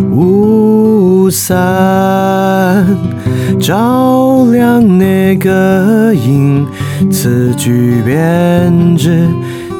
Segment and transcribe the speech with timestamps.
[0.00, 2.86] 雾伞
[3.60, 6.66] 照亮那个影，
[7.10, 9.26] 词句编织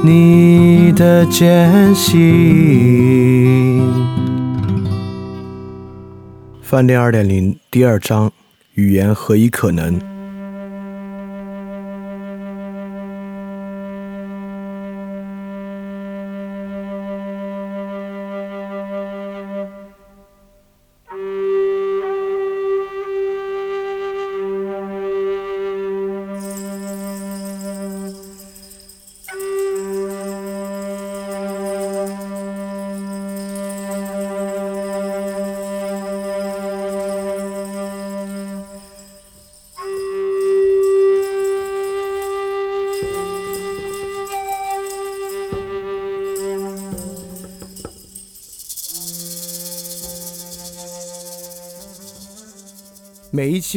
[0.03, 3.83] 你的艰辛。
[6.63, 8.33] 饭店二点零第二章：
[8.75, 10.01] 语言何以可能？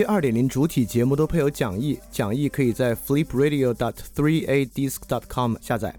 [0.09, 5.95] 二点零主体节目都配有讲义，讲义可以在 flipradio.dot3adisc.dot.com 下载。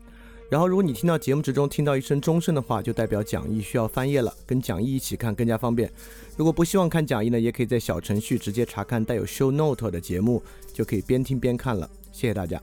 [0.51, 5.89] 然后，如果你听到节目之中听到一声钟声的话，就代表讲义需要翻页了，跟讲义一起看更加方便。
[6.37, 10.43] 如果不希望看讲义呢，也可以在小程序直接查看带有 show note 的节目，
[10.75, 11.89] 就可以边听边看了。
[12.11, 12.61] 谢谢大家。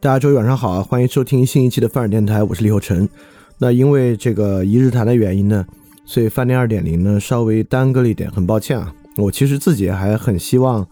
[0.00, 3.06] 大家周一晚上好啊，欢迎收听新一期的范儿电台，我是李厚成。
[3.64, 5.64] 那因为这个一日谈的原因呢，
[6.04, 8.92] 所以饭店二点零呢稍微耽搁了一点，很抱歉啊。
[9.16, 10.86] 我其实自己还很希望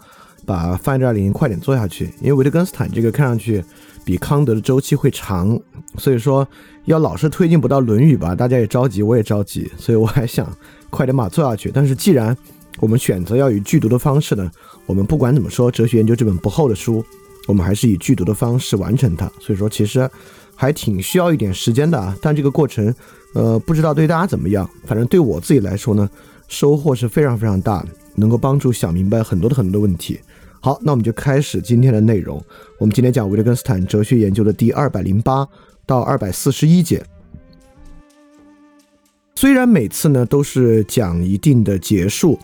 [0.47, 3.63] 把饭店二点零快点做下去，因为维特根斯坦这个看上去
[4.07, 5.61] 比康德的周期会长，
[5.99, 6.49] 所以说
[6.87, 10.51] 要老是推进不到论语吧，大家也着急，我也着急，所以我还想
[10.89, 11.71] 快点把它做下去。
[11.75, 12.35] 但是既然
[12.81, 14.51] 我们选择要以剧读的方式呢，
[14.87, 17.05] 我们不管怎么说，哲学研究这本不厚的书，
[17.49, 19.31] 我们还是以剧读的方式完成它。
[19.39, 20.09] 所以说其实。
[20.63, 22.95] 还挺需要一点时间的啊，但这个过程，
[23.35, 24.71] 呃，不知道对大家怎么样。
[24.87, 26.09] 反正对我自己来说呢，
[26.47, 30.21] 收获是非常非常大的，能够帮助想明白很多的很多的问题。
[30.61, 32.41] 好，那我们就开始今天的内容。
[32.79, 35.45] 我们今天讲维特根斯坦哲学研究的第二百零八
[35.85, 37.05] 到二百四十一节。
[39.35, 42.39] 虽然每次呢都是讲一定的结束，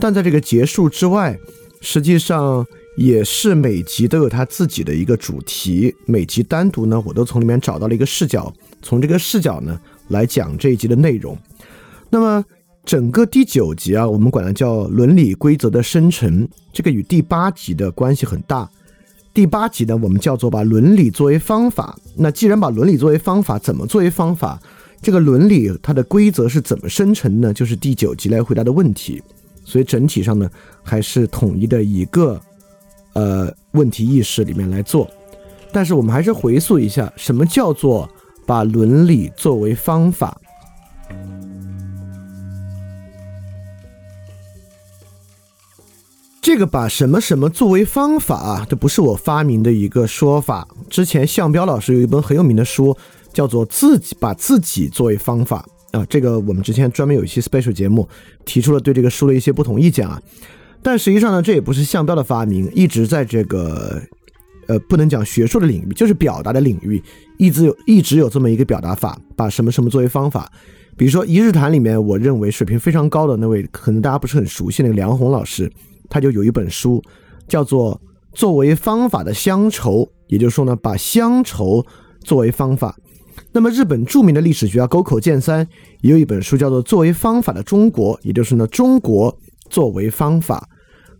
[0.00, 1.38] 但在这个结束之外，
[1.82, 2.66] 实际上。
[2.98, 11.38] 也是每集都有它自己的一个主题，每集单独呢，我都从里面找到了一个视角，从这个视角呢来讲这一集的内容。
[12.10, 12.44] 那么
[12.84, 18.68] 整个第九集啊，我们管它叫伦理规则的生成，这个与第八集的关系很大。
[19.32, 21.96] 第八集呢，我们叫做把伦理作为方法。
[22.16, 24.60] 那既然把伦理作为方法，怎么作为方法？
[25.00, 27.54] 这个伦理它的规则是怎么生成呢？
[27.54, 29.22] 就是第九集来回答的问题。
[29.64, 30.50] 所以整体上呢，
[30.82, 32.40] 还是统一的一个。
[33.14, 35.10] 呃，问题意识里面来做，
[35.72, 38.08] 但是我们还是回溯一下，什么叫做
[38.46, 40.40] 把伦理作为方法？
[46.40, 48.66] 这个把什么什么作为方法啊？
[48.70, 50.66] 这不是我发明的一个说法。
[50.88, 52.96] 之前向彪老师有一本很有名的书，
[53.34, 56.06] 叫做《自己把自己作为方法》啊。
[56.08, 58.08] 这个我们之前专门有一期 special 节目
[58.46, 60.18] 提出了对这个书的一些不同意见啊。
[60.90, 64.00] 但实际上呢，这也不是项标的发明，一直在这个，
[64.68, 67.02] 呃，不能讲学术的领域，就是表达的领域，
[67.36, 70.50] 一直有一直有这么一个表达法，把什么什么作为方法。
[70.96, 75.70] 比如说一日谈里面，我认为水平非常高的那位，可能大家不是很熟悉那个梁红老师，
[76.08, 77.04] 他就有一本书
[77.46, 77.94] 叫做
[78.32, 79.96] 《作为方法的乡愁》，
[80.28, 81.84] 也就是说呢，把乡愁
[82.24, 82.96] 作为方法。
[83.52, 85.68] 那么日本著名的历史学家沟口健三
[86.00, 89.38] 也有一本书叫做《作为方法的中国》，也就是呢，中国。
[89.70, 90.66] 作为方法，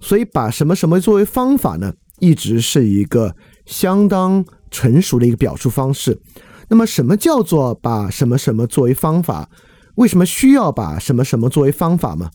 [0.01, 1.93] 所以把什么什么作为方法呢？
[2.21, 3.35] 一直是一个
[3.67, 6.21] 相当成熟的一个表述方式。
[6.69, 9.49] 那么，什么叫做把什么什么作为方法？
[9.95, 12.31] 为什么需要把什么什么作为方法吗？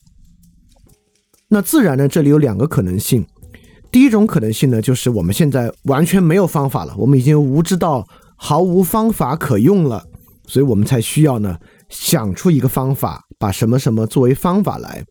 [1.49, 3.25] 那自然呢，这里有两个可能性。
[3.91, 10.03] 第一种可能性呢，就是我们现在完全没有方法了，我们已经无知到毫无方法可用了，
[10.47, 11.57] 所以我们才需要呢
[11.89, 15.05] 想出一个方法，把什么什么作为方法来。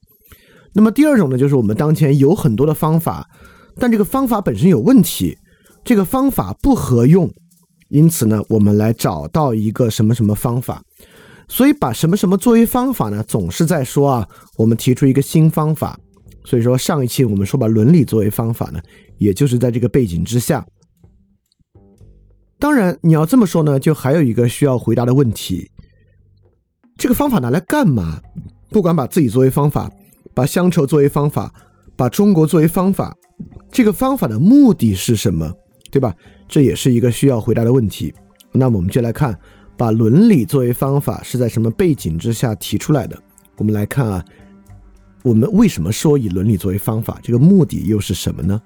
[0.75, 3.29] 那么第二种呢，就是我们当前有很多的方法，
[3.77, 5.37] 但这个方法本身有问题，
[5.85, 7.31] 这个方法不合用，
[7.89, 10.83] 因此呢，我们来找到一个什么什么方法。
[11.49, 15.99] 所以把什么什么作为方法呢，总是在说啊，我们提出一个新方法，
[16.45, 18.81] 所以说上一期我们说把伦理作为方法呢，
[19.19, 20.65] 也就是在这个背景之下。
[22.59, 25.71] 当然你要这么说呢，就还有一个需要回答的问题：
[26.97, 28.23] 这个方法拿来干嘛？
[28.71, 29.91] 不管把自己作为方法，
[30.35, 31.53] 把乡愁作为方法，
[31.97, 33.17] 把中国作为方法，
[33.71, 35.53] 这个方法的目的是什么？
[35.91, 36.15] 对吧？
[36.49, 38.15] 这也是一个需要回答的问题。
[38.51, 39.39] 那么我们就来看，
[39.77, 43.19] 把伦理作为方法是在什么背景之下提出来的？
[43.57, 44.25] 我们来看啊，
[45.23, 47.19] 我们为什么说以伦理作为方法？
[47.23, 48.61] 这个目的又是什么呢？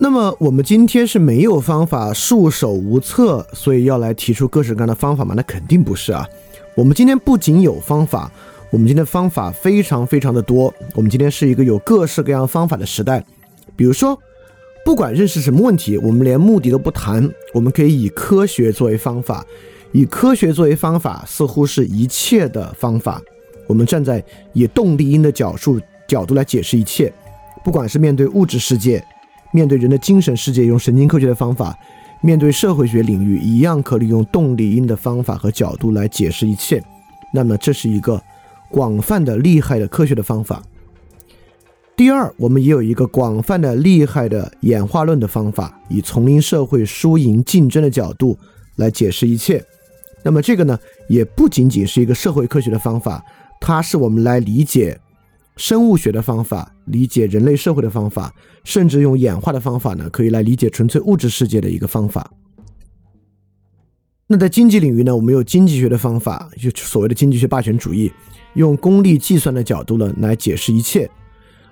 [0.00, 5.34] 那么我们今天是没有方法，束手无策，所以要来提出各式各样的方法吗？
[5.36, 6.24] 那肯定不是啊。
[6.76, 8.30] 我们今天不仅有方法，
[8.70, 10.72] 我们今天方法非常非常的多。
[10.94, 13.24] 我们今天是一个有各式各样方法的时代。
[13.74, 14.16] 比如说，
[14.84, 19.44] 不管认识什么问题，我们连目的都不谈，我们可以以科学作为方法，
[19.90, 23.20] 以科学作为方法，似乎是一切的方法。
[23.66, 27.12] 我们站在以动力因的角度角度来解释一切，
[27.64, 29.04] 不管是面对物质世界。
[29.52, 31.72] 面对人的精神世界，用神经科学的方法；
[32.20, 36.82] 面对社会学领域，一样可以用动力因的方法和角度来解释一切。
[37.32, 38.22] 那么，这是一个
[38.70, 40.62] 广泛的、厉害的科学的方法。
[41.96, 48.38] 第二，我们也有一个广泛的、厉害的演化论的方法，以丛林社会输赢竞争的角度
[48.76, 49.64] 来解释一切。
[50.22, 50.78] 那么，这个呢，
[51.08, 53.24] 也不仅仅是一个社会科学的方法，
[53.60, 54.98] 它是我们来理解。
[55.56, 62.30] 生物学的方法理解人类社会的方法，甚至用演化的方法呢，可以来理解纯粹物质世界的一个方法。
[64.26, 68.12] 那在经济领域呢，我们有经济学的方法，就所谓的经济学霸权主义，
[68.54, 71.10] 用功利计算的角度呢来解释一切。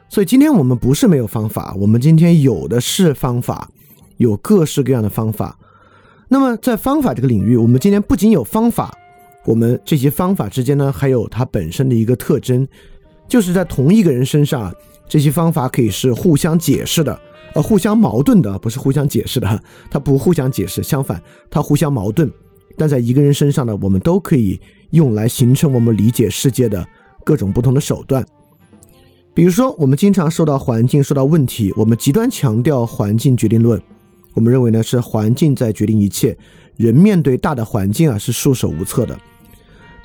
[0.09, 3.69] 所以今天我们不是没有方法，我们今天有的是方法，
[4.17, 5.59] 有各式各样的方法。
[6.29, 8.97] 那么在方法这个领域，我们今天不仅有方法，
[9.45, 12.67] 我们这些方法之间呢，还有它本身的一个特征。
[13.29, 14.73] 就是在同一个人身上，
[15.09, 17.19] 这些方法可以是互相解释的，
[17.55, 19.61] 呃，互相矛盾的，不是互相解释的哈，
[19.91, 22.31] 它不互相解释，相反，它互相矛盾。
[22.77, 24.61] 但在一个人身上呢，我们都可以
[24.91, 26.87] 用来形成我们理解世界的
[27.25, 28.25] 各种不同的手段。
[29.33, 33.81] 比如说，我们经常受到环境受到问题，我们极端强调环境决定论，
[34.35, 36.37] 我们认为呢是环境在决定一切，
[36.77, 39.19] 人面对大的环境啊是束手无策的。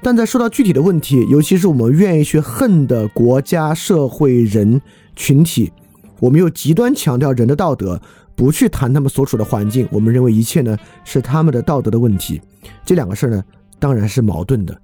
[0.04, 4.82] 但在说到具体的问题，尤其是我们愿意去恨的国家、社会、人
[5.16, 5.72] 群体，
[6.20, 8.02] 我们又极端强调人的道德，
[8.36, 9.88] 不去谈他们所处的环境。
[9.92, 12.42] 我们认为一切呢是他们的道德的问题。
[12.84, 13.44] 这两个事儿呢
[13.78, 14.76] 当然是矛盾的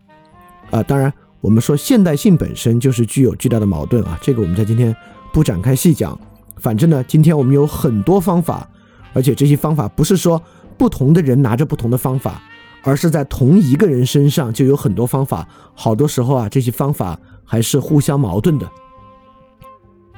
[0.69, 0.83] 啊。
[0.83, 1.11] 当然，
[1.41, 4.19] 我们说现代性本身就是具有巨大的矛盾啊。
[4.21, 4.95] 这个我们在今天
[5.33, 6.17] 不展开细讲。
[6.57, 8.69] 反正呢，今天我们有很多方法，
[9.13, 10.39] 而且这些方法不是说
[10.77, 12.41] 不同的人拿着不同的方法。
[12.87, 15.45] 而是在同一个人身上就有很多方法，
[15.75, 18.65] 好多时候啊，这些方法还是互相矛盾的。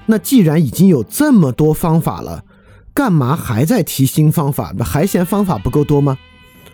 [0.05, 2.45] 那既然已经有这么多方法了，
[2.93, 4.71] 干嘛还在提新方法？
[4.77, 6.19] 那还嫌方法不够多吗？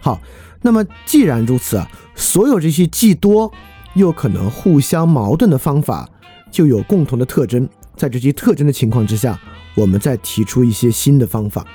[0.01, 0.19] 好，
[0.61, 3.49] 那么既然如此啊，所有这些既多
[3.93, 6.09] 又可能互相矛盾的方法，
[6.51, 7.69] 就有共同的特征。
[7.95, 9.39] 在这些特征的情况之下，
[9.75, 11.65] 我们再提出一些新的方法。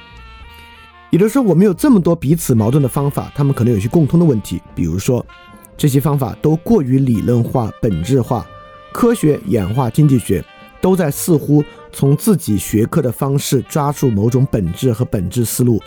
[1.10, 4.62] 也就是说，我们有这么多彼此矛盾的方法，他们可能有些共通的问题。
[4.74, 5.24] 比如说，
[5.76, 8.46] 这些方法都过于理论化、本质化。
[8.92, 10.44] 科学、演化、经济学
[10.80, 15.80] 都在似乎从自己学科的方式抓住某种本质和本质思路。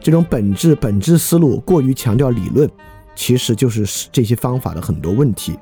[0.00, 2.68] 这种本质、本质思路过于强调理论，
[3.16, 5.58] 其实就是这些方法的很多问题。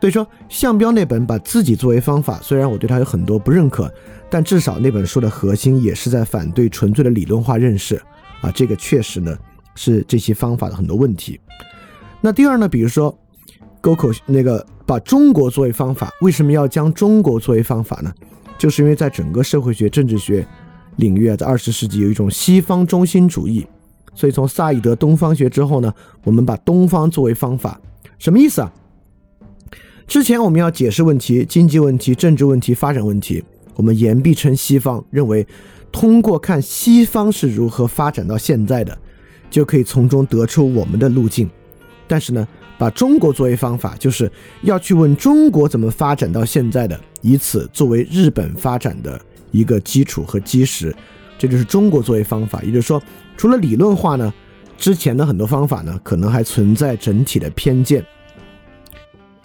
[0.00, 3.90] 所以说，项彪那本把自己作为方法，虽然我对他有很多不认可。
[4.34, 7.94] 但至少那本书的核心也是在反对纯粹的理论化认识
[8.40, 9.38] 啊，这个确实呢
[9.76, 11.38] 是这些方法的很多问题。
[12.20, 13.16] 那第二呢，比如说
[13.80, 18.12] 沟口那个把中国作为方法，为什么要将中国作为方法呢？
[18.58, 20.44] 就是因为在整个社会学、政治学
[20.96, 23.64] 领域啊，在二十世纪有一种西方中心主义，
[24.16, 27.80] 所以从萨义德东方学之后呢，我们把东方作为方法，
[28.18, 28.72] 什么意思啊？
[30.08, 33.44] 之前我们要解释问题，经济问题、政治问题、发展问题。
[33.76, 35.46] 我们言必称西方，认为
[35.92, 38.96] 通过看西方是如何发展到现在的，
[39.50, 41.48] 就可以从中得出我们的路径。
[42.06, 44.30] 但是呢，把中国作为方法，就是
[44.62, 50.94] 要去问中国怎么发展到现在的，以此作为日本发展的一个基础和基石。
[51.38, 52.62] 这就是中国作为方法。
[52.62, 53.02] 也就是说，
[53.36, 54.32] 除了理论化呢，
[54.76, 58.04] 之前的很多方法呢，可能还存在整体的偏见。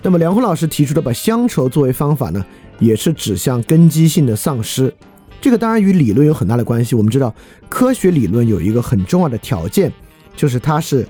[0.01, 2.45] 那么梁红老师提出的把乡愁作为方法呢？
[2.79, 4.93] 也是指向根基性的丧失，
[5.39, 6.95] 这个当然与理论有很大的关系。
[6.95, 7.33] 我们知道，
[7.67, 9.91] 科学理论有一个很重要的条件，
[10.35, 11.07] 就是它是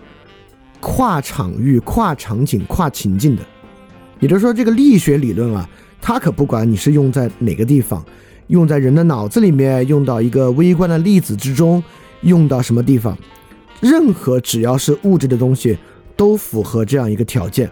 [0.79, 3.43] 跨场域、跨场景、跨情境的。
[4.19, 5.69] 也就是说，这个力学理论啊，
[6.01, 8.03] 它可不管你是用在哪个地方，
[8.47, 11.81] 用在人的脑子里面，用到一个微观的粒子之中，
[12.21, 13.17] 用到什么地方，
[13.79, 15.77] 任何只要是物质的东西，
[16.15, 17.69] 都符合这样一个条件。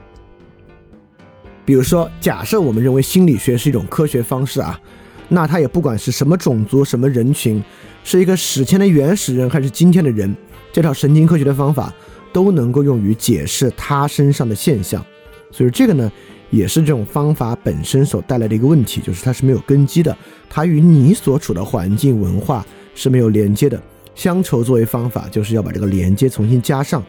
[1.68, 4.80] 比如说，假设我们认为心理学是一种科学方式啊，
[5.28, 7.62] 那它也不管是什么种族、什么人群，
[8.06, 10.34] 是一个史前的原始人还是今天的人，
[10.72, 11.94] 这套神经科学的方法
[12.32, 15.06] 都能够用于解释他身上的现象。
[15.52, 16.10] 所以这个呢，
[16.52, 20.18] 也是这种方法本身所带来的一个问题，就是它是没有根基的，
[20.50, 23.78] 它与你所处的环境文化是没有连接的。
[24.16, 27.04] 乡愁作为方法，就是要把这个连接重新加上。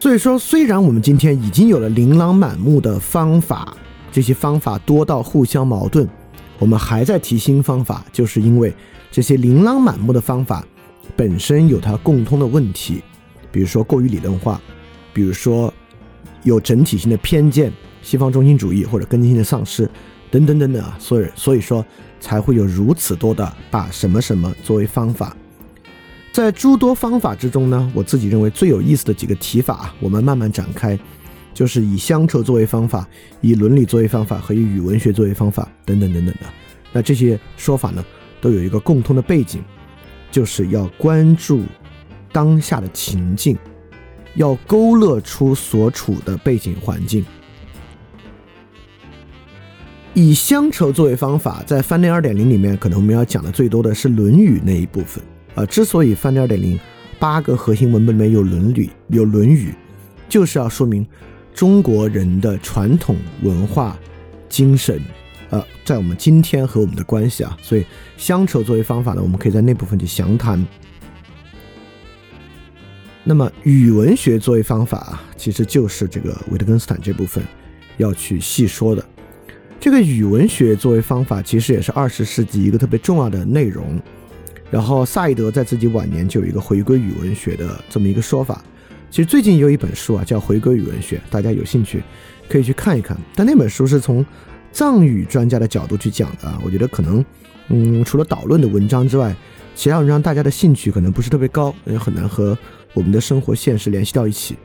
[0.00, 3.76] 所以说，虽然我们今天已经有了琳琅满目的方法，
[4.12, 6.08] 这些方法多到互相矛盾，
[6.60, 8.72] 我们还在提新方法，就是因为
[9.10, 10.64] 这些琳琅满目的方法
[11.16, 13.02] 本身有它共通的问题，
[13.50, 14.60] 比如说过于理论化，
[15.12, 15.72] 比如说
[16.44, 19.90] 有整体性的偏见、西方中心主义或者根基性的丧失
[20.30, 21.84] 等等等等啊，所以所以说
[22.20, 25.36] 才会有如此多的把什么什么作为方法。
[26.38, 30.96] 在诸多方法之中呢，我自己认为最有意思的几个提法，我们慢慢展开，
[31.52, 33.04] 就是以乡愁作为方法，
[33.40, 36.42] 以伦理作为方法和以语文学作为方法等等等等的。
[36.92, 38.04] 那这些说法呢，
[38.40, 39.60] 都有一个共通的背景，
[40.30, 41.64] 就是要关注
[42.30, 43.58] 当下的情境，
[44.36, 47.24] 要勾勒出所处的背景环境。
[50.14, 55.20] 以乡愁作为方法，在翻内二点零里面，可能我们要讲的最多的是《论语》那一部分。
[55.58, 56.78] 呃，之所以翻点二点零
[57.18, 59.70] 八个核心文本里面有《论语》，有《论语》，
[60.28, 61.04] 就是要说明
[61.52, 63.98] 中国人的传统文化
[64.48, 65.02] 精神，
[65.50, 67.58] 呃，在我们今天和我们的关系啊。
[67.60, 67.84] 所以
[68.16, 70.64] 乡愁作为方法呢，我们可以在那部分去详谈。
[73.24, 77.42] 那么语文学作为方法啊，其实就是这个维特根斯坦这部分
[77.96, 79.04] 要去细说的。
[79.80, 84.00] 这个语文学作为方法，其实也是二十世纪一个特别重要的内容。
[84.70, 88.62] 然后萨义德在自己晚年就有一个回归语文学的这么一个说法。
[89.10, 92.02] 其实最近有一本书啊，叫《回归语文学》，大家有兴趣
[92.48, 93.16] 可以去看一看。
[93.34, 94.24] 但那本书是从
[94.70, 97.24] 藏语专家的角度去讲的啊，我觉得可能，
[97.68, 99.34] 嗯，除了导论的文章之外，
[99.74, 102.56] 其他文章大家的兴趣可能不是特别高，也很难和
[102.92, 104.56] 我们的生活现实联系到一起。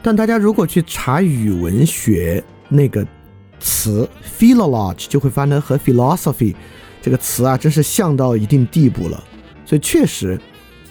[0.00, 3.06] 但大家如果去查语文学那个
[3.58, 4.08] 词
[4.38, 6.54] “philology”，就会发现和 “philosophy”。
[7.02, 9.22] 这个词啊，真是像到一定地步了，
[9.64, 10.38] 所以确实，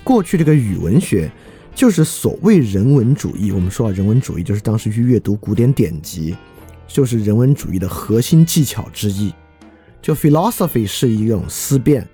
[0.04, 1.32] 过去这个语文学
[1.75, 3.51] 就是所谓人文主义。
[3.51, 6.36] 我们说啊，人文主义就是当时去阅读古典典籍，
[6.88, 9.34] 就是人文主义的核心技巧之一。
[10.01, 12.08] 就 philosophy 是一种思辨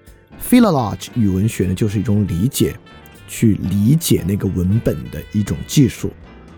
[0.50, 2.76] ，philology 语文学呢就是一种理解，
[3.28, 6.12] 去理解那个文本的一种技术。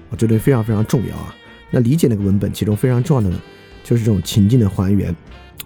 [0.10, 1.36] 我觉得非常非常重要啊。
[1.70, 3.40] 那理解那个文本，其中非常重要的呢，
[3.84, 5.14] 就是这种情境的还原。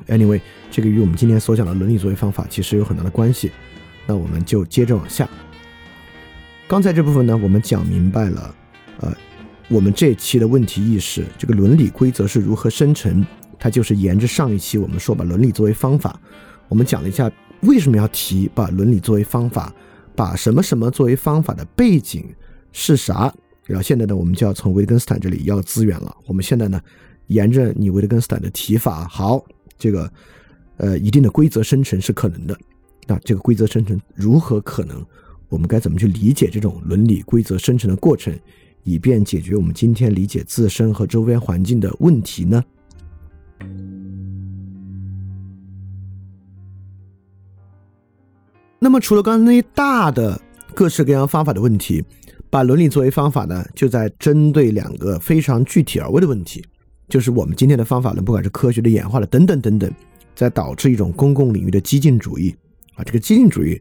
[0.07, 0.41] Anyway。
[0.73, 3.51] 这个与我们今天所讲的伦理作为方法其实有很大的关系，
[4.07, 5.29] 那我们就接着往下。
[6.65, 8.55] 刚才这部分呢，我们讲明白了，
[9.01, 9.13] 呃，
[9.67, 13.25] 我们这期的问题意识，这个伦理规则是如何生成，
[13.59, 16.17] 它就是沿着上一期我们说把伦理作为方法，
[16.69, 17.29] 我们讲了一下
[17.63, 19.73] 为什么要提把伦理作为方法，
[20.15, 22.33] 把什么什么作为方法的背景
[22.71, 23.33] 是啥，
[23.65, 26.15] 然后现在呢，我们就要从维根斯坦这里要资源了。
[26.25, 26.79] 我们现在呢，
[27.27, 29.43] 沿着你维根斯坦的提法，好，
[29.81, 30.07] 这个。
[30.77, 32.57] 呃，一定的规则生成是可能的，
[33.05, 35.05] 那这个规则生成如何可能？
[35.47, 38.35] 我们该怎么去理解这种伦理规则生成的过程，
[38.83, 42.63] 以便解决我们今天理解自身和周边环境的问题呢？
[48.79, 50.41] 那么，除了刚才那些大的
[50.73, 52.03] 各式各样方法的问题，
[52.49, 56.65] 把伦理作为方法呢，就在针对两个非常具体而微的问题，
[57.11, 59.93] 就是我们今天的方法论，不管是科学的演化的等等等等。
[60.33, 62.55] 在导致一种公共领域的激进主义
[62.95, 63.79] 啊，这个激进主义，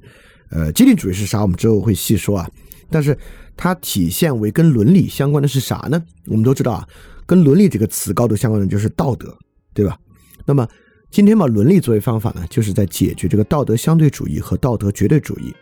[0.50, 1.40] 呃，激进主义是啥？
[1.40, 2.50] 我们之后会细说啊。
[2.90, 3.16] 但是
[3.56, 6.04] 它体现为跟伦理相关的是啥呢？
[6.26, 6.86] 我们都知道啊，
[7.24, 9.34] 跟伦理这个词高度相关的就是道德，
[9.72, 9.96] 对吧？
[10.44, 10.68] 那么
[11.08, 15.54] 今天把伦理作为方法呢，就是在解决这个道德相对主义和道德绝对主义。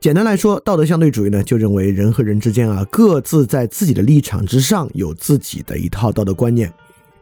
[0.00, 6.72] 简单来说，道德相对主义呢，就认为人和人之间啊，各自在自己的立场之上有自己的一套道德观念，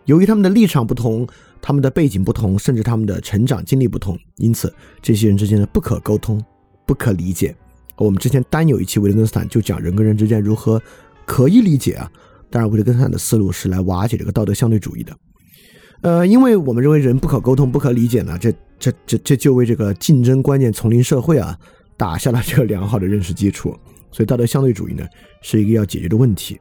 [0.05, 1.27] 由于他们的立场不同。
[1.59, 6.41] 他们的背景不同，甚至他们的成长经历不同，因此这些人之间的不可沟通、
[6.87, 7.53] 不可理解。
[7.97, 10.81] 我们之前单有一期维特根斯坦就讲人跟人之间如何
[11.25, 12.09] 可以理解啊。
[12.51, 15.17] 当然，维特根斯坦的思路是来瓦解这个道德相对主义的。
[16.03, 21.59] 呃，因为我们认为人不可沟通、不可理解呢，这这这这就为这个竞争观念丛林社会啊
[21.97, 23.77] 打下了这个良好的认识基础。
[24.13, 25.07] 所以道德相对主义呢，
[25.43, 26.59] 是一个要解决的问题。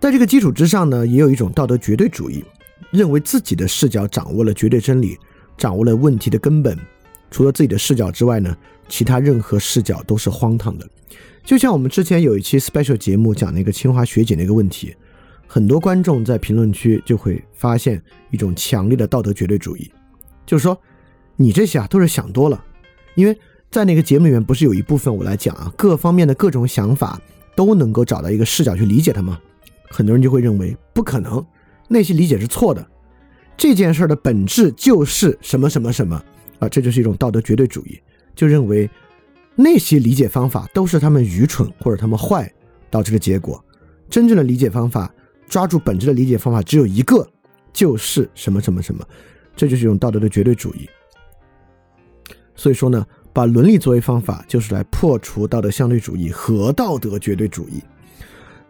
[0.00, 2.44] 在这个基础之上呢，也有一种道德绝对主义，
[2.90, 5.16] 认为自己的视角掌握了绝对真理，
[5.56, 6.76] 掌握了问题的根本。
[7.30, 8.56] 除了自己的视角之外呢，
[8.88, 10.88] 其他任何视角都是荒唐的。
[11.44, 14.94] 就像我们之前有一期 special 节目讲那个清华学姐那个问题，
[15.46, 19.90] 很多观众在评论区就会发现一种强烈的道德绝对主义，
[20.44, 20.76] 就是说
[21.36, 22.64] 你这些啊都是想多了，
[23.14, 23.38] 因为
[23.76, 27.20] 在那个节目里面不是有一部分我来讲啊，各方面的各种想法
[27.54, 29.38] 都能够找到一个视角去理解它吗？
[29.90, 31.44] 很多人就会认为不可能，
[31.86, 32.82] 那些理解是错的。
[33.54, 36.16] 这件事的本质就是什么什么什么
[36.58, 38.00] 啊，这就是一种道德绝对主义，
[38.34, 38.88] 就认为
[39.54, 42.50] 那些理解方法都是他们愚蠢或者他们坏
[42.88, 43.62] 导致的结果。
[44.08, 45.14] 真正的理解方法，
[45.46, 47.28] 抓住本质的理解方法只有一个，
[47.74, 49.06] 就是什么什么什么，
[49.54, 50.88] 这就是一种道德的绝对主义。
[52.58, 53.06] 所以说呢，
[53.36, 57.82] 把伦理作为方法，就是来破除道德相对主义和道德绝对主义。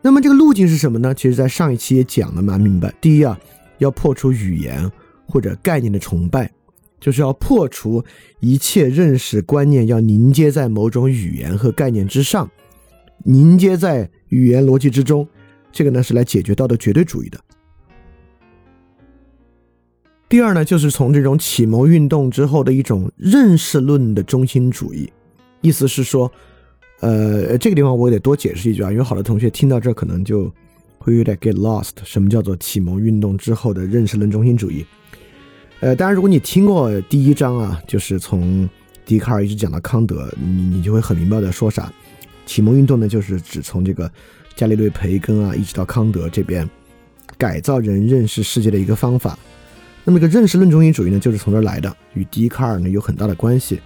[0.03, 1.15] 那么这个路径是什么呢？
[1.15, 2.93] 其实，在上一期也讲的蛮明白。
[3.01, 3.39] 第一啊，
[3.79, 4.91] 要破除语言
[5.25, 6.51] 或者概念的崇拜，
[6.99, 8.05] 就是要破除
[8.41, 12.51] 一切认识观念要凝结在某种语言和概念之上，
[13.23, 15.25] 凝结在语言逻辑之中。
[15.71, 17.39] 这个呢，是来解决道德绝对主义的。
[20.29, 25.11] 第二呢，就是从这种启蒙运动之后的一种认识论的中心主义，
[25.61, 26.31] 意思是说。
[27.01, 30.51] 呃，这个地方我得多解释一句啊，因为好多同学听到这可能就
[30.97, 31.91] 会有点 get lost。
[32.05, 34.83] 什么叫做启蒙运动之后的认识论中心主义？
[35.81, 38.67] 呃，当然，如果你听过第一章啊，就是从
[39.05, 41.93] 笛卡尔一直讲到康德，你你就会很明白的说啥。
[42.47, 44.11] 启蒙运动呢，就是指从这个
[44.55, 46.67] 伽利略、培根啊，一直到康德这边
[47.37, 49.39] 改造人认识世界的一个方法。
[50.07, 53.79] 那么，一个认识论中心主义呢，就是从这儿来的，与笛卡尔呢有很大的关系。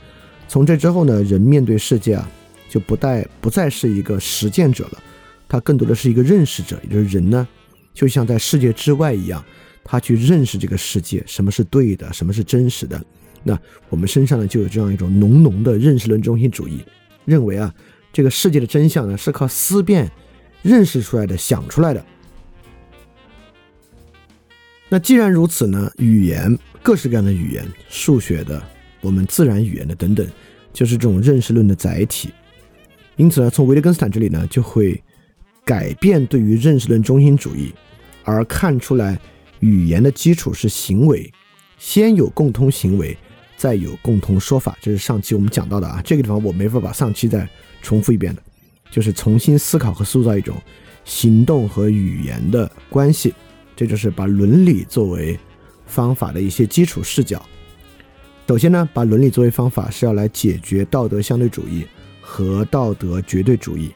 [0.47, 2.31] 从这之后呢，人面对世界啊。
[2.73, 5.03] 就不再不再是一个实践者了，
[5.49, 7.49] 他更多的是一个认识者，也就是人呢，
[7.93, 9.45] 就像在世界之外一样，
[9.83, 13.05] 他去认识这个世界，什么是对的，什么是真实的。
[13.43, 16.81] 那我们身上呢，就有这样一种浓浓的认识论中心主义，
[17.25, 17.75] 认为啊，
[18.13, 20.09] 这个世界的真相呢，是靠思辨
[20.63, 22.07] 认识出来的，想出来的。
[24.93, 28.61] 那既然如此呢，语言各式各样的语言，数学的，
[29.01, 30.27] 我们自然语言的等等，
[30.73, 32.31] 就是这种认识论的载体。
[33.15, 35.01] 因此呢，从维特根斯坦这里呢，就会
[35.65, 37.73] 改变对于认识论中心主义，
[38.25, 39.17] 而看出来
[39.61, 41.33] 语言的基础是行为，
[41.79, 43.17] 先有共通行为，
[43.57, 44.77] 再有共同说法。
[44.81, 47.49] 这是上期我们讲到的啊，这个地方我没法把上期再
[47.81, 48.43] 重复一遍的，
[48.91, 50.57] 就是重新思考和塑造一种
[51.05, 53.33] 行动和语言的关系。
[53.81, 55.41] 这就是把伦理作为
[55.87, 57.41] 方法的一些基础视角。
[58.47, 61.87] 首先呢，把伦理作为方法是要来解决道德相对主义。
[62.21, 63.91] 和道德绝对主义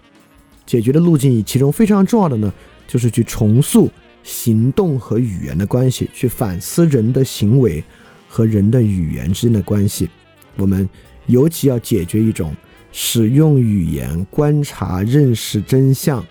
[0.64, 2.50] 解决的路径，其中非常重要的呢，
[2.88, 3.90] 就是去重塑
[4.22, 7.84] 行动和语言的关系，去反思人的行为
[8.26, 10.08] 和人的语言之间的关系。
[10.56, 10.88] 我们
[11.26, 12.56] 尤其要解决一种
[12.90, 16.24] 使用语言观察、认识真相，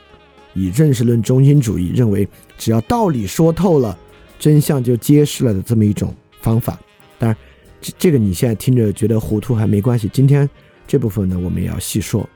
[0.54, 3.98] 以认识论中心主义认为，只要道理说透了，
[4.39, 6.80] 真相就揭示了的这么一种方法。
[7.18, 7.38] 当然，
[7.82, 10.50] 这这个你现在听着觉得糊涂还没关系，今天。
[10.86, 12.30] 这部分呢，我们也要细说。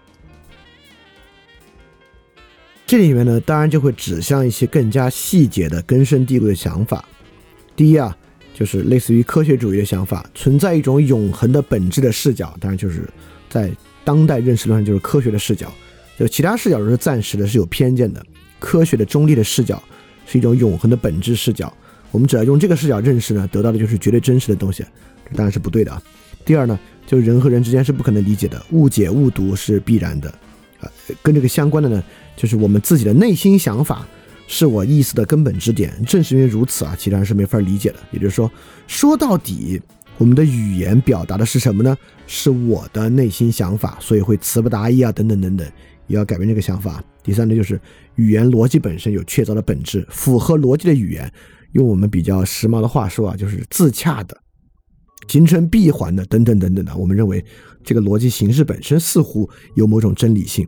[2.86, 7.04] 这里面呢，当然就会指向一些更加细节的根深蒂固的想法。
[7.76, 8.18] 第一啊，
[8.54, 12.56] 就是类似于科学主义的想法，存在一种永恒的本质的视角。
[12.62, 13.04] 当然，就是
[13.50, 13.70] 在
[14.06, 15.70] 当代认识论上，就是科学的视角。
[16.18, 18.26] 就其他视角都是暂时的，是有偏见的。
[18.60, 19.82] 科学的中立的视角
[20.26, 21.72] 是一种永恒的本质视角。
[22.12, 24.84] 我们只要用这个视角认识呢，得到的就是绝对真实的东西。
[25.30, 26.02] 这当然是不对的啊。
[26.44, 26.80] 第二呢？
[27.06, 30.30] 就是人和人之间是不可能理解的，误解误读是必然的，
[30.82, 30.92] 啊，
[31.24, 32.04] 跟这个相关的呢，
[32.36, 34.06] 就是我们自己的内心想法
[34.46, 35.94] 是我意思的根本支点。
[36.06, 37.96] 正是因为如此啊，其他人是没法理解的。
[38.12, 38.52] 也就是说，
[38.88, 39.82] 说到底，
[40.18, 41.98] 我们的语言表达的是什么呢？
[42.26, 45.66] 是我的内心想法，所以会词不达意啊，等等等等，
[46.08, 47.04] 也要改变这个想法。
[47.24, 47.80] 第三呢，就是
[48.16, 51.32] 语言逻辑本身有确凿的本质，符合逻辑的语言，
[51.74, 54.38] 用我们比较时髦的话说啊，就是自洽的。
[55.28, 57.44] 形成闭环的等等等等的，我们认为
[57.84, 60.66] 这个逻辑形式本身似乎有某种真理性，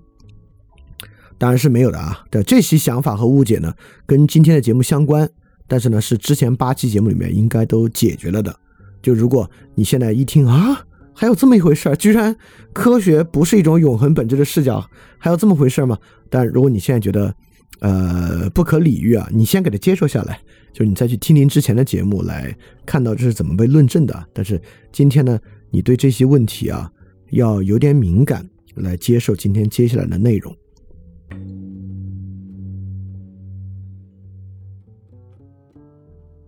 [1.37, 2.25] 当然是没有的啊。
[2.29, 3.73] 的这些想法和误解呢，
[4.05, 5.29] 跟今天的节目相关，
[5.65, 8.53] 但是呢，是之前八期节目里面应该都解决了的。
[9.01, 10.85] 就如果你现在一听啊，
[11.19, 12.33] 还有这么一回事儿，居然
[12.71, 15.97] 科学不是一种永恒本质的视角，还有这么回事儿吗？
[16.29, 17.35] 但如果你现在觉得
[17.81, 20.39] 呃不可理喻啊，你先给它接受下来。
[20.71, 22.55] 就是你再去听您之前的节目来
[22.85, 24.25] 看到这是怎么被论证的。
[24.31, 24.61] 但是
[24.93, 25.37] 今天呢，
[25.71, 26.89] 你对这些问题啊
[27.31, 30.55] 要有点敏感来接受今天接下来的内容。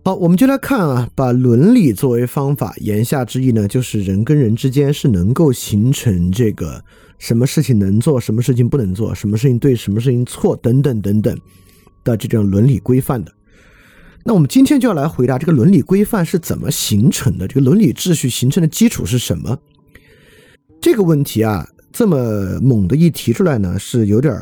[0.04, 6.82] 好，我们就来看啊，把伦理作为方法，言下之意呢，就是人跟人之间是能够形成这个
[7.20, 11.38] 什么事情能做，什么事情不能做，什么事情对，什么事情错，等等等等
[12.02, 13.32] 的这种伦理规范的。
[14.24, 19.56] 那我们今天就要来回答这个伦理规范是怎么形成的，这个伦理秩序形成的基础是什么？
[20.80, 24.34] 这个问题啊，这么猛的一提出来呢，是有点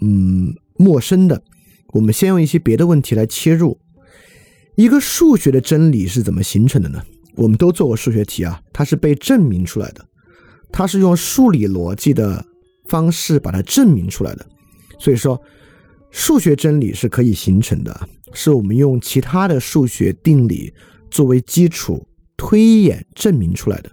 [0.00, 1.42] 嗯陌生的。
[1.88, 3.76] 我们先用一些别的问题来切入。
[4.74, 7.02] 一个数学的真理是怎么形成的呢？
[7.34, 10.04] 我们都做过数学题啊，它是被证明出来的，
[10.70, 12.44] 它是用数理逻辑的
[12.88, 14.46] 方式把它证明出来的。
[14.98, 15.40] 所以说，
[16.10, 20.72] 数学真理是可以形成的，是我们用其他的数学定理
[21.10, 22.06] 作为基础
[22.36, 23.90] 推演证明出来的。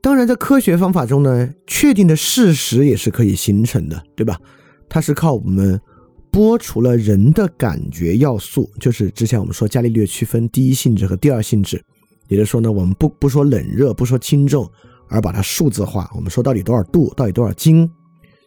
[0.00, 4.40] 当然，在科学方法中呢，确定的事实也是可以形成的，对吧？
[4.88, 5.80] 它是靠我们。
[6.30, 11.82] 剥除了人的感觉要素，就是之前我们说伽利略区分第一性质和第二性质，
[12.28, 14.70] 也就是说呢，我们不不说冷热，不说轻重，
[15.08, 16.08] 而把它数字化。
[16.14, 17.90] 我们说到底多少度，到底多少斤，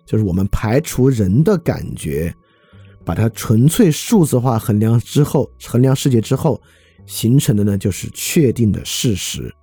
[0.06, 2.34] 就是我们排除人的感觉，
[3.04, 6.62] 把它纯粹数字化衡量之后，衡量世界之后
[7.06, 9.54] 形成的呢，就是确定的事实。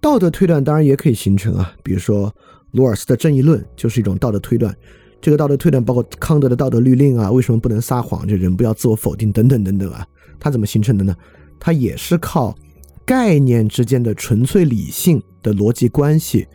[0.00, 2.32] 道德推断当然也可以形成啊，比如说
[2.70, 4.72] 罗尔斯的正义论就是一种道德推断。
[5.20, 8.26] 这个道德推断包括康德的道德律令啊，为什么不能撒谎？
[8.26, 10.06] 这人不要自我否定等等等等啊，
[10.38, 11.14] 它怎么形成的呢？
[11.58, 12.56] 它也是靠
[13.04, 16.46] 概念之间的纯粹理性的逻辑关系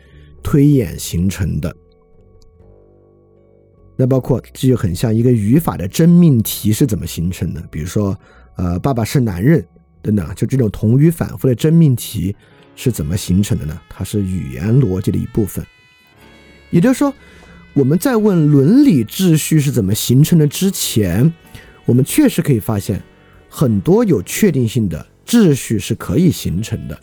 [0.42, 1.76] 推演形成的。
[3.96, 7.62] 那包括这就很像一个语法的真命题是怎么形成的？
[7.70, 8.18] 比如说，
[8.56, 9.62] 呃，爸爸是男人
[10.00, 12.34] 等等，就这种同语反复的真命题
[12.74, 13.78] 是怎么形成的呢？
[13.90, 15.62] 它是语言逻辑的一部分，
[16.70, 17.12] 也就是说。
[17.74, 21.32] 我们在问伦理秩序是怎么形成的之前，
[21.84, 23.02] 我们确实可以发现，
[23.48, 26.94] 很多有确定性的秩序是可以形成的，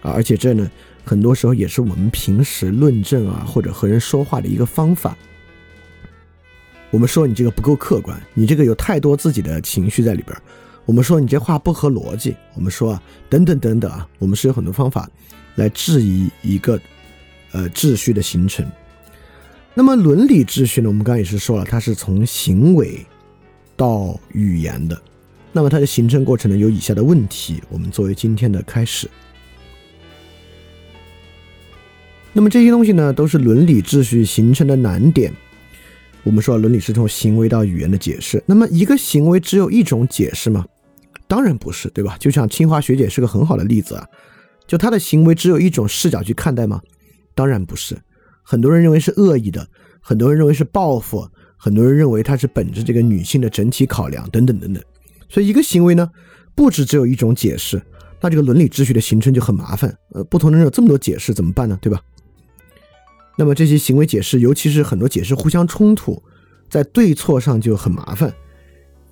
[0.00, 0.70] 啊，而且这呢，
[1.04, 5.14] 很多时候也是我们平时论证啊或者和人说话的一个方法。
[6.90, 10.34] 我们说你这个不够客观，你这个有太多自己的情绪在里边
[10.86, 15.06] 我们说你这话不合逻辑，我们说啊等等等等啊，我们是有很多方法
[15.56, 16.80] 来质疑一个
[17.52, 18.66] 呃秩序的形成。
[19.76, 20.88] 那么伦理秩序呢？
[20.88, 23.04] 我们刚刚也是说了，它是从行为
[23.76, 25.00] 到语言的。
[25.52, 29.10] 那么它的形成过程呢，有以下的问题，我们作为今天的开始。
[32.32, 35.32] 那么这些东西呢，都是伦理秩序形成的难点。
[36.22, 38.42] 我们说伦理是从行为到语言的解释。
[38.46, 40.64] 那么一个行为只有一种解释吗？
[41.26, 42.16] 当然不是，对吧？
[42.18, 44.06] 就像清华学姐是个很好的例子啊。
[44.66, 46.80] 就她的行为只有一种视角去看待吗？
[47.34, 47.96] 当然不是。
[48.44, 49.66] 很多人认为是恶意的，
[50.00, 54.80] 很多人认为是报复，很多人认为它是本着这个女性的整体考量等等等等。
[55.28, 56.08] 所以一个行为呢，
[56.54, 57.82] 不止只有一种解释，
[58.20, 59.92] 那这个伦理秩序的形成就很麻烦。
[60.12, 61.76] 呃，不同的人有这么多解释怎么办呢？
[61.80, 62.00] 对吧？
[63.36, 66.22] 那么这些行为解释，尤其是很多解释互相冲突，
[66.68, 68.32] 在对错上就很麻烦。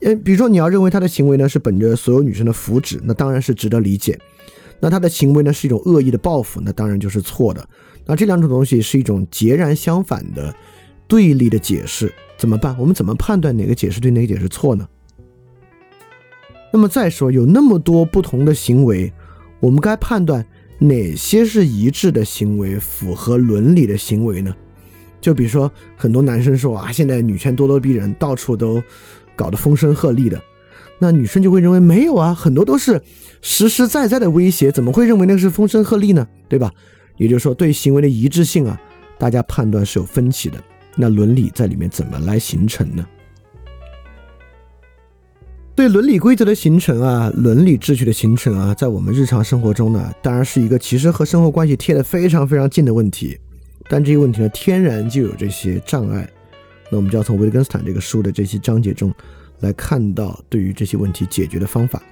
[0.01, 4.19] 嗯，比如说你要认为他的行为呢是本着所有女生的福祉，那当然是值得理解。
[4.79, 7.69] 那他的行为呢是一种恶意的报复，那当然就是错的。
[8.07, 10.55] 那这两种东西是一种截然相反的、
[11.07, 12.77] 对立的解释，怎么办？
[12.79, 14.89] 我们怎么判断哪个解释对，哪个解释错呢？
[16.73, 19.13] 那么再说，有那么多不同的行为，
[19.61, 20.45] 我们该判断
[20.79, 24.55] 哪些是一致的行为，符合伦理的行为呢？
[25.21, 28.83] 就比如说，很多男生说啊，现在女权咄咄逼人，到处都
[29.37, 30.43] 搞得风声鹤唳的，
[30.99, 33.01] 那女生就会认为没有啊，很多都是
[33.43, 36.27] 实实在在的威胁，怎么会认为那是风声鹤唳呢？
[36.49, 36.73] 对吧？
[37.17, 38.81] 也就是说，对行为的一致性啊，
[39.19, 40.63] 大家判断是有分歧的。
[40.97, 43.07] 那伦理在里面怎么来形成呢？
[45.75, 53.39] 对伦理规则的形成啊，伦理秩序的形成啊，在我们日常生活中呢，当然是一个其实和生活关系贴得非常非常近的问题。
[53.89, 56.29] 但这些问题呢，天然就有这些障碍。
[56.91, 59.11] 那我们就要从维特根斯坦这个书的这些章节中
[59.61, 62.03] 来看到对于这些问题解决的方法。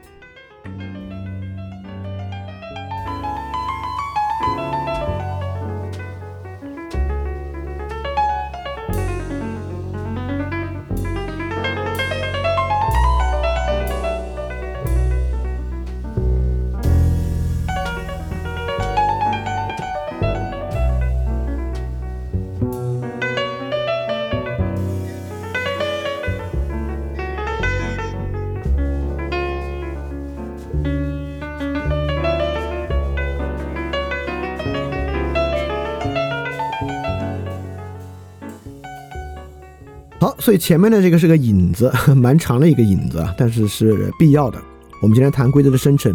[40.40, 44.58] 所以前面的这个是个引子， 蛮长的一个引子，但是是必要的。
[45.02, 46.14] 我们今天谈规则的生成，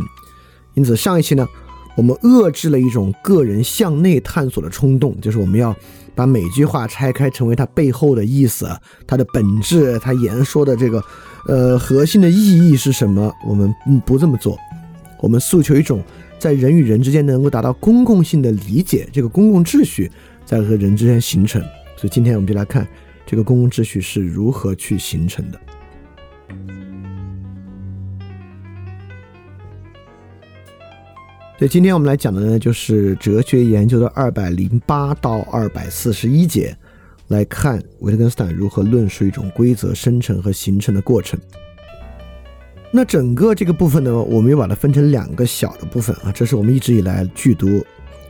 [0.73, 1.47] 因此上一期呢，
[1.95, 5.75] 我们遏制了一种个人向内探索的冲动，就是我们要
[6.15, 8.67] 把每句话拆开，成为它背后的意思、
[9.05, 11.03] 它的本质、它言说的这个
[11.47, 13.31] 呃核心的意义是什么。
[13.47, 13.73] 我们
[14.05, 14.57] 不这么做，
[15.21, 16.03] 我们诉求一种
[16.39, 20.11] 在人与人之间能够达到公共性的理解，这个公共秩序
[20.45, 21.61] 在和人之间形成。
[21.95, 22.87] 所以今天我们就来看。
[23.25, 25.59] 这个公共秩序是如何去形成的？
[31.57, 36.75] 所以今天我们来讲的呢，就是哲学研究的二百零八到二百四十一节，
[37.29, 41.39] 来看维特根斯坦如何论述一种规则生成和形成的过程。
[42.91, 47.83] 那整个这个部分呢，我们又把它分成两个小的部分啊，这是我们一直以来剧读。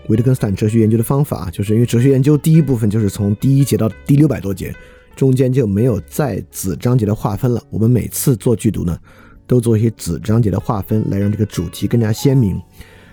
[0.07, 4.73] 维特根斯坦哲学研究的方法，就是因为哲学研究第一部分就是从第一节到第六百多节，
[5.15, 7.61] 中间就没有再子章节的划分了。
[7.69, 8.97] 我们每次做剧读呢，
[9.47, 12.61] 都做一些子章节的划分，来让这个主题更加鲜明。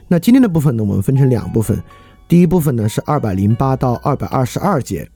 [0.08, 1.82] 那今天的部分呢，我们分成两部分，
[2.28, 5.08] 第一部分呢是二百零八到二百二十二节，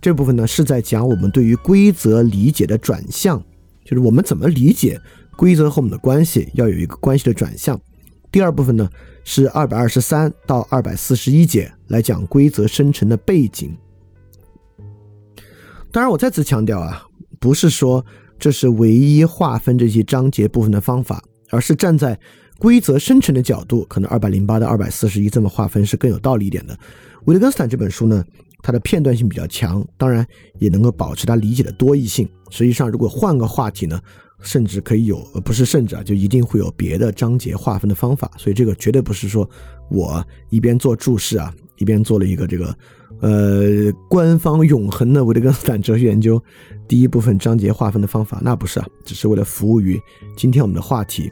[0.00, 3.40] 这部分呢是在讲我们对于规则理解的转向，
[3.84, 5.00] 就是我们怎么理解
[5.36, 7.80] 规则和我们的关系，要有一个关系的转向。
[8.30, 8.88] 第二部分呢？
[9.22, 13.76] 是二百二十三到二百四十一节来讲规则生成的背景。
[15.92, 17.06] 当然，我再次强调啊，
[17.38, 18.04] 不是说
[18.38, 22.18] 这是唯一划分这些章节部分的方法，而是站在
[22.58, 26.76] 规则生成的角度，可能二百零八到二百四十一这么划分是更有道理一点的。
[27.26, 28.24] 维特根斯坦这本书呢，
[28.62, 30.26] 它的片段性比较强，当然
[30.58, 32.28] 也能够保持他理解的多义性。
[32.48, 34.00] 实际上，如果换个话题呢？
[34.42, 39.48] 甚至可以有，不是甚至啊，就一定会有别的章节划分的方法，所以这个绝对不是说
[39.90, 42.76] 我一边做注释啊，一边做了一个这个，
[43.20, 46.42] 呃，官方永恒的维特根斯坦哲学研究
[46.88, 50.00] 第一部分章节划分的方法，那不是啊，只是为了服务于
[50.36, 51.30] 今天我们的话题。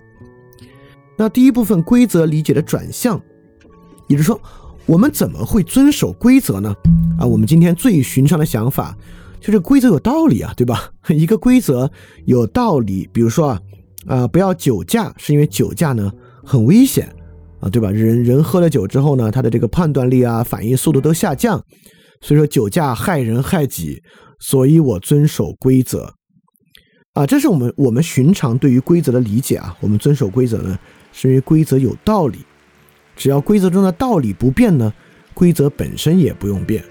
[1.17, 3.21] 那第一部分规则理解的转向，
[4.07, 4.41] 也就是说，
[4.87, 6.75] 我们怎么会遵守规则呢？
[7.19, 8.97] 啊，我们今天最寻常的想法。
[9.41, 10.91] 就这规则有道理啊，对吧？
[11.09, 11.91] 一个规则
[12.27, 13.63] 有道理，比如说啊，
[14.07, 16.13] 啊，不要酒驾，是因为酒驾呢
[16.45, 17.09] 很危险
[17.61, 17.91] 啊，对吧？
[17.91, 21.63] 人人喝了酒之后呢，他的这个判断力啊、反应速度都下降，
[22.21, 24.03] 所以说酒驾害人害己，
[24.41, 26.13] 所以我遵守规则
[27.15, 29.77] 啊，这是我们我们寻常对于规则的理解啊。
[29.81, 30.79] 我们遵守规则呢，
[31.13, 32.39] 是因为规则有道理，
[33.17, 34.93] 只要规则中的道理不变呢，
[35.35, 36.85] 规则本身也不用变，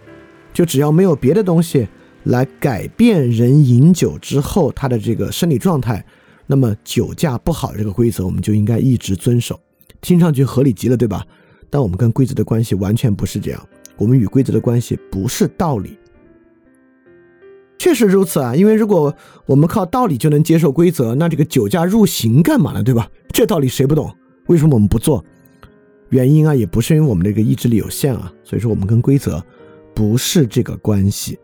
[0.53, 1.87] 就只要没有别的东西。
[2.27, 6.05] 来改变人饮酒之后他的这个生理状态，
[6.45, 9.59] 那么酒驾不好这个规则我们就应该一直遵守，
[10.01, 11.25] 听上去合理极了，对吧？
[11.69, 15.97] 但我们跟规则的关系完全不是这样，我们与规则的关系不是道理。
[17.77, 22.83] 确实如此啊，因为如果我们靠道理就能接受规则，那这个酒驾入刑干嘛呢？
[22.83, 23.09] 对吧？
[23.33, 24.13] 这道理谁不懂？
[24.47, 25.23] 为什么我们不做？
[26.09, 29.41] 原因啊，也不是因为我们这个意志力有限啊，所以说我们跟规则
[29.93, 31.37] 不是这个关系。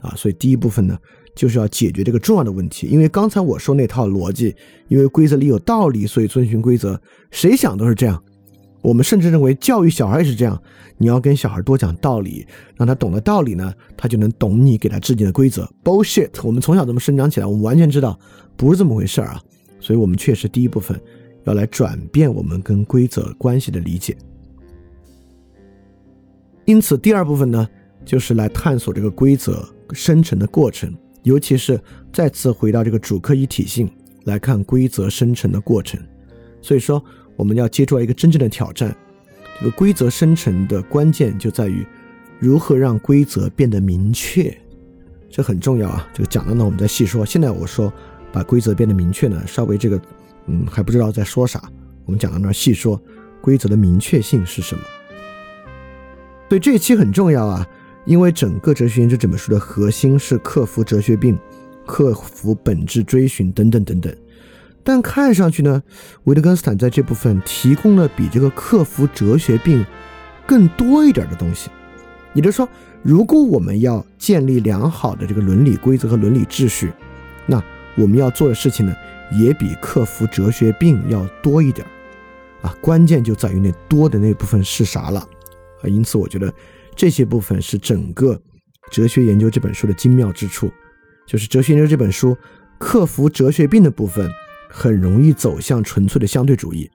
[0.00, 0.98] 啊，所以第一部分呢，
[1.34, 2.86] 就是要解决这个重要的问题。
[2.86, 4.54] 因为刚才我说那套逻辑，
[4.88, 7.00] 因为规则里有道理，所以遵循规则。
[7.30, 8.22] 谁想都是这样。
[8.82, 10.60] 我们甚至认为教育小孩也是这样。
[10.98, 15.68] 你要跟小孩多讲道理，让他懂了道理呢，他就能懂你给他制定的规则。
[15.82, 16.30] Bullshit！
[16.42, 18.18] 我们从小这么生长起来，我们完全知道
[18.56, 19.42] 不是这么回事儿啊。
[19.80, 20.98] 所以我们确实第一部分
[21.44, 24.16] 要来转变我们跟规则关系的理解。
[26.64, 27.68] 因此第二部分呢，
[28.04, 29.68] 就是来探索这个规则。
[29.92, 31.80] 生成的过程，尤其是
[32.12, 33.90] 再次回到这个主客一体性
[34.24, 36.00] 来看规则生成的过程。
[36.62, 37.02] 所以说，
[37.36, 38.94] 我们要接触到一个真正的挑战。
[39.58, 41.86] 这个规则生成的关键就在于
[42.38, 44.54] 如何让规则变得明确，
[45.30, 46.08] 这很重要啊。
[46.12, 47.24] 这个讲到呢，我们再细说。
[47.24, 47.92] 现在我说
[48.32, 50.00] 把规则变得明确呢，稍微这个
[50.46, 51.62] 嗯还不知道在说啥。
[52.04, 53.00] 我们讲到那儿细说
[53.40, 54.80] 规则的明确性是什么。
[56.48, 57.66] 所以这一期很重要啊。
[58.06, 61.36] 因为整个哲学研究这本书的核心是克服哲学病、
[61.84, 64.14] 克服本质追寻等等等等，
[64.84, 65.82] 但看上去呢，
[66.22, 69.84] 维特根斯坦在这部分提供了比这个克服哲学病
[70.46, 71.68] 更多一点的东西。
[72.32, 72.68] 也就是说，
[73.02, 76.92] 如果我们要建立良好的这个伦理规则和伦理秩序，
[77.44, 77.60] 那
[77.96, 78.94] 我们要做的事情呢，
[79.32, 81.84] 也比克服哲学病要多一点
[82.62, 82.72] 啊。
[82.80, 85.18] 关键就在于那多的那部分是啥了
[85.82, 85.88] 啊。
[85.88, 86.54] 因此，我觉得。
[86.96, 88.40] 这些部分是整个
[88.90, 90.70] 哲学研究这本书的精妙之处，
[91.26, 92.36] 就是哲学研究这本书
[92.78, 94.30] 克服哲学病的部分，
[94.70, 96.90] 很容易走向纯粹的相对主义，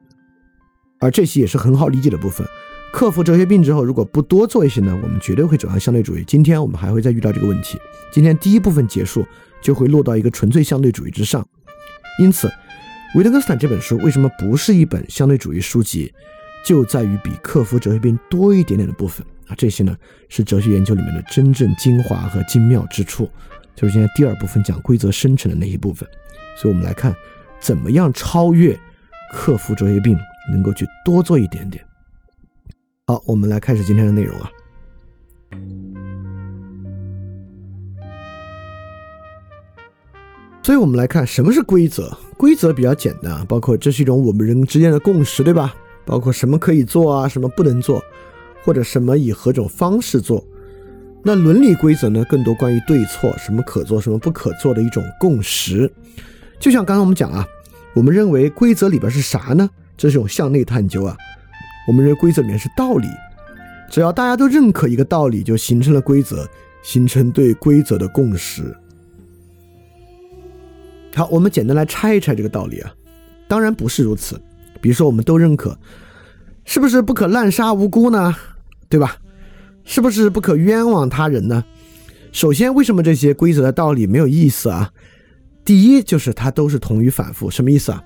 [1.00, 2.46] 而这些也是很好理解的部分。
[2.92, 6.24] 克服哲学病之后，如果不多做一些呢，我们绝对会走向相对主义。
[6.28, 7.80] 今天我们还会再遇到这个问题。
[8.12, 9.26] 今天第一部分结束，
[9.62, 11.48] 就会落到一个纯粹相对主义之上。
[12.20, 12.52] 因此，
[13.16, 16.14] 维特根斯坦这本书为什么不是一本相对主义书籍，
[16.66, 19.96] 就在于比克服哲学病多一点点的部分这些呢，
[20.30, 23.30] 是哲学研究里面的真正精华和精妙之处。
[23.76, 26.08] 就是现在第二部分讲规则生成的那一部分。
[26.58, 27.16] 所以我们来看，
[27.60, 28.78] 怎么样超越
[29.34, 30.18] 克服哲学病，
[30.52, 31.84] 能够去多做一点点。
[33.08, 34.52] 好，我们来开始今天的内容啊。
[40.64, 42.16] 所以，我们来看什么是规则。
[42.38, 45.74] 规则比较简单，包括这是一种我们人之间的共识，对吧？
[46.06, 48.04] 包括什么可以做啊，什么不能做，
[48.64, 50.46] 或者什么以何种方式做。
[51.24, 55.92] 那伦理规则呢，更多关于对错，什么可做，什么不可做的一种共识。
[56.60, 57.46] 就像刚刚我们讲啊，
[57.94, 59.70] 我们认为规则里边是啥呢？
[59.96, 61.16] 这是一种向内探究啊。
[61.88, 63.08] 我们认为规则里面是道理，
[63.90, 66.48] 只要大家都认可一个道理，就形成了规则，
[66.82, 68.76] 形成对规则的共识。
[71.14, 72.92] 好，我们简单来拆一拆这个道理啊。
[73.48, 74.42] 当然不是如此。
[74.80, 75.78] 比如说，我们都认可，
[76.66, 78.36] 是不是不可滥杀无辜呢？
[78.92, 79.16] 对吧？
[79.86, 81.64] 是不是不可冤枉他人呢？
[82.32, 84.92] 首先，为什么这些规则的道理没有意思啊？
[85.66, 88.04] 第一，就是它都是同于反复，什么意思啊？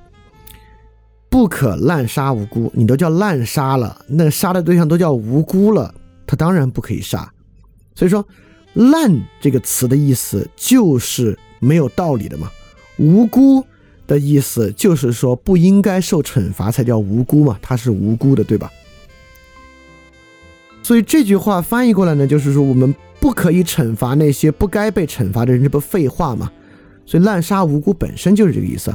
[1.30, 5.94] 不可滥杀无辜，你都叫滥杀了，那杀的对象都叫无辜了，
[6.26, 7.30] 他当然不可以杀。
[7.94, 8.26] 所以说，
[8.74, 12.50] 滥这个词的意思就是没有道理的嘛。
[12.98, 13.66] 无辜
[14.08, 18.72] 的意思就是说不应该受惩罚才叫无辜嘛，他是无辜的，对吧？
[20.86, 26.52] 所以这句话翻译过来呢，就是说我们不可以惩罚那些不该被惩罚的人，这不废话吗？
[27.08, 28.94] 所以滥杀无辜本身就是这个意思。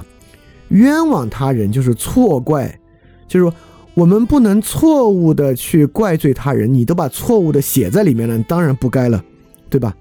[0.68, 2.78] 冤枉他人就是错怪，
[3.26, 3.52] 就是说
[3.94, 9.24] 我们不能错误的去怪罪他人，你都把错误的写在里面了，当然不该了，
[9.68, 9.92] 对吧？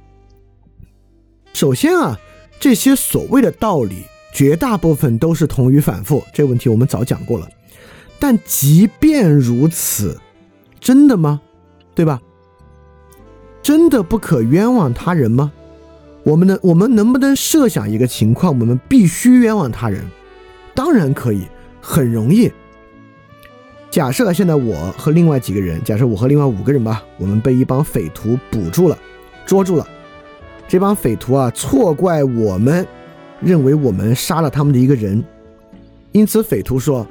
[1.53, 2.19] 首先啊，
[2.59, 7.49] 这些所谓的道理，绝大部分都是同语反复，这个问题我们早讲过了。
[8.19, 10.15] 但即便如此，
[10.79, 11.41] 真的吗？
[11.99, 12.21] 对吧？
[13.61, 15.51] 真的不可冤枉他人吗？
[16.23, 20.01] 我们能，我们能不能设想一个情况，我们必须冤枉他人？
[20.73, 21.45] 当然可以，
[21.81, 22.49] 很容易。
[23.91, 28.97] 假设现在我和另外几个人，假设我和另外五个人吧，我们被一帮匪徒捕住了，
[29.45, 29.85] 捉住了。
[30.69, 32.87] 这帮匪徒啊，错怪我们，
[33.41, 35.21] 认为我们杀了他们的一个人。
[36.13, 37.05] 因此，匪徒说：“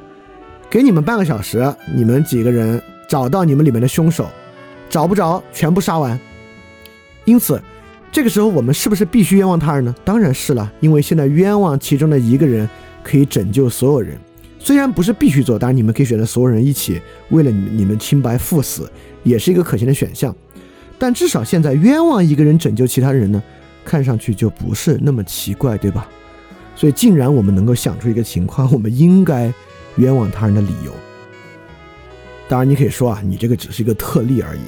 [0.71, 1.63] 给你们半个小时，
[1.95, 4.27] 你们几个人找到你们里面的凶手，
[4.89, 6.19] 找不着，全部杀完。”
[7.25, 7.61] 因此，
[8.11, 9.95] 这个时候我们是不是必须冤枉他人呢？
[10.05, 12.69] 当然是了，因为现在冤枉其中的一个人。
[13.01, 14.19] 可以拯救所有人，
[14.59, 18.91] 虽然不是必须做，当然你们可以选择所有人一起为了你你们清白赴死，
[19.23, 20.35] 也是一个可行的选项。
[20.99, 23.43] 但至少现在冤枉一个人拯救其他人呢，
[23.83, 26.07] 看上去就不是那么奇怪，对吧？
[26.77, 29.51] 所以，竟然我们能够想出一个情况，我们应该
[29.97, 30.93] 冤枉他人的理由。
[32.49, 34.61] 当然，你可以说啊，你这个只是一个特例而已，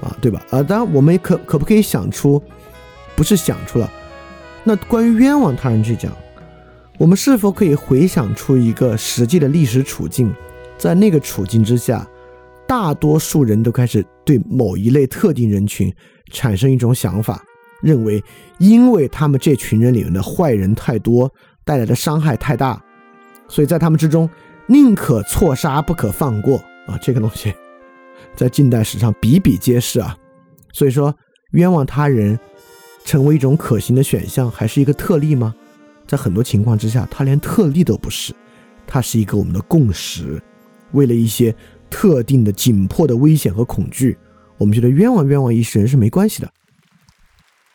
[0.00, 0.40] 啊，对吧？
[0.50, 2.42] 啊，当然，我们可可不可以想出，
[3.16, 3.90] 不是想出了，
[4.62, 6.12] 那关于冤枉他人去讲。
[6.98, 10.32] 我们是否可以回想出一个实际的历史处境，
[10.78, 12.06] 在那个处境之下，
[12.66, 15.92] 大多数人都开始对某一类特定人群
[16.30, 17.44] 产生一种想法，
[17.82, 18.22] 认为
[18.58, 21.30] 因为他们这群人里面的坏人太多，
[21.64, 22.82] 带来的伤害太大，
[23.46, 24.28] 所以在他们之中
[24.66, 26.98] 宁可错杀不可放过啊！
[27.02, 27.52] 这个东西
[28.34, 30.16] 在近代史上比比皆是啊。
[30.72, 31.14] 所以说，
[31.52, 32.38] 冤枉他人
[33.04, 35.54] 成为一种可行的选项，还是一个特例吗？
[36.06, 38.32] 在很多情况之下，它连特例都不是，
[38.86, 40.40] 它是一个我们的共识。
[40.92, 41.54] 为了一些
[41.90, 44.16] 特定的紧迫的危险和恐惧，
[44.56, 46.48] 我们觉得冤枉冤枉一世人是没关系的。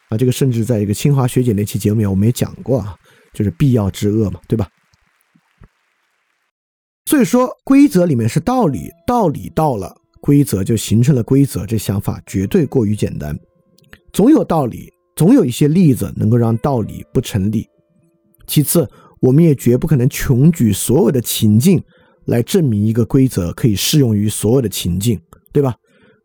[0.09, 2.95] 啊，这个甚至在一个清华学姐那期节目里，我们也讲过啊，
[3.33, 4.67] 就是必要之恶嘛，对吧？
[7.05, 11.65] 所以说，规则里面是道理，道理到了，规则就形成了规则。
[11.65, 13.37] 这想法绝对过于简单，
[14.13, 17.67] 总有道理，总有一些例子能够让道理不成立。
[18.47, 18.87] 其次，
[19.19, 21.81] 我们也绝不可能穷举所有的情境
[22.25, 25.19] 来证明一个规则可以适用于所有的情境，
[25.51, 25.75] 对吧？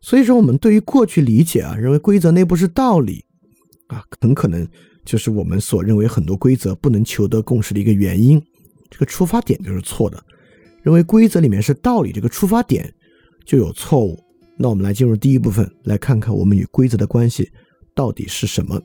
[0.01, 3.25] 所以说，我们对于过去理解啊，认为规则内部是道理
[3.87, 4.65] 啊，很可能
[5.03, 8.41] 就是我们所认为很多规则不能求得共识的一个原因。
[8.89, 10.23] 这个出发点就是错的，
[10.87, 12.89] 认为规则里面是道理，这个出发点
[13.43, 14.17] 就有错误。
[14.55, 17.51] 那我们来进入第一部分，来看看我们与规则的关系
[17.93, 18.81] 到底是什么。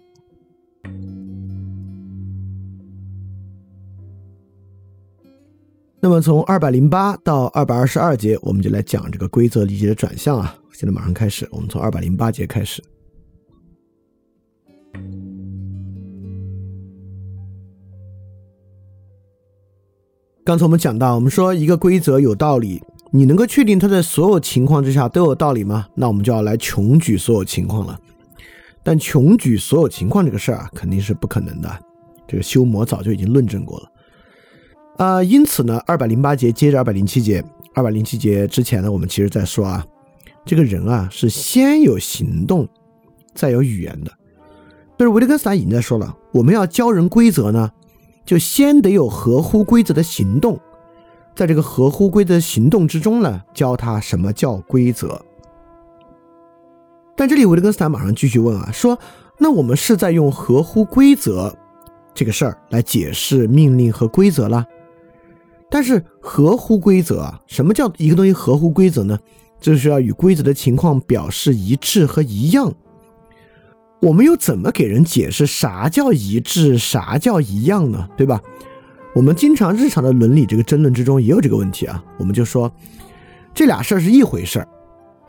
[6.01, 10.59] 那么从二百零八到二百二十二节，我们就来讲这个规则理解的转向啊。
[10.73, 12.83] 现在马上开始，我们从二百零八节开始。
[20.45, 22.83] 刚才我们讲到，我们说一个规则有道理，
[23.13, 25.87] 你能够确定它在所有情况之下都有道理吗？
[25.95, 27.97] 那我们就要来穷举所有情况了。
[28.83, 31.71] 但穷举所有情况这个事儿啊，肯定是不可能的。
[32.27, 33.89] 这个修魔早就已经论证过了。
[34.97, 39.87] 啊，因此呢，二百零八节接着二百零七节，二百零七节之前呢，我们其实在说啊，
[40.45, 42.69] 这个人啊是先有行动，
[43.33, 44.11] 再有语言的。
[44.99, 47.71] 就是维特根斯坦已经在说了，我们要教人规则呢。
[48.25, 50.59] 就先得有合乎规则的行动，
[51.35, 55.21] 在这个合乎规则的行动之中呢，教他什么叫规则。
[57.17, 58.99] 但这里维特根斯坦马上继续问啊，说
[59.39, 61.55] 那我们是在用合乎规则
[62.15, 64.65] 这个事儿来解释命令和规则了？
[65.71, 69.19] 但是合乎规则，什么叫一个东西合乎规则呢？
[69.61, 72.73] 就是要与规则的情况表示一致和一样。
[74.03, 78.09] 我们又怎么给人解释啥叫一致，啥叫一样呢？
[78.17, 78.43] 对吧？
[79.15, 82.03] 我们经常日常的伦理这个争论之中也有这个问题啊。
[82.19, 82.71] 我们就说
[83.55, 84.67] 这俩事儿是一回事儿，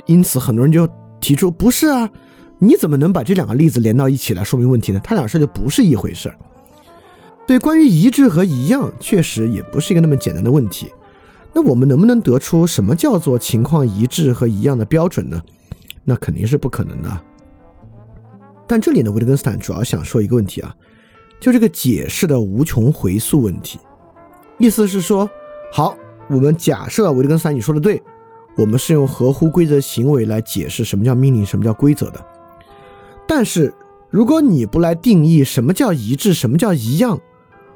[0.07, 0.89] 因此很多人就
[1.21, 2.09] 提出不是啊，
[2.57, 4.99] 你怎么能把这两个例子连到一起来说明问题呢？
[5.03, 6.35] 它俩事儿就不是一回事儿。
[7.45, 10.91] 对，关于一致和一样，确实也不是一个那么简单的问题。
[11.53, 15.39] 那我们能不能得出什么叫做情况一致和一样的标准呢？
[16.03, 17.21] 那肯定是不可能的。
[18.67, 20.75] 但这里呢，维特根斯坦主要想说一个问题啊，
[21.39, 23.79] 就这个解释的无穷回溯问题。
[24.57, 25.29] 意思是说，
[25.71, 25.97] 好，
[26.29, 28.01] 我们假设维特根斯坦你说的对，
[28.55, 32.25] 我们是用合乎规则行为来解释什么叫命令，什么叫规则的。
[33.27, 33.73] 但是
[34.09, 37.19] 如果你不来定义什么叫一致，什么叫一样，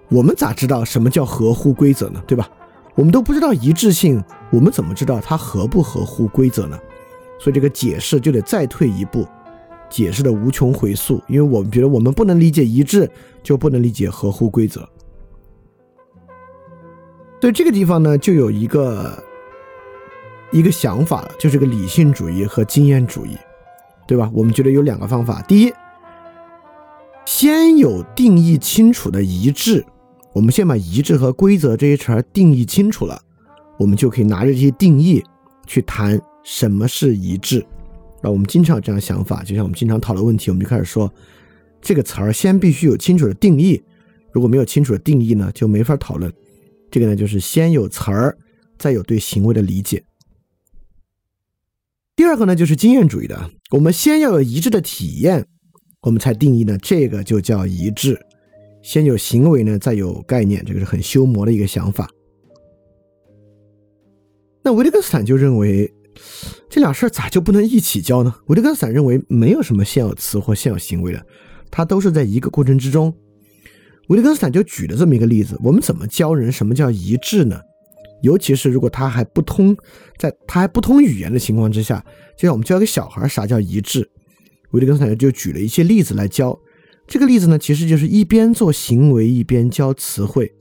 [0.10, 2.22] 我们咋知道什么叫合乎规则呢？
[2.26, 2.50] 对吧？
[2.96, 6.80] 我们都不知道一致性，我们怎么知道它合不合乎规则呢？
[7.40, 9.28] 所以这个解释就得再退一步。
[9.90, 13.10] 解释的无穷回溯，因为我们觉得我们不能理解一致，
[13.42, 14.88] 就不能理解合乎规则。
[17.40, 19.24] 所以这个地方呢，就有一个
[20.52, 23.38] 一个想法，就是个理性主义和经验主义，
[24.08, 24.30] 对吧？
[24.34, 25.72] 我们觉得有两个方法：第一，
[27.26, 29.86] 先有定义清楚的一致，
[30.34, 33.22] 我们先把一致和规则这一词儿定义清楚了，
[33.78, 35.24] 我们就可以拿着这些定义
[35.68, 37.64] 去谈什么是一致。
[38.22, 41.12] 啊，我们经常有这样想法，就像我们经常讨论问题，我们就开始说，
[41.80, 43.80] 这个词儿先必须有清楚的定义，
[44.32, 46.34] 如果没有清楚的定义呢，就没法讨论。
[46.90, 48.36] 这个呢，就是先有词儿，
[48.80, 50.04] 再有对行为的理解。
[52.16, 55.46] 第二个呢，就是经验主义的，我们先要有一致的体验，
[56.02, 58.20] 我们才定义呢，这个就叫一致。
[58.82, 62.10] 先有行为呢，再有概念，这个是很修魔的一个想法。
[64.64, 65.94] 那维特根斯坦就认为。
[66.70, 68.34] 这俩事儿咋就不能一起教呢？
[68.48, 71.26] 维特根斯坦认为没有什么现有词或现有行为的，
[71.72, 73.14] 它都是在一个过程之中。
[74.08, 77.60] 维特根斯坦就举了这么一个例子：我们怎么教人什么叫一致呢？
[78.24, 79.78] 尤其是如果他还不通，
[80.18, 82.04] 在他还不通语言的情况之下，
[82.36, 84.10] 就像我们教一个小孩啥叫一致，
[84.72, 86.58] 维特根斯坦就举了一些例子来教。
[87.06, 90.52] 这个例子呢，其实就是一边做行为一边教词汇。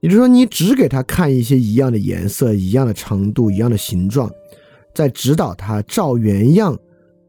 [0.00, 4.30] 也就是说，你只给他看一些一样的颜色、一样的长度、一样的形状，
[4.94, 6.76] 在指导他照原样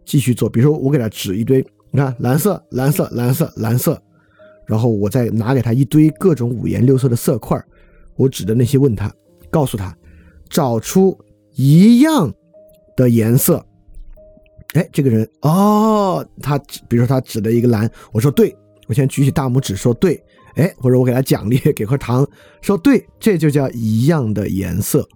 [0.05, 0.49] 继续做。
[0.49, 4.01] 比如说，我给他指一堆，你看蓝色、蓝色、蓝色、蓝色，
[4.65, 7.61] 然后我再拿给他一堆各种五颜六色的色块，
[8.15, 9.13] 我指的那些问他，
[9.49, 9.93] 告诉他
[10.49, 11.17] 找出
[11.55, 12.34] 一样
[12.95, 13.63] 的颜色。
[14.76, 16.57] 哎，这个人哦，他
[16.88, 18.55] 比如说他指的一个蓝，我说对，
[18.88, 20.24] 我先举起大拇指说对。
[20.55, 22.27] 哎，或者我给他奖励， 给块糖，
[22.61, 25.07] 说对，这就叫一样的颜色。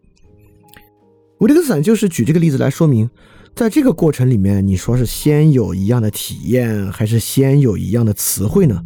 [1.40, 3.10] 维特根斯坦就是举这个例子来说明，
[3.56, 8.82] 在这个过程里面，你说是先有一样的体验，还是先有一样的词汇呢？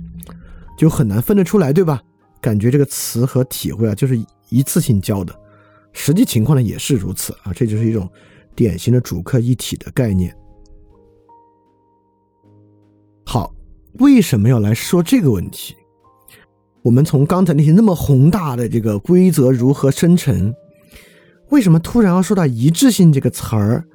[0.78, 2.02] 就很难分得出来，对吧？
[2.42, 4.18] 感觉这个词和体会啊，就是
[4.50, 5.36] 一次性教的，
[5.94, 8.10] 实际情况呢也是如此啊，这就是一种
[8.56, 10.34] 典型的主客一体的概念。
[13.26, 13.54] 好，
[14.00, 15.76] 为什么要来说这个问题？
[16.90, 20.52] 我们从刚才那些那么宏大的这个规则如何生成，
[21.50, 23.86] 为什么突然要说到一致性这个词儿，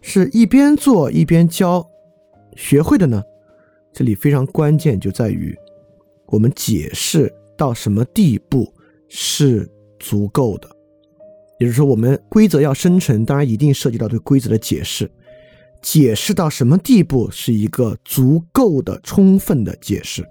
[0.00, 1.84] 是一边做一边教
[2.54, 3.20] 学会的呢？
[3.92, 5.56] 这里非常关键就在于
[6.26, 8.72] 我们解释到什么地步
[9.08, 9.68] 是
[9.98, 10.68] 足够的，
[11.58, 15.10] 也就是说，我们规则要生成，当然一定涉及到对规则的解释，
[15.82, 20.24] 解释到什么地步是一个足够的、充分的解释。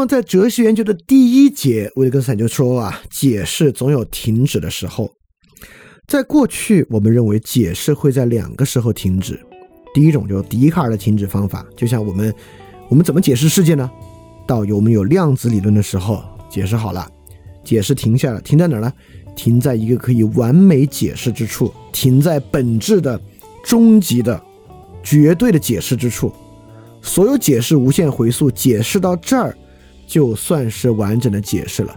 [0.00, 5.12] 么在哲学研究的第一节，维特根斯坦就说啊，解释总有停止的时候。
[6.06, 9.38] 在过去，我们认为解释会在两个时候停止。
[9.92, 12.34] 第一种就是笛卡尔的停止方法，就像我们
[12.88, 13.90] 我们怎么解释世界呢？
[14.46, 17.06] 到有我们有量子理论的时候，解释好了，
[17.62, 18.90] 解释停下了，停在哪儿呢？
[19.36, 23.20] 停在一个可以完美解释之处，停在本质的、
[23.62, 24.42] 终极的、
[25.02, 26.32] 绝对的解释之处。
[27.02, 29.54] 所有解释无限回溯，解释到这儿，
[30.10, 31.94] 就算是完整的解释了。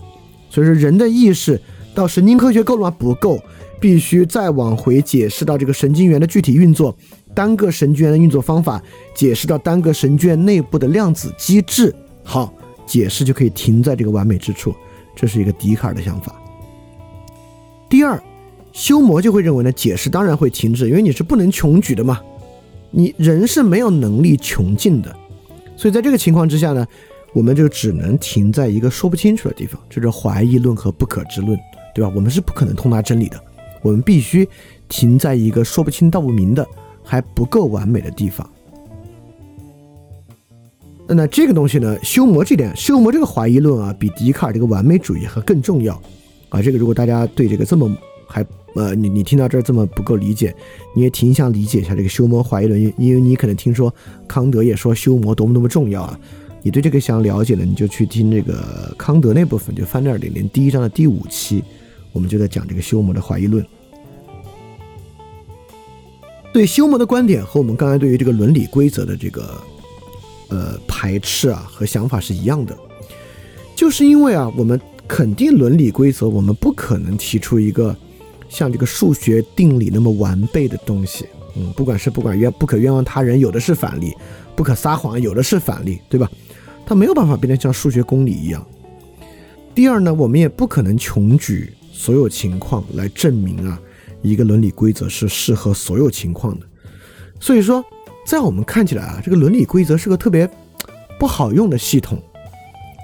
[0.51, 1.59] 所以说，人的意识
[1.95, 2.95] 到神经科学够了吗？
[2.99, 3.39] 不够。
[3.79, 6.95] 必须再往回解释到这个神经元的具体运作，
[7.35, 8.81] 单个神经元的运作方法，
[9.13, 11.93] 解释到单个神经元内部的量子机制。
[12.23, 12.53] 好，
[12.85, 14.73] 解释就可以停在这个完美之处。
[15.13, 16.33] 这是一个笛卡尔的想法。
[17.89, 18.23] 第二，
[18.71, 22.21] 修魔就会认为呢，解释当然会停止，因为你是不能穷举的嘛，
[22.89, 25.13] 你人是没有能力穷尽的。
[25.75, 26.87] 所以在这个情况之下呢，
[27.33, 31.59] 我们就只能停在一个说不清楚的地方，就是怀疑论和不可知论，
[31.93, 32.11] 对吧？
[32.15, 33.37] 我们是不可能通达真理的。
[33.81, 34.47] 我们必须
[34.87, 36.65] 停在一个说不清道不明的
[37.03, 38.49] 还不够完美的地方。
[41.05, 41.97] 那这个东西呢？
[42.01, 46.01] 修魔这点，修魔这个怀疑论啊，比笛卡尔这个完美主义还更重要
[46.49, 46.61] 啊。
[46.61, 47.93] 这个如果大家对这个这么
[48.25, 48.43] 还
[48.75, 50.55] 呃，你你听到这儿这么不够理解，
[50.95, 53.93] 你也挺想理解一下这个修魔怀疑论，因为你可能听说
[54.27, 56.17] 康德也说修魔多么多么重要啊。
[56.63, 61.61] 你对这个想了解的，你就去听这个康德那部分，就翻二点零第一章的第五期。
[62.13, 63.65] 我们就在讲这个修谟的怀疑论，
[66.53, 69.61] 对修谟的观点和我们刚才对于这个伦理规则的这个
[70.49, 72.77] 呃排斥啊和想法是一样的，
[73.75, 77.93] 就是因为啊我们肯定伦理规则，我们不可能提出一个
[78.47, 84.11] 像这个数学定理那么完备的东西，嗯，不管是不管冤不可冤枉他人，有的是反例；
[84.55, 86.29] 不可撒谎，有的是反例，对吧？
[86.85, 88.65] 它没有办法变得像数学公理一样。
[89.73, 91.73] 第二呢，我们也不可能穷举。
[91.95, 93.79] 所有情况来证明啊，
[94.23, 96.65] 一个伦理规则是适合所有情况的。
[97.39, 97.85] 所以说，
[98.25, 100.49] 在我们看起来啊，这个伦理规则是个特别
[101.19, 102.21] 不好用的系统，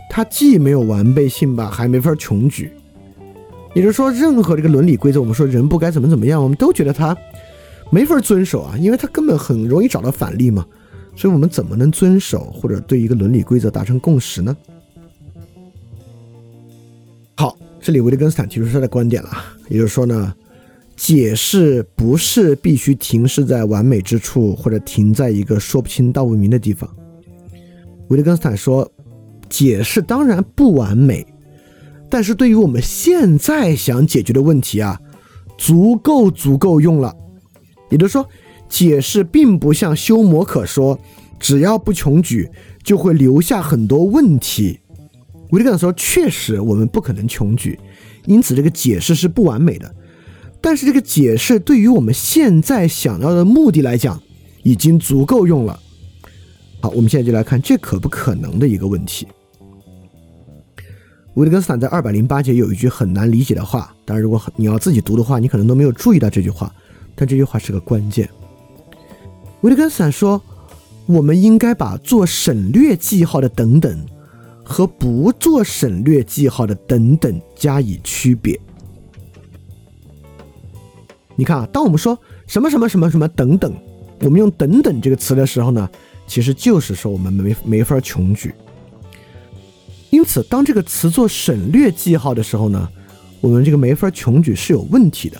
[0.09, 2.71] 它既没有完备性吧，还没法穷举。
[3.75, 7.15] 也就是说，任何这个伦理规则，我们说人不该怎么怎么样，我们都觉得它
[7.91, 10.65] 没法遵守啊，因为它根本很容易找到反例嘛。
[11.19, 14.55] 所以我们怎么能遵守或者对一个伦理规则达成共识呢？
[17.35, 19.29] 好这里维特根斯坦提出他的观点了，
[19.67, 20.33] 也就是说呢，
[20.95, 26.89] 解释不是必须停滞在完美之处，或者停在一个说不清道不明的地方。
[28.07, 28.89] 维特根斯坦说，
[29.49, 31.27] 解释当然不完美，
[32.09, 34.97] 但是对于我们现在想解决的问题啊，
[35.57, 37.13] 足够足够用了。
[37.89, 38.25] 也就是说，
[38.69, 40.97] 解释并不像修谟可说，
[41.39, 42.49] 只要不穷举，
[42.83, 44.79] 就会留下很多问题。
[45.49, 47.77] 维特根斯坦说：“确实，我们不可能穷举，
[48.25, 49.95] 因此这个解释是不完美的。
[50.61, 54.21] 但是这个解释对于我们现在想要的目的来讲，
[54.61, 55.79] 已经足够用了。
[56.81, 59.27] 好，我们现在就来看这可不可能的一个问题。
[61.35, 66.71] 维特根斯坦在二百零八节有一句很难理解的话，当然如果你要自己读的话，你可能都没有注意到这句话，
[67.15, 68.29] 但这句话是个关键。
[69.61, 70.41] 维特根斯坦说：
[71.05, 73.99] 我们应该把做省略记号的等等。”
[74.71, 78.55] 和不做省略记号的等等加以区别。
[81.35, 83.73] 你看啊，当我们说什么什么什么什么等等，
[84.19, 85.89] 我们用等等这个词的时候呢，
[86.27, 88.53] 其实就是说我们没没法穷举。
[90.11, 92.87] 因此，当这个词做省略记号的时候呢，
[93.41, 95.39] 我们这个没法穷举是有问题的；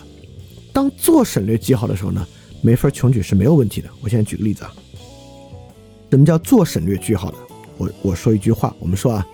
[0.72, 2.26] 当做省略记号的时候呢，
[2.62, 3.88] 没法穷举是没有问题的。
[4.00, 4.72] 我现在举个例子啊，
[6.10, 7.36] 什么叫做省略句号的？
[7.78, 9.26] 我我说一句话，我们说啊，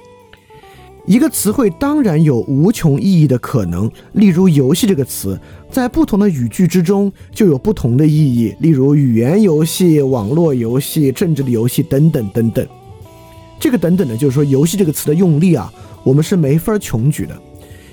[1.07, 3.91] 一个词汇当然有无穷意义的可能。
[4.13, 5.39] 例如“游戏”这个词，
[5.71, 8.55] 在不同的语句之中就有不同的意义。
[8.61, 12.67] 例如语言游戏、网络游戏、政治的游戏等等等等。
[13.59, 15.73] 这个等等呢，就是说“游戏”这个词的用力啊，
[16.05, 17.37] 我们是没法穷举的。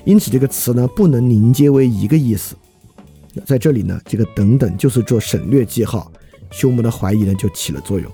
[0.04, 2.54] 因此，这个词呢不能凝结为一个意思。
[3.44, 6.10] 在这里呢，这个等等就是做省略记号，
[6.50, 8.10] 休谟的怀疑呢就起了作用。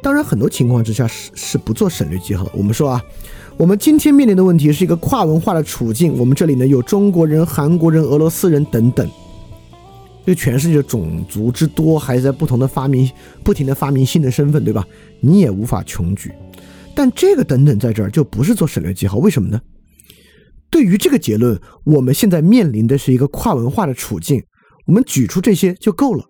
[0.00, 2.48] 当然，很多情况之下是是不做省略记号。
[2.54, 3.04] 我们说啊，
[3.56, 6.16] 我们今天面临的问题是一个跨文化的处境。
[6.16, 9.10] 我们这里呢有中国人、韩国人、俄罗斯人等等，
[10.24, 13.10] 这全世界的种族之多，还在不同的发明，
[13.42, 14.86] 不停的发明新的身份，对吧？
[15.20, 16.32] 你也无法穷举。
[16.94, 19.60] 但这个等等在这儿就不是做省略记号，为什么呢？
[20.70, 24.42] 对于这个结论，我们现在面临的是一个跨文化的处境，
[24.86, 26.24] 我们举出这些就够了，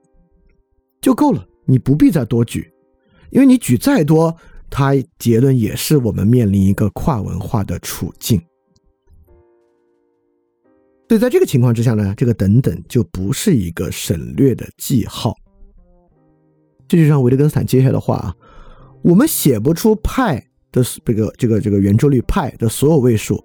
[1.01, 2.71] 就够了，你不必再多举。
[3.31, 4.35] 因为你举再多，
[4.71, 8.41] 它结论也是我们面临一个跨文化的处境。
[11.09, 15.35] 所以在这个情况之下呢，这个等等就不是一个省略的记号。
[16.87, 18.35] 这就像维特根斯坦接下来的话啊，
[19.03, 23.43] 我们写不出派的这个这个这个圆周率派的所有位数，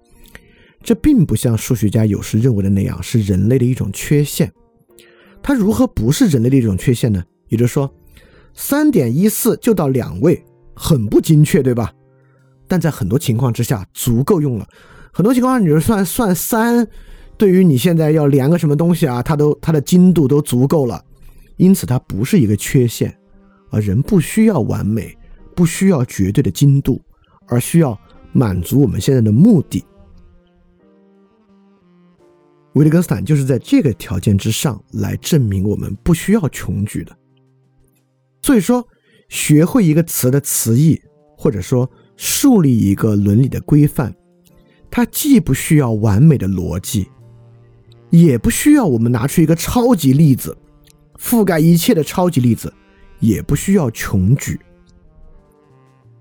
[0.84, 4.52] 这并不像数学家有时认为的那样是人类的一种缺陷。
[5.42, 7.24] 它如何不是人类的一种缺陷呢？
[7.48, 7.90] 也就是说，
[8.52, 11.90] 三点一四就到两位，很不精确，对吧？
[12.68, 14.68] 但在很多情况之下足够用了。
[15.12, 16.86] 很多情况下，你就算算三。
[17.36, 21.02] 对于你现在要连个什么东西啊，它都它的精度都足够了，
[21.56, 23.12] 因此它不是一个缺陷，
[23.70, 25.16] 而人不需要完美，
[25.56, 27.02] 不需要绝对的精度，
[27.48, 27.98] 而需要
[28.32, 29.84] 满足我们现在的目的。
[32.74, 37.16] 维特根斯坦就是在这个条件之上来证明我们不需要穷举的。
[38.42, 38.86] 所以说，
[39.28, 41.00] 学会一个词的词义，
[41.36, 44.14] 或者说树立一个伦理的规范，
[44.90, 47.08] 它既不需要完美的逻辑。
[48.10, 50.56] 也不需要我们拿出一个超级例子，
[51.18, 52.72] 覆盖一切的超级例子，
[53.18, 54.60] 也不需要穷举。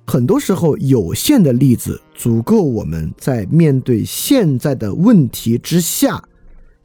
[0.08, 6.24] 很多时候，有限的例子足够我们在面对现在的问题之下，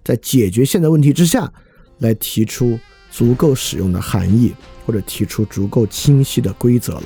[0.09, 1.53] 在解决现在问题之下，
[1.99, 2.81] 来提出
[3.11, 4.55] 足够使用的含义，
[4.87, 7.03] 或者提出足够清晰的规则了。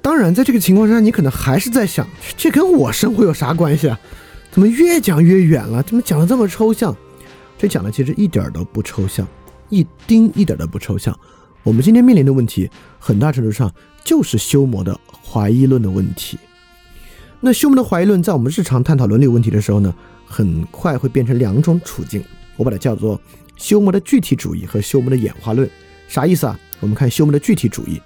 [0.00, 2.08] 当然，在这个情况下，你可能还是在想，
[2.38, 4.00] 这跟我生活有啥关系啊？
[4.50, 5.82] 怎么越讲越远了？
[5.82, 6.96] 怎么讲的这么抽象？
[7.58, 9.28] 这讲的其实一点都不抽象，
[9.68, 11.14] 一丁一点都不抽象。
[11.64, 13.70] 我们今天面临的问题，很大程度上
[14.02, 16.38] 就是修魔的怀疑论的问题。
[17.44, 19.92] 那休谟的怀疑论，在我们日常探讨伦理问题的时候呢，
[20.24, 22.22] 很快会变成两种处境。
[22.56, 23.20] 我把它叫做
[23.56, 25.68] 休谟的具体主义和休谟的演化论。
[26.06, 26.56] 啥意思啊？
[26.78, 28.00] 我们看休谟的具体主义，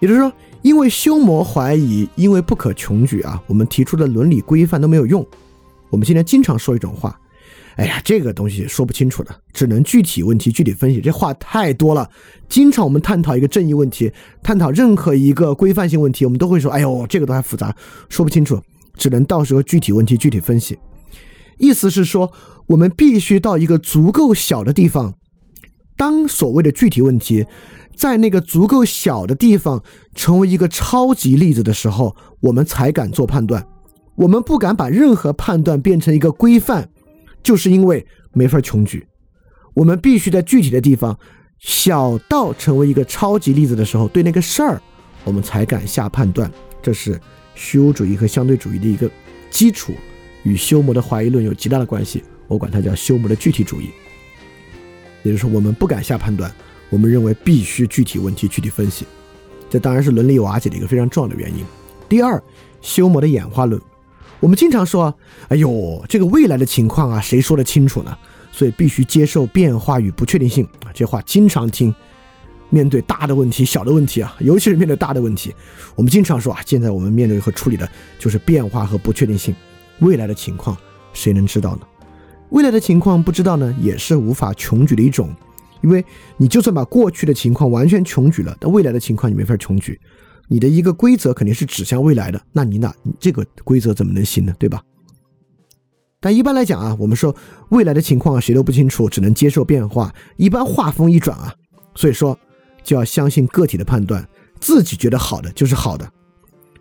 [0.00, 0.32] 也就是说。
[0.62, 5.24] 因为休谟怀疑，因为不可穷举啊，我们提出的伦理规范都没有用。
[5.90, 7.16] 我们今天经常说一种话，
[7.76, 11.00] 哎呀，这个东西说不清楚的，只能具体问题具体分析。
[11.00, 12.10] 这话太多了。
[12.48, 14.10] 经常我们探讨一个正义问题，
[14.42, 17.74] 探讨任何一个规范性问题，我们都会说，哎呦，这个都还复杂，
[18.08, 18.60] 说不清楚，
[18.96, 20.78] 只能到时候具体问题具体分析。
[21.58, 22.32] 意思是说，
[22.66, 25.14] 我们必须到一个足够小的地方，
[25.96, 27.46] 当所谓的具体问题。
[27.94, 29.82] 在那个足够小的地方
[30.14, 33.66] 成为一个超级例子的时候，我们才敢做判断。
[34.16, 36.90] 我们不敢把任何判断变成一个规范，
[37.46, 39.06] 就是因为没法穷举。
[39.72, 41.16] 我们必须在具体的地方
[41.60, 44.82] 小到成为一个超级例子的时候，对那个事儿，
[45.22, 46.50] 我们才敢下判断。
[46.82, 47.20] 这是
[47.54, 49.08] 虚无主义和相对主义的一个
[49.48, 49.92] 基础，
[50.42, 52.24] 与修谟的怀疑论有极大的关系。
[52.48, 53.90] 我管它叫修谟的具体主义，
[55.22, 56.52] 也就是说，我们不敢下判断。
[56.90, 59.06] 我们认为必须具体问题具体分析，
[59.70, 61.64] 这当然是伦理瓦解的一个非常重要的原因。
[62.08, 62.42] 第二，
[62.80, 63.80] 修谟的演化论，
[64.40, 65.14] 我们经常说，
[65.48, 68.16] 哎呦，这个未来的情况啊，谁说得清楚呢？
[68.52, 71.94] 所以必须接受变化与不确定性啊，这话经常听。
[72.68, 75.54] 面对大的问题、小的问题啊，尤其是面对大的问题，
[75.94, 79.54] 我们经常说啊，现在我们面对和处理的就是变化和不确定性。
[80.00, 80.76] 未来的情况
[81.12, 81.82] 谁能知道呢？
[82.50, 85.34] 未来的情况不知道呢，也是无法穷举的一种。
[85.82, 86.04] 因为
[86.36, 89.98] 你就算把过去的情况完全穷举了，但未来的情况你没法穷举。
[90.48, 94.54] 你的一个规则肯定是指向未来的，那你哪这个规则怎么能行呢？
[94.58, 94.82] 对吧？
[96.20, 97.34] 但一般来讲啊，我们说
[97.68, 100.12] 未来的情况谁都不清楚，只能接受变化。
[100.36, 101.54] 一般话锋一转啊，
[101.94, 102.36] 所以说
[102.82, 104.26] 就要相信个体的判断，
[104.60, 106.10] 自己觉得好的就是好的，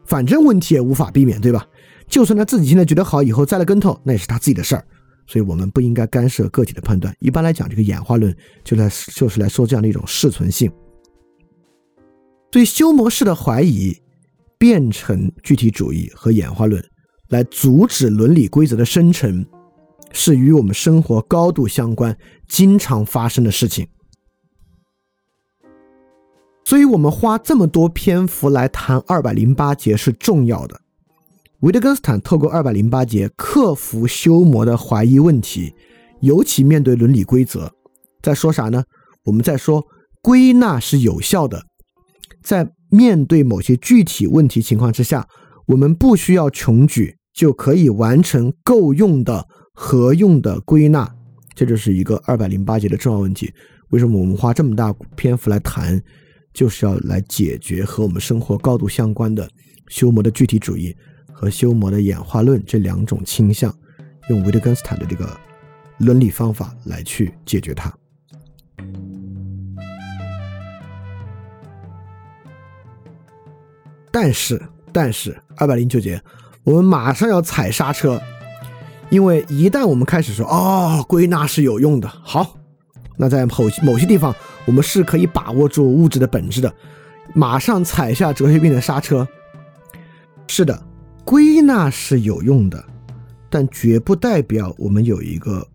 [0.05, 1.65] 反正问题也无法避免，对吧？
[2.07, 4.85] 就算他自己现在觉得好，以后栽了跟头，那也是他自己的事儿。
[5.27, 7.11] 所以我们不应该干涉个体的判断。
[7.19, 10.71] 一般来讲，这个演化论就来就是来说这样的一种适存性。
[12.55, 14.01] 对修谟式的怀疑
[14.57, 16.81] 变成具体主义和演化论，
[17.27, 19.45] 来阻止伦理规则的生成，
[20.13, 23.85] 是与我们生活高度相关、经常发生的事情。
[26.63, 30.79] 所以，我们花这么多篇幅来谈二百零八节是重要的。
[31.59, 35.73] 维特根斯坦透过二百零八节克服修谟的怀疑问题，
[36.21, 37.69] 尤其面对伦理规则，
[38.21, 38.85] 在说啥呢？
[39.25, 39.83] 我们在说
[40.21, 41.61] 归纳是有效的，
[42.45, 45.27] 在面对某些具体问题情况之下，
[45.65, 51.11] 我们不需要穷举就可以完成够用的合用的归纳，
[51.55, 53.51] 这就是一个二百零八节的重要问题。
[53.89, 55.99] 为什么我们花这么大篇幅来谈，
[56.53, 59.49] 就是要来解决和我们生活高度相关的
[59.87, 60.95] 修谟的具体主义。
[61.37, 63.75] 和修谟的演化论这两种倾向，
[64.29, 65.37] 用维特根斯坦的这个
[65.97, 67.93] 伦理方法来去解决它。
[74.15, 74.61] 但是，
[74.93, 76.21] 但是二百零九节，
[76.63, 78.17] 我们马上要踩刹车，
[79.09, 82.55] 因为一旦我们开始说哦，归纳是有用的，好，
[83.17, 86.73] 那在某某些地方，我们是可以把握住物质的本质的，
[87.33, 89.27] 马上踩下哲学病的刹车。
[90.47, 90.81] 是的，
[91.25, 92.81] 归纳是有用的，
[93.49, 95.67] 但绝不代表我们有一个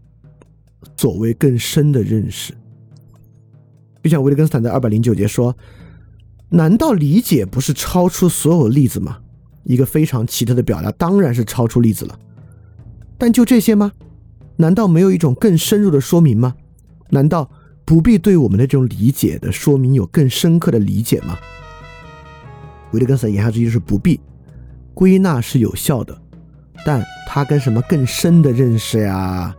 [0.97, 2.55] 所谓更深的认识。
[4.03, 5.55] 就像维特根斯坦在二百零九节说。
[6.51, 9.19] 难道理解不是超出所有例子吗？
[9.65, 12.19] 一个非常奇特的表达，当然是超出例子了。
[13.17, 13.93] 但就这些吗？
[14.57, 16.55] 难道没有一种更深入的说明吗？
[17.11, 17.51] 难道
[17.85, 21.39] 不必对我们的这种理解的说明有更深刻的理解吗？
[22.93, 24.21] 维特根斯坦言下之意就是不必。
[24.93, 26.21] 归纳是有效的，
[26.85, 29.55] 但它跟什么更深的认识呀、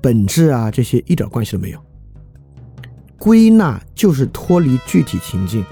[0.00, 1.80] 本质啊这些一点关系都没有。
[3.18, 5.64] 归纳就是脱离具体情境。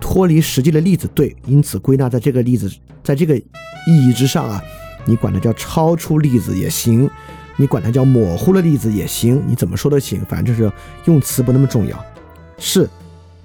[0.00, 2.70] 脱离实际的例子，对，因此归纳在这个例子，
[3.02, 4.62] 在这个意义之上啊，
[5.04, 7.08] 你管它叫超出例子也行，
[7.56, 10.70] 你管它叫模糊的例子也行，你怎么说都行，反正就是
[11.06, 12.04] 用词不那么重要。
[12.58, 12.88] 是，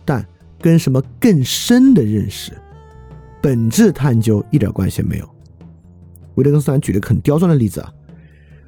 [0.06, 0.26] 但
[0.60, 2.52] 跟什么更深的认识、
[3.41, 5.30] 本质探究一点关系没有。
[6.36, 7.91] 维特根斯坦举了个很刁钻的例子啊，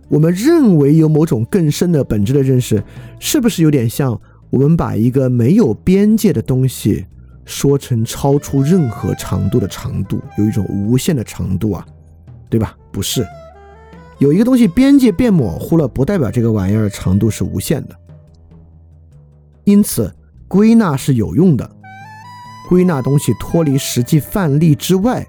[0.09, 2.83] 我们认为有某种更深的本质的认识，
[3.19, 4.19] 是不是有点像
[4.49, 7.05] 我们把一个没有边界的东西？
[7.45, 11.85] 说成超出任何长度的长度，有一种无限的长度啊，
[12.49, 12.75] 对吧？
[12.91, 13.25] 不是，
[14.19, 17.95] 有一个东西边界变模糊了，不代表这个玩意儿长度是无限的。
[19.63, 20.13] 因此，
[20.47, 21.69] 归纳是有用的。
[22.69, 25.25] 归纳东西脱离实际范例之外，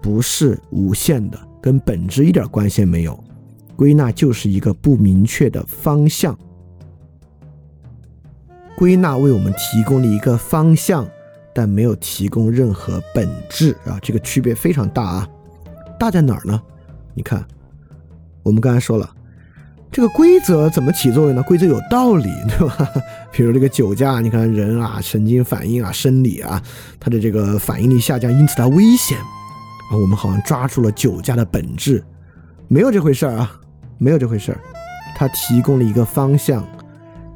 [0.00, 3.22] 不是无限的，跟本质一点关系没有。
[3.76, 6.36] 归纳就是一个不明确的方向。
[8.76, 11.06] 归纳为我们提供了一个方向。
[11.54, 15.28] 但没有提供任何本质啊，这个区别非常大啊，
[15.98, 16.60] 大在哪儿呢？
[17.14, 17.44] 你看，
[18.42, 19.08] 我们刚才说了，
[19.90, 21.42] 这个规则怎么起作用呢？
[21.42, 22.88] 规则有道理，对吧？
[23.30, 26.62] 比如这个酒驾，你看人啊，神经反应啊，生理啊，
[26.98, 29.96] 它的这个反应力下降，因此它危险啊。
[30.00, 32.02] 我们好像抓住了酒驾的本质，
[32.68, 33.60] 没有这回事儿啊，
[33.98, 34.58] 没有这回事儿。
[35.14, 36.66] 它提供了一个方向，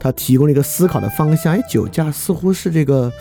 [0.01, 1.55] 它提供了一个思考的方向。
[1.55, 3.13] 哎，酒驾似乎是这个。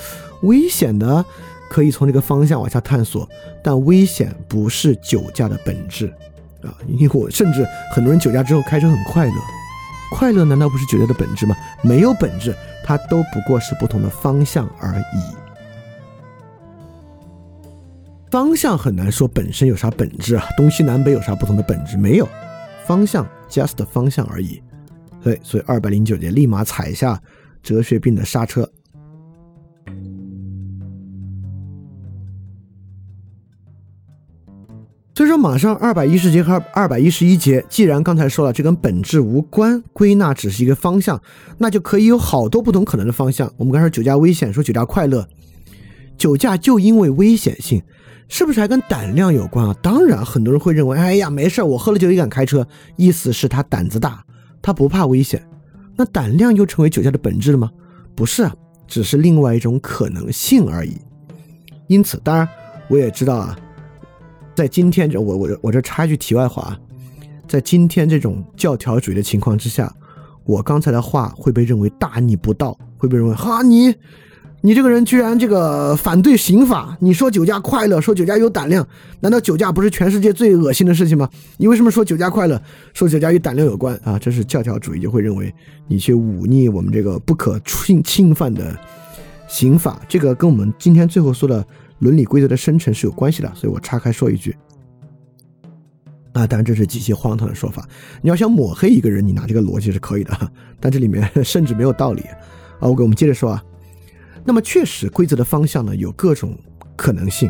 [0.46, 1.24] 危险的
[1.70, 3.28] 可以从这个方向往下探索，
[3.64, 6.08] 但危险不是酒驾的本质
[6.62, 6.74] 啊！
[6.88, 9.34] 因为我甚至很多人酒驾之后开车很快乐，
[10.12, 11.56] 快乐难道不是酒驾的本质吗？
[11.84, 15.36] 没有本质，它都不过是不同的方向而已。
[18.32, 21.98] 方向很难说本身有啥本质啊，东西南北有啥不同的本质？
[21.98, 22.28] 没有，
[22.86, 24.62] 方向 just 方向而已。
[25.24, 27.22] 对，所以二百零九节立马踩下
[27.64, 28.70] 哲学病的刹车。
[35.16, 41.22] 所以说，马上二百一十节和二百一十一节，既然刚才说了这跟本质无关，归纳只是一个方向，
[41.58, 43.50] 那就可以有好多不同可能的方向。
[43.56, 45.26] 我们刚才说酒驾危险，说酒驾快乐，
[46.18, 47.82] 酒驾就因为危险性，
[48.28, 49.74] 是不是还跟胆量有关啊？
[49.82, 54.22] 当然，很多人会认为，哎呀，没事我喝了酒也敢开车，意思是他胆子大，
[54.62, 55.42] 他不怕危险。
[55.96, 57.72] 那胆量又成为酒驾的本质了吗？
[58.16, 58.54] 不是啊，
[58.86, 60.98] 只是另外一种可能性而已。
[61.88, 62.46] 因此，当然
[62.90, 63.58] 我也知道啊。
[64.56, 66.80] 在今天这我我我这插一句题外话啊，
[67.46, 69.94] 在今天这种教条主义的情况之下，
[70.46, 73.94] 我刚才的话会被认为大逆不道，会被认为哈你
[74.62, 78.88] 你这个人居然这个反对刑法，你说酒驾快乐，说酒驾有胆量，
[79.20, 81.30] 难道酒驾不是全世界最恶心的事情吗？
[81.58, 82.60] 你为什么说酒驾快乐，
[82.94, 84.18] 说酒驾与胆量有关啊？
[84.18, 85.54] 这是教条主义就会认为
[85.90, 88.74] 你去忤逆我们这个不可侵侵犯的
[89.50, 91.66] 刑法，这个跟我们今天最后说的。
[92.00, 94.56] 伦理规则的生成是有关系的，所以我岔开说一句。
[96.34, 97.88] 啊，当然这是极其荒唐的说法。
[98.22, 102.22] 你要想抹黑一个人，你拿这个逻辑是可以的， 但这里面 甚至没有道理。
[102.80, 103.64] 啊，我给我们接着说啊。
[104.44, 106.58] 那么确实，规则的方向呢有各种
[106.98, 107.50] 可能性。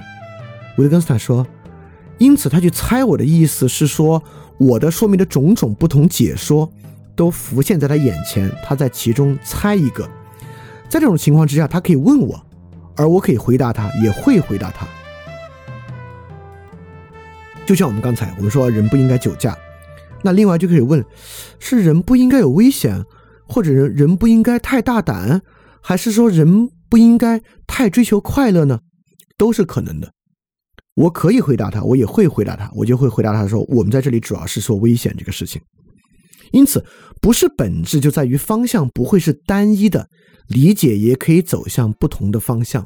[0.78, 1.46] 维特根斯坦说，
[2.20, 4.22] 因此他去猜我的意思是说，
[4.60, 6.72] 我的说明的种种不同解说
[7.16, 10.08] 都浮现在他眼前，他在其中猜一个。
[10.88, 12.45] 在这种情况之下，他可以问我。
[12.96, 14.88] 而我可以回答他，也会回答他。
[17.66, 19.58] 就像我们刚才我们说人不应该酒驾，
[20.22, 21.04] 那另外就可以问：
[21.60, 23.04] 是人不应该有危险，
[23.48, 25.42] 或者人人不应该太大胆，
[25.82, 28.80] 还是说人不应该太追求快乐呢？
[29.38, 30.12] 都是可能的。
[30.94, 35.62] 我可以回答他，我也会回答他，我就会回答他说：我们在这里主要是说危险这个事情。
[36.52, 36.86] 因此，
[37.22, 40.08] 不是本质就在于方向不会是单一的。
[40.48, 42.86] 理解也可以走向不同的方向，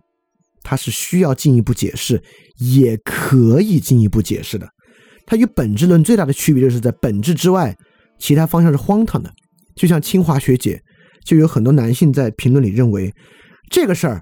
[0.63, 2.23] 它是需要进一步解释，
[2.57, 4.65] 也可以进一步解释的。
[5.25, 7.75] 它与本质论最大的区别就是在本质之外，
[8.17, 9.29] 其他方向是荒唐的。
[9.75, 10.81] 就像清华学姐，
[11.25, 13.13] 就有很多男性在评论里认为，
[13.69, 14.21] 这个事儿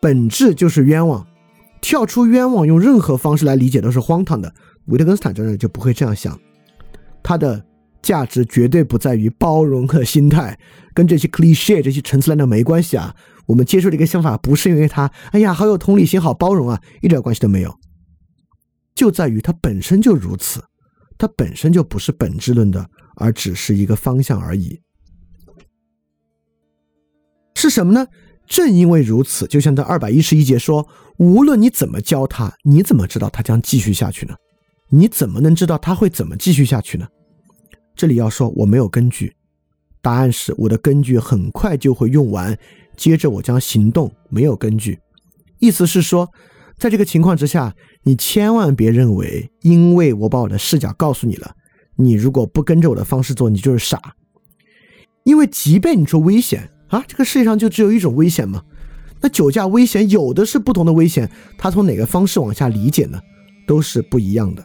[0.00, 1.24] 本质就是冤枉，
[1.80, 4.52] 跳出冤枉用任何方式来理解都是荒唐的。
[4.86, 6.36] 维特根斯坦这人就不会这样想，
[7.22, 7.64] 他的
[8.06, 10.56] 价值绝对不在于包容和心态，
[10.94, 13.12] 跟这些 cliche 这些陈词滥调没关系啊。
[13.46, 17.74] 我们接受这个想法不是因为他，哎呀，好有同理心，好包容啊，一点关系都没有，
[18.94, 20.62] 就在于它本身就如此，
[21.18, 24.80] 它本身就不是本质论的，而只是一个方向而已。
[27.56, 28.06] 是什么呢？
[28.46, 30.86] 正因为如此，就像在二百一十一节说，
[31.18, 34.34] 无论你怎么教他，你怎么知道他将继续下去呢？
[34.90, 37.08] 你怎么能知道他会怎么继续下去呢？
[37.96, 39.34] 这里要说我没有根据，
[40.02, 42.56] 答案是我的根据很快就会用完，
[42.94, 44.12] 接着我将行动。
[44.28, 44.98] 没有根据，
[45.58, 46.30] 意思是说，
[46.76, 51.54] 在这个情况之下，你千万别认为，因为我把我的视角告诉你了，
[51.96, 54.14] 你如果不跟着我的方式做，你就是傻。
[55.24, 58.62] 因为即便你说危险啊，这个世界上就只有一种危险吗？
[59.22, 63.18] 那酒驾危险有的是不同的危险，他从哪个方式往下理解呢？
[63.66, 64.62] 都是不一样的。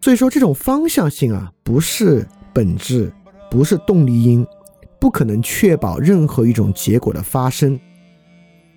[0.00, 3.12] 所以说，这种方向性啊，不是本质，
[3.50, 4.46] 不是动力因，
[4.98, 7.78] 不可能确保任何一种结果的发生。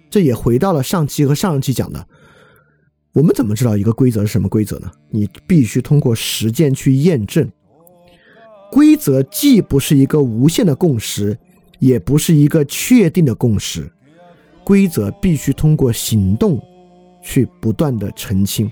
[0.10, 2.06] 这也回到了上期和上上期讲的，
[3.14, 4.92] 我们怎么知道一个规则是什么规则呢？
[5.10, 7.50] 你必须通过实践去验证。
[8.70, 11.38] 规则既不是一个无限的共识，
[11.80, 13.90] 也不是一个确定的共识，
[14.64, 16.62] 规则必须通过行动
[17.22, 18.70] 去不断的澄清。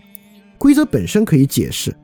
[0.58, 1.96] 规则本身可以解释。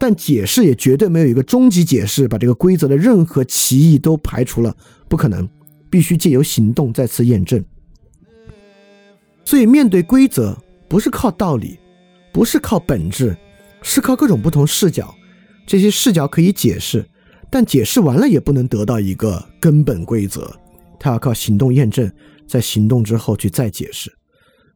[0.00, 4.74] 但解释也绝对没有一个终极解释，把这个规则的任何歧义都排除了，
[5.10, 5.46] 不可能，
[5.90, 7.62] 必须借由行动再次验证。
[9.44, 10.56] 所以面对规则，
[10.88, 11.78] 不是靠道理，
[12.32, 13.36] 不是靠本质，
[13.82, 15.14] 是靠各种不同视角。
[15.66, 17.04] 这些视角可以解释，
[17.50, 20.50] 但解释完了也不能得到一个根本规则，
[20.98, 22.10] 它要靠行动验证，
[22.46, 24.10] 在行动之后去再解释。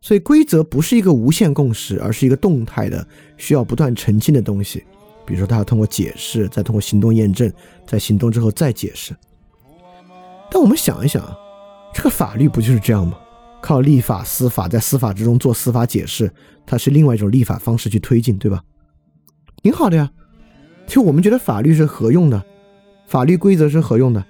[0.03, 3.09] 所以规则不是一个无限共识，而是一个动态的，
[3.39, 4.85] 需要不断澄清的东西。
[5.27, 7.51] 比如说，他要通过解释，再通过行动验证，
[7.87, 9.15] 在行动之后再解释。
[10.51, 11.37] 但我们想一想啊，
[11.93, 13.19] 这个法律不就是这样吗？
[13.61, 16.31] 靠立法、司法，在司法之中做司法解释，
[16.67, 18.63] 它是另外一种立法方式去推进，对吧？
[19.63, 20.11] 挺好的呀。
[20.87, 22.45] 就我们觉得法律是合用的，
[23.07, 24.23] 法律规则是合用的，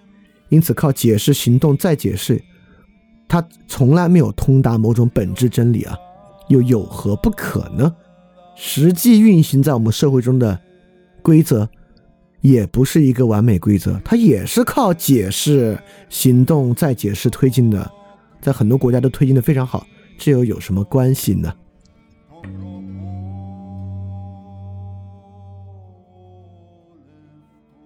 [0.51, 2.41] 因此靠解释、行动再解释，
[3.27, 5.97] 它从来没有通达某种本质真理啊，
[6.49, 7.93] 又有何不可呢？
[8.55, 10.61] 实际运行在我们社会中的。
[11.25, 11.67] 规则
[12.43, 15.79] 也不是一个完美规则，它也是靠解释、
[16.11, 17.91] 行动再解释推进的，
[18.43, 19.87] 在很多国家都推进的非常好，
[20.19, 21.51] 这又有什么关系呢？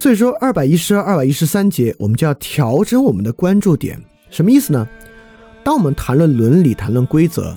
[0.00, 3.96] 所以说，二百一十二、二百一十三节，我们就要调整我们的关注点，
[4.30, 4.88] 什么意思呢？
[5.62, 7.56] 当我们谈论伦理、谈论规则。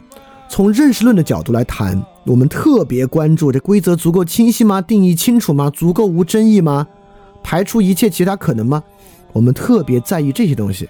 [0.53, 4.81] 从认识论的角度来谈，我们特别关注这规则足够清晰吗？
[4.81, 5.69] 定义清楚吗？
[5.69, 6.87] 足够无争议吗？
[7.43, 8.83] 排除一切其他可能吗？
[9.33, 10.87] 我们特别在意这些东西。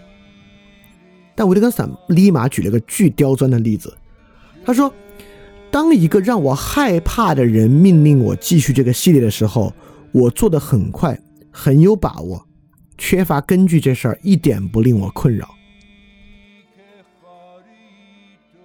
[1.34, 3.96] 但维特根斯坦立马举了个巨刁钻的例子，
[4.66, 4.94] 他说
[5.72, 9.74] ：“当一个让我害怕的人命令我继续这个系列的时候，
[10.12, 11.18] 我做的很快，
[11.50, 12.46] 很有把握，
[12.98, 15.48] 缺乏根据，这事儿一点不令我困扰。”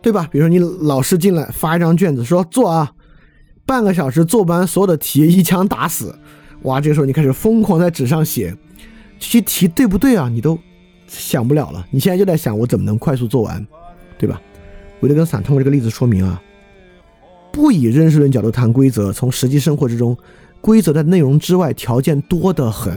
[0.06, 0.28] 对吧？
[0.30, 2.92] 比如说你老师进来发一张卷子，说做啊，
[3.66, 6.16] 半个小时做不完所有的题，一枪打死。
[6.62, 8.56] 哇，这个时候你开始疯狂在纸上写，
[9.18, 10.28] 这些题对不对啊？
[10.28, 10.56] 你都
[11.08, 11.84] 想不了了。
[11.90, 13.66] 你现在就在想我怎么能快速做完，
[14.16, 14.40] 对吧？
[15.00, 16.40] 维特根斯坦通过这个例子说明啊，
[17.50, 20.16] 不以认识论角度谈规则，从实际生活之中，
[20.60, 22.96] 规则的内容之外条件多得很，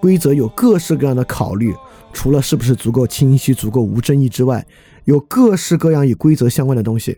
[0.00, 1.74] 规则有各式各样的考虑，
[2.12, 4.64] 除了是不是足够清晰、足够无争议之外。
[5.06, 7.16] 有各式各样与规则相关的东西，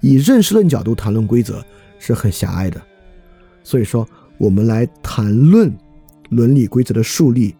[0.00, 1.64] 以认识论角度谈论规则
[1.98, 2.80] 是很狭隘的。
[3.62, 4.06] 所以说，
[4.38, 5.72] 我们来谈论
[6.30, 7.54] 伦理规则的树立，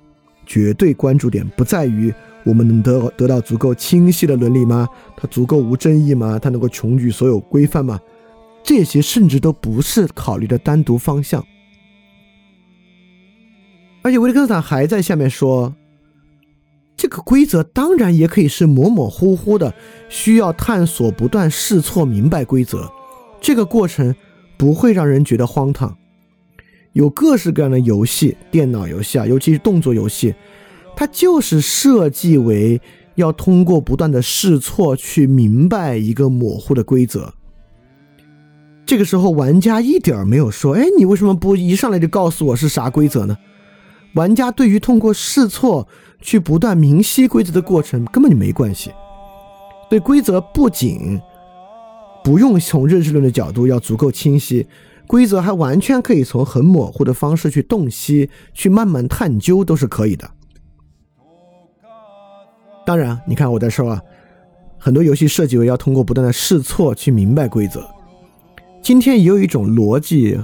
[0.45, 2.13] 绝对关注点不在于
[2.45, 4.89] 我们能得得到足够清晰的伦理吗？
[5.17, 6.39] 它足够无争议吗？
[6.41, 8.01] 它能够穷举所有规范吗？
[8.65, 11.45] 这些甚至都不是考虑的单独方向。
[14.03, 15.73] 而且维特根斯坦还在下面说。
[16.99, 19.73] 这个规则当然也可以是模模糊糊的，
[20.09, 22.91] 需要探索、不断试错、明白规则。
[23.41, 24.13] 这个过程
[24.57, 25.97] 不会让人觉得荒唐。
[26.95, 30.35] 有各式各样的游戏，电脑游戏啊，尤其是动作游戏，
[30.97, 32.81] 它就是设计为
[33.15, 37.33] 要通过不断的试错去明白一个模糊的规则。
[38.85, 43.37] 这个时候，玩家一点没有说：“哎，你为什么不一上来就告诉我是啥规则呢？”
[44.19, 45.87] 玩家对于通过试错
[46.21, 48.91] 去不断明晰规则的过程根本就没关系。
[49.89, 51.21] 对规则不仅
[52.25, 54.67] 不用从认识论的角度要足够清晰，
[55.07, 60.29] 规则还完全可以从很模糊的方式去洞悉、去慢慢探究，都是可以的。
[62.85, 64.03] 当然，你看我在说啊，
[64.79, 67.89] 很多游戏设计为要通过不断的试错去明白规则。
[68.83, 70.37] 今天也有一种逻辑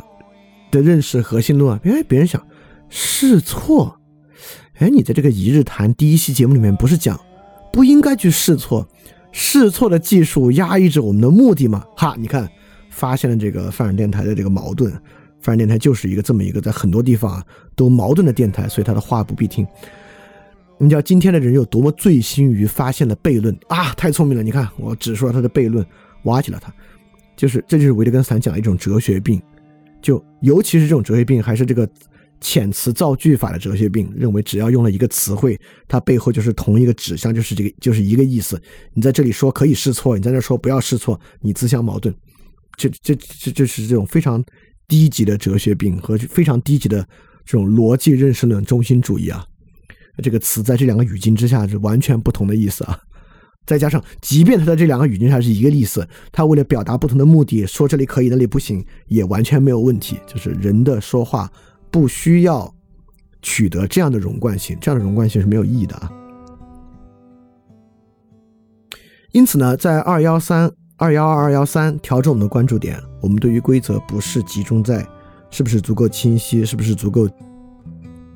[0.71, 2.41] 的认识核心论啊，哎，别人想
[2.89, 3.99] 试错，
[4.79, 7.19] 哎，你在这个一日谈第一期节目里面不是讲
[7.73, 8.87] 不应该去试错，
[9.33, 11.85] 试错的技术压抑着我们的目的吗？
[11.97, 12.49] 哈，你看
[12.91, 14.93] 发现了这个泛尔电台的这个矛盾，
[15.41, 19.67] 泛尔电台就是一个这么一个在很多地方啊都矛盾的电台，所以他的话不必听。
[20.77, 23.93] 你知道今天的人有多么醉心于发现了悖论啊？
[23.95, 24.43] 太聪明了！
[24.43, 25.87] 你看我指出了他的悖论，
[26.25, 26.73] 挖起了他。
[27.37, 29.41] 就是，这就是维特根斯坦讲的一种哲学病，
[30.03, 31.89] 就尤其是这种哲学病，还是这个
[32.41, 35.59] 遣词造句法的哲学病，认为只要用了一个词汇，
[35.89, 38.61] 它背后就是同一个指向，就是这个，就是一个意思。
[38.93, 42.15] 你在这里说可以试错，你在那说不要试错，你自相矛盾。
[42.77, 44.45] 这、这、这、这是这种非常
[44.87, 47.07] 低级的哲学病和非常低级的
[47.45, 49.45] 这种逻辑认识论中心主义啊。
[50.23, 52.99] 这个词在这两个语境之下是完全不同的意思啊。
[53.67, 60.19] 再加上，即便他在这两个语境下是一个意思，他为了表达不同的目的，说这里可以，那里不行，也完全没有问题。
[60.27, 61.51] 就是人的说话
[61.95, 62.75] 不需要
[63.41, 66.13] 取得这样的融贯性，这样的融贯性是没有意义的啊。
[69.31, 75.07] 因此呢，在二幺三二幺二二幺三调整我们的关注点，我们对于规则不是集中在
[75.53, 77.29] 是不是足够清晰，是不是足够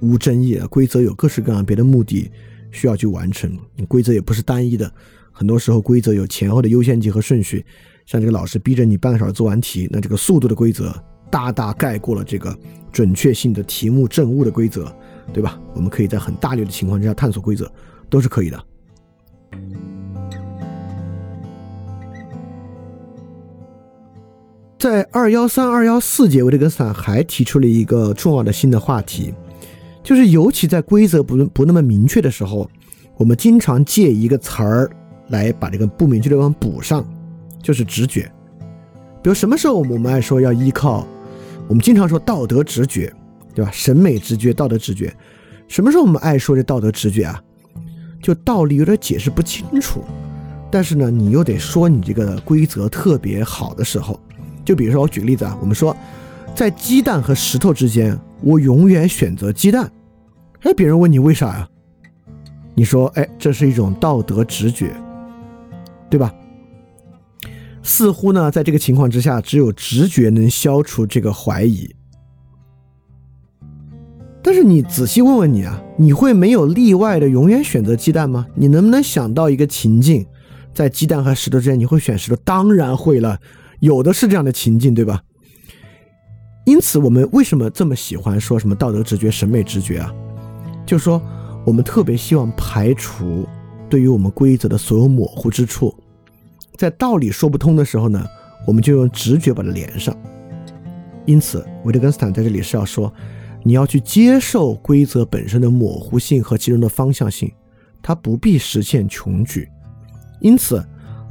[0.00, 2.30] 无争议，规则有各式各样别的目的
[2.70, 3.50] 需要去完成，
[3.88, 4.88] 规则也不是单一的。
[5.32, 7.66] 很多时候，规则有前后的优先级和顺序。
[8.06, 10.94] 像这个老师逼着你半个小时做完题，那这个速度的规则
[11.30, 12.56] 大大盖过了这个
[12.90, 14.92] 准确性的题目证误的规则，
[15.32, 15.58] 对吧？
[15.74, 17.70] 我们可以在很大略的情况之下探索规则，
[18.08, 18.64] 都是可以的。
[24.78, 29.34] 在二幺三二幺四节，维特根斯坦还提出了一个重要的新的话题，
[30.02, 32.70] 就是尤其在规则不不那么明确的时候，
[33.16, 34.90] 我们经常借一个词儿。
[35.30, 37.06] 来把这个不明确的地方补上，
[37.62, 38.22] 就是直觉。
[39.22, 41.06] 比如什么时候我们爱说要依靠，
[41.68, 43.12] 我们经常说道德直觉，
[43.54, 43.70] 对吧？
[43.70, 45.14] 审美直觉、道德直觉。
[45.68, 47.40] 什么时候我们爱说这道德直觉啊？
[48.22, 50.02] 就道理有点解释不清楚，
[50.72, 54.18] 但是呢，你又得说你这个规则特别好的时候。
[54.64, 55.96] 就比如说我举个例子啊，我们说
[56.54, 59.90] 在鸡蛋和石头之间，我永远选择鸡蛋。
[60.62, 61.68] 哎，别人问你为啥呀？
[62.74, 64.92] 你说，哎，这是一种道德直觉。
[66.10, 66.34] 对吧？
[67.88, 71.88] 似乎呢，在这个情况之下，只有直觉能消除这个怀疑。
[74.42, 78.46] 但是你仔细问问你啊，你会没有例外的永远选择鸡蛋吗？
[78.54, 80.26] 你能不能想到一个情境，
[80.74, 82.36] 在鸡蛋和石头之间，你会选石头？
[82.44, 83.40] 当然会了，
[83.80, 85.22] 有的是这样的情境，对吧？
[86.66, 90.14] 因此，我们为什么这么喜欢说什么道德直觉、审美直觉啊？
[90.84, 91.20] 就是说，
[91.64, 93.48] 我们特别希望排除。
[93.88, 95.94] 对于我们规则的所有模糊之处，
[96.78, 98.24] 在道理说不通的时候呢，
[98.64, 100.16] 我们就用直觉把它连上。
[101.26, 103.12] 因此，维特根斯坦在这里是要说，
[103.64, 107.52] 你要去接受规则本身的模糊性和其中的方向性，
[108.00, 109.68] 它不必实现穷举。
[110.40, 110.82] 因此，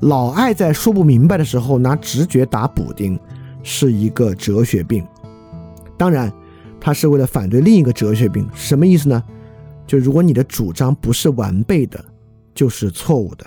[0.02, 3.18] 老爱在说不明白的时候拿直觉打补丁，
[3.64, 5.08] 是一个哲学病。
[5.98, 6.30] 当然，
[6.80, 9.24] 他是为了反对另一个哲学病，什么意思呢？
[9.88, 12.04] 就如果你的主张不是完备的。
[12.58, 13.45] 就是错误的。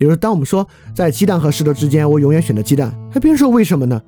[0.00, 4.00] 比如，当我们说在鸡蛋和石头之间，我永远选择鸡蛋，还别人说为什么呢？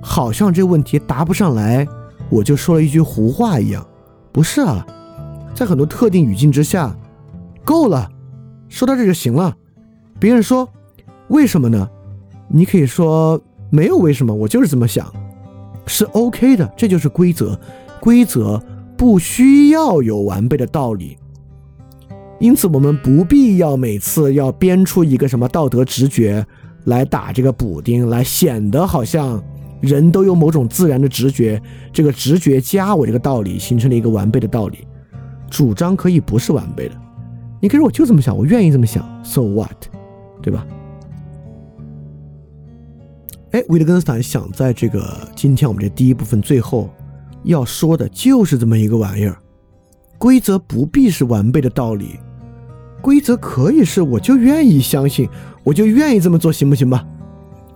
[0.00, 1.86] 好像这问题答不上来，
[2.30, 3.86] 我就说了一句胡话一样。
[4.32, 4.86] 不是啊，
[5.54, 6.96] 在很多特定语境之下，
[7.62, 8.10] 够了，
[8.70, 9.54] 说到这就行了。
[10.18, 10.66] 别人说
[11.28, 11.90] 为什么呢？
[12.48, 13.38] 你可以说
[13.68, 15.12] 没有为什么，我就是这么想，
[15.84, 16.72] 是 OK 的。
[16.74, 17.60] 这就是规则，
[18.00, 18.58] 规则
[18.96, 21.18] 不需要有完备的道理。
[22.44, 26.46] 因此，我们不必要每次要编出一个什么道德直觉
[26.84, 29.42] 来打这个补丁，来显得好像
[29.80, 31.58] 人都有某种自然的直觉，
[31.90, 34.86] 这个直觉加我这个道理形成了一个完备的道理。
[35.48, 36.94] 主张可以不是完备的，
[37.62, 39.86] 你可以说我就这么想，我愿意这么想，so what，
[40.42, 40.66] 对吧？
[43.52, 46.90] 哎，维特根斯坦想在这个今天我们这第一部分最后
[47.44, 49.38] 要说的就是这么一个玩意儿，
[50.18, 52.18] 规则不必是完备的道理。
[53.04, 55.28] 规则可以是，我就愿意相信，
[55.62, 57.06] 我就愿意这么做，行不行吧？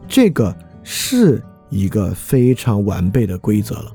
[0.09, 3.93] 这个是一个非常完备的规则了，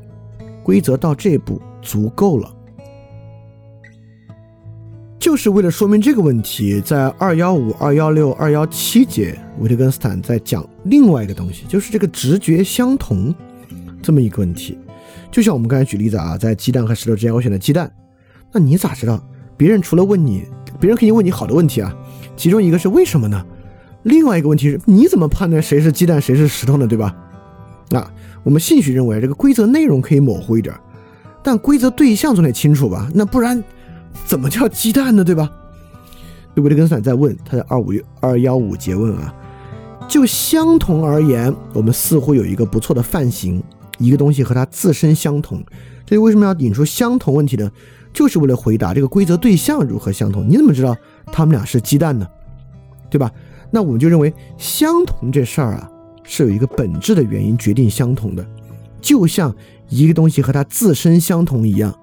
[0.62, 2.54] 规则到这步足够了。
[5.18, 13.34] 就是为了说明这个问题，在二幺五、二幺六、二幺七节，维特根斯坦在讲另外一个东西，就是这个直觉相同
[14.04, 14.78] 这么一个问题。
[15.32, 17.92] 就像我们刚才举例子啊，在鸡蛋和石头之间，我选择鸡蛋，
[18.52, 19.20] 那你咋知道？
[19.58, 20.44] 别人除了问你，
[20.84, 21.96] 别人可以问你好的问题啊，
[22.36, 23.42] 其中一个是为什么呢？
[24.02, 26.86] 另外一个问题是，你怎么判断谁是鸡蛋，谁是石头呢？
[26.86, 27.16] 对吧？
[27.90, 28.06] 那
[28.44, 30.76] 我们兴许认为这个规则内容可以模糊一点，
[31.42, 33.10] 但规则对象总得清楚吧？
[33.14, 33.64] 那不然
[34.26, 35.24] 怎么叫鸡蛋呢？
[35.24, 35.50] 对吧？
[36.56, 39.34] 维特根斯坦在问，他在二五二幺五诘问啊，
[40.10, 43.64] 就相同而言，我们似乎有一个不错的范型，
[44.00, 45.64] 一个东西和它自身相同，
[46.06, 47.72] 这为什么要引出相同问题呢？
[48.14, 50.48] 就是为了回答这个规则对象如何相同？
[50.48, 50.96] 你怎么知道
[51.32, 52.28] 他们俩是鸡蛋呢？
[53.10, 53.32] 对吧？
[53.72, 55.90] 那我们就认为相同这事儿啊，
[56.24, 58.46] 是有一个本质的原因决定相同的，
[59.02, 59.54] 就像
[59.90, 61.94] 一个东西和它自身相同一样，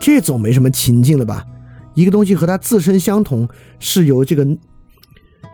[0.00, 1.44] 这总没什么情境了吧？
[1.94, 3.48] 一个东西和它自身相同
[3.78, 4.46] 是由这个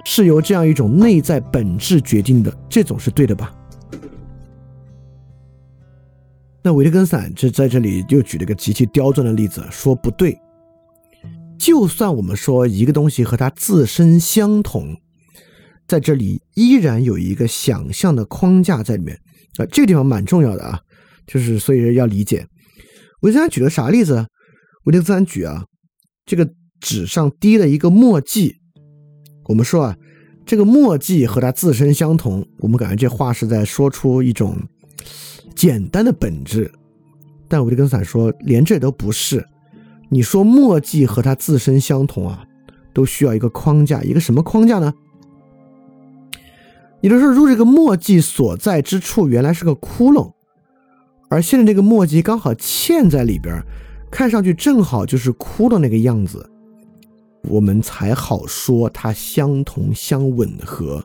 [0.05, 3.53] 是由这样一种内在本质决定的，这总是对的吧？
[6.67, 10.35] 那维特根斯坦这在这里又举了个极其刁钻的例子，说不对。
[11.59, 14.97] 就算我们说一个东西和它自身相同，
[15.87, 19.15] 在这里依然有一个想象的框架在里面
[19.59, 20.81] 啊，这个地方蛮重要的啊，
[21.27, 22.47] 就是所以要理解。
[23.21, 24.27] 维特根斯坦举了啥例子？
[24.85, 25.67] 维特根斯坦举啊，
[26.25, 26.49] 这个
[26.81, 28.57] 纸上滴了一个墨迹，
[29.49, 29.97] 我们说啊，
[30.47, 34.57] 这个墨迹和它自身相同，我们感觉这话是在说出一种。
[35.55, 36.71] 简单的本质，
[37.49, 39.47] 但维特根斯坦说，连这都不是。
[40.09, 42.45] 你说墨迹和它自身相同啊，
[42.93, 44.93] 都需要一个框架，一个什么框架呢？
[47.01, 50.33] 也就是说，如果这个墨迹所在之处原来是个窟窿，
[51.29, 53.63] 而现在这个墨迹刚好嵌在里边，
[54.11, 56.49] 看上去正好就是窟窿那个样子，
[57.45, 61.05] 我们才好说它相同相吻合。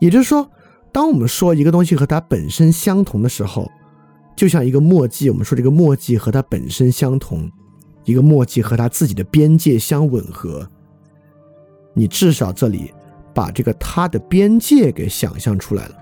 [0.00, 0.50] 也就是说。
[0.92, 3.70] 当我们说一个东西和它本身相同的时候，
[4.36, 7.50] 就像一个墨迹，我们说这个墨迹和它本身相同，
[8.04, 10.68] 一个墨迹和它自己的边界相吻合。
[11.94, 12.92] 你至少这里
[13.34, 15.94] 把这个它的边界给想象出来了。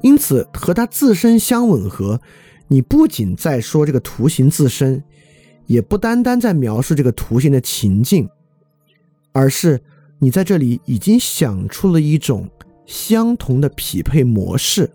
[0.00, 2.20] 因此，和它自身相吻合，
[2.66, 5.02] 你不仅在说这个图形自身，
[5.66, 8.28] 也不单单在描述这个图形的情境，
[9.30, 9.80] 而是
[10.18, 12.48] 你在这里已经想出了一种。
[12.86, 14.90] 相同的匹配模式，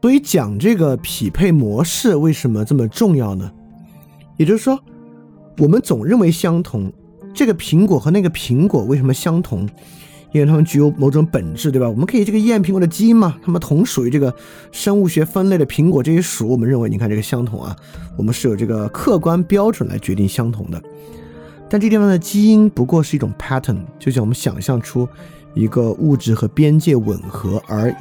[0.00, 3.50] 所以讲这个匹配模式为什么这么重要呢？
[4.36, 4.78] 也就是说，
[5.58, 6.92] 我们总认为相同，
[7.34, 9.68] 这个苹果和那个苹果为什么相同？
[10.32, 11.88] 因为它们具有某种本质，对吧？
[11.88, 13.36] 我们可以这个验苹果的基因嘛？
[13.42, 14.32] 它们同属于这个
[14.70, 17.74] 生物学分类的苹果这一属，我们认为，你看这个相同啊，
[18.16, 20.80] 我们是有这个客观标准来决定相同的。
[21.70, 25.08] 但这地方的基因不过是一种 pattern，就像我们想象出
[25.54, 27.94] 一个物质和边界吻合而已。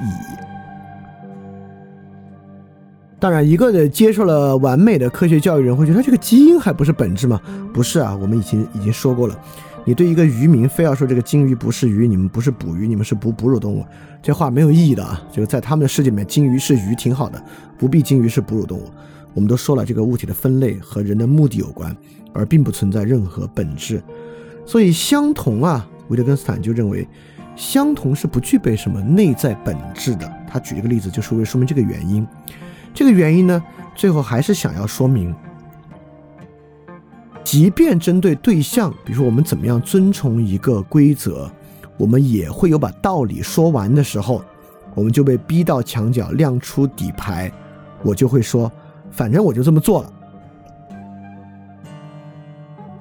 [3.20, 7.40] 当然，一个的接受了完美的科学教育人会觉得这个基因还不是本质吗？
[7.72, 9.40] 不是啊，我们已经已经说过了。
[9.86, 13.86] 你对一个渔民非要说这个金鱼不是鱼，你们不是捕鱼，你们是捕哺乳动物，
[14.22, 15.22] 这话没有意义的啊。
[15.32, 17.40] 就是在他们的世界里面，金鱼是鱼挺好的，
[17.78, 18.90] 不必金鱼是哺乳动物。
[19.40, 21.96] 我们都说了，这个物体的分类和人的目的有关。
[22.32, 24.02] 而并不存在任何本质，
[24.64, 27.06] 所以相同啊，维特根斯坦就认为
[27.56, 30.32] 相同是不具备什么内在本质的。
[30.48, 32.26] 他举一个例子，就是为了说明这个原因。
[32.94, 33.64] 这个原因呢，
[33.96, 35.34] 最后还是想要说明，
[37.44, 41.50] 即便针对对象，比如说我们怎么样遵从一个规则，
[41.98, 44.44] 我们也会有把道理说完的时候，
[44.94, 47.52] 我们就被逼到墙角，亮出底牌，
[48.04, 48.72] 我就会说，
[49.12, 50.14] 反正我就这么做了。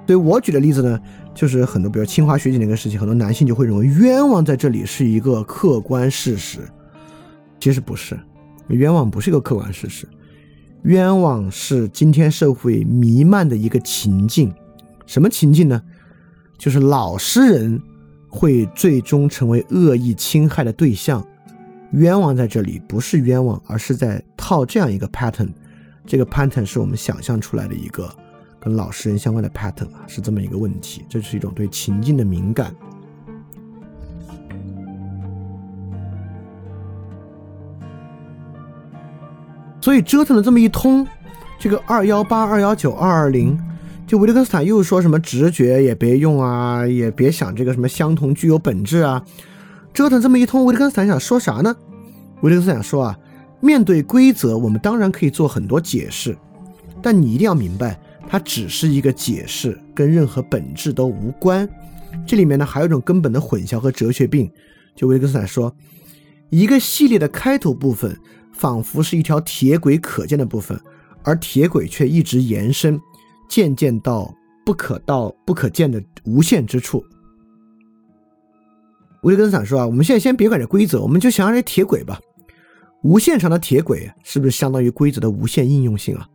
[0.07, 0.99] 对我举的例子呢，
[1.35, 6.61] 就是很多，比如清华学姐那个事情，很多男性就会认为冤枉在这里是一个客观事实，
[7.61, 8.19] 其实不是，
[8.69, 10.09] 冤枉不是一个客观事实，
[10.85, 14.51] 冤枉是今天社会弥漫的一个情境，
[15.05, 15.83] 什么情境呢？
[16.57, 17.79] 就是老实人
[18.31, 21.23] 会最终成为恶意侵害的对象，
[21.93, 25.51] 冤枉在这里不是冤枉，而是在套这样一个 pattern，
[26.09, 28.11] 这个 pattern 是我们想象出来的一个。
[28.61, 32.75] 跟老实人相关的 pattern 啊，是这么一个问题，这是一种对情境的敏感。
[39.81, 41.07] 所以折腾了这么一通，
[41.57, 43.57] 这个二幺八、二幺九、二二零，
[44.09, 49.25] 就维特根斯坦又说什么直觉也别用啊，也别想这个什么相同具有本质啊，
[49.95, 51.77] 折腾这么一通，维特根斯坦想说啥呢？
[52.41, 53.17] 维特根斯坦说啊，
[53.61, 56.37] 面对规则，我们当然可以做很多解释，
[57.03, 61.69] 但你一定要明白，它只是一个解释，跟任何本质都无关。
[62.27, 64.51] 这里面呢，还有一种根本的混淆和哲学病。
[64.95, 65.75] 就维根斯坦说，
[66.51, 68.17] 一个系列的开头部分
[68.53, 70.81] 仿佛是一条铁轨可见的部分，
[71.23, 73.01] 而铁轨却一直延伸。
[73.49, 77.03] 渐渐到不可到不可见的无限之处。
[79.23, 82.21] 维根斯坦说啊，我们现在先别管这规则，我们就想想这铁轨吧。
[83.03, 86.29] 无限长的铁轨是不是相当于规则的无限应用性啊？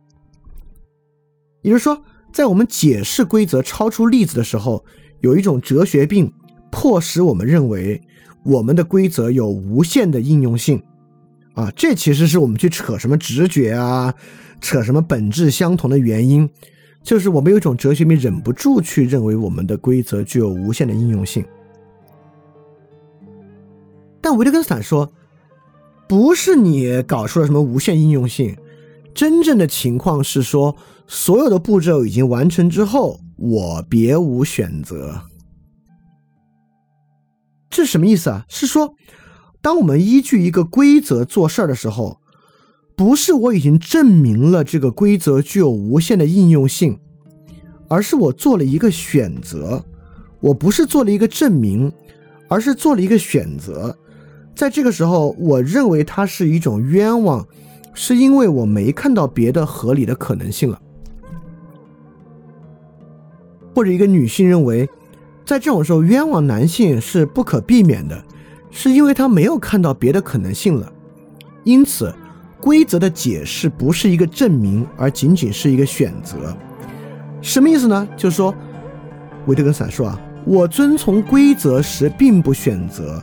[1.62, 4.84] 也就是说，在我们解释规则超出例子的时候，
[5.20, 6.32] 有一种哲学病，
[6.70, 8.00] 迫使我们认为
[8.44, 10.82] 我们的规则有无限的应用性
[11.54, 11.70] 啊。
[11.76, 14.14] 这其实是我们去扯什么直觉啊，
[14.60, 16.48] 扯什么本质相同的原因。
[17.02, 21.44] 就是我们有一种哲学病忍不住去认为我们的规则具有无限的应用性，
[24.22, 25.12] 但维特根斯坦说，
[26.08, 28.56] 不是你搞出了什么无限应用性，
[29.14, 30.76] 真正的情况是说，
[31.06, 35.22] 所有的步骤已经完成之后，我别无选择。
[37.70, 38.44] 这什么意思啊？
[38.48, 38.94] 是说，
[39.60, 42.20] 当我们依据一个规则做事儿的时候。
[42.96, 46.96] 不是我已经证明了这个规则具有无限的应用性，
[47.88, 49.84] 而是我做了一个选择。
[50.38, 51.92] 我不是做了一个证明，
[52.46, 53.98] 而是做了一个选择。
[54.54, 57.46] 在这个时候，我认为它是一种冤枉，
[57.92, 60.80] 是因为我没看到别的合理的可能性了。
[63.74, 64.88] 或者一个女性认为，
[65.44, 68.24] 在这种时候冤枉男性是不可避免的，
[68.70, 70.92] 是因为她没有看到别的可能性了，
[71.64, 72.14] 因此。
[72.60, 76.56] 规则的解释不是一个证明，而仅仅是一个选择。
[77.42, 78.08] 什么意思呢？
[78.16, 78.54] 就是说，
[79.44, 83.22] 维特根斯坦说啊，我遵从规则时并不选择，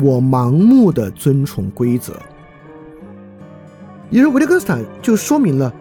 [0.00, 2.14] 我盲目的遵从规则。
[4.10, 5.72] 也就是维特根斯坦就说明了，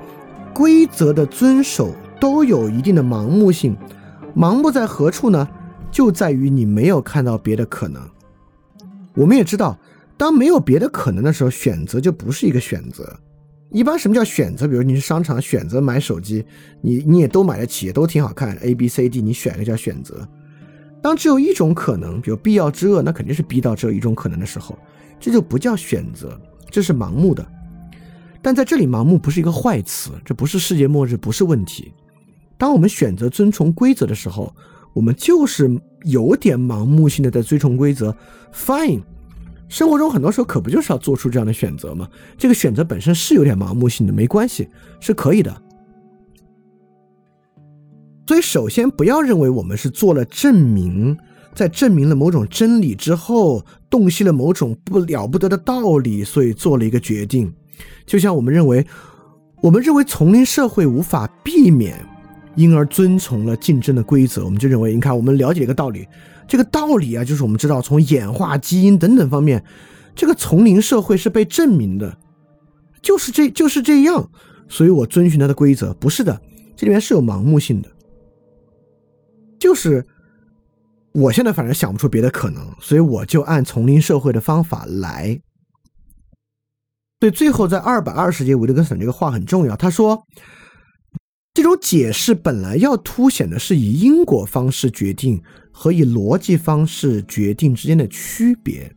[0.54, 3.76] 规则的遵守都有一定的盲目性。
[4.36, 5.48] 盲目在何处呢？
[5.92, 8.02] 就在于你没有看到别的可能。
[9.14, 9.78] 我们也知道。
[10.18, 13.12] 当没有别的可能的时候，选择就不是一个选择。
[13.72, 14.68] 一般什么叫选择？
[14.68, 16.46] 比如你是商场选择买手机，
[16.80, 20.28] 你你也都买得起，都挺好看，A B C D，你选一个叫选择。
[21.02, 24.78] 当只有一种可能，比如必要之恶，那肯定是逼到只有一种可能的时候，
[25.20, 27.46] 这就不叫选择，这是盲目的。
[28.42, 31.92] 但在这里，盲目不是一个坏词，这不是世界末日，不是问题。
[32.58, 34.56] 当我们选择遵从规则的时候，
[34.94, 38.16] 我们就是有点盲目性的在遵从规则
[38.54, 39.02] ，fine。
[39.70, 42.08] 生活中很多时候可不就是要做出这样的选择吗？
[42.38, 44.68] 这个选择本身是有点盲目性的，没关系，
[45.00, 45.62] 是可以的。
[48.28, 51.18] 所以，首先不要认为我们是做了证明，
[51.54, 57.52] 在证明了某种真理之后，洞悉了某种不了不得的道理，所以做了一个决定。
[58.06, 58.86] 就像我们认为，
[59.62, 62.00] 我们认为丛林社会无法避免，
[62.56, 66.08] 因而遵从了竞争的规则，我们就认为，你看，我们了解一个道理。
[66.48, 69.64] 这个道理啊，就是我们知道从演化、基因等等方面，
[70.16, 72.18] 这个丛林社会是被证明的，
[73.02, 74.30] 就是这就是这样，
[74.70, 75.94] 所以我遵循它的规则。
[75.96, 76.40] 不是的，
[76.76, 77.90] 这里面是有盲目性的，
[79.62, 80.06] 就是
[81.14, 85.40] 我现在反正想不出别的可能，所以我就按丛林社会的方法来。
[87.20, 90.26] 对，最后在二百二十节，维特根斯坦这个话很重要，他说。
[91.54, 98.90] 这种解释本来要凸显的是以因果方式决定和以逻辑方式决定之间的区别，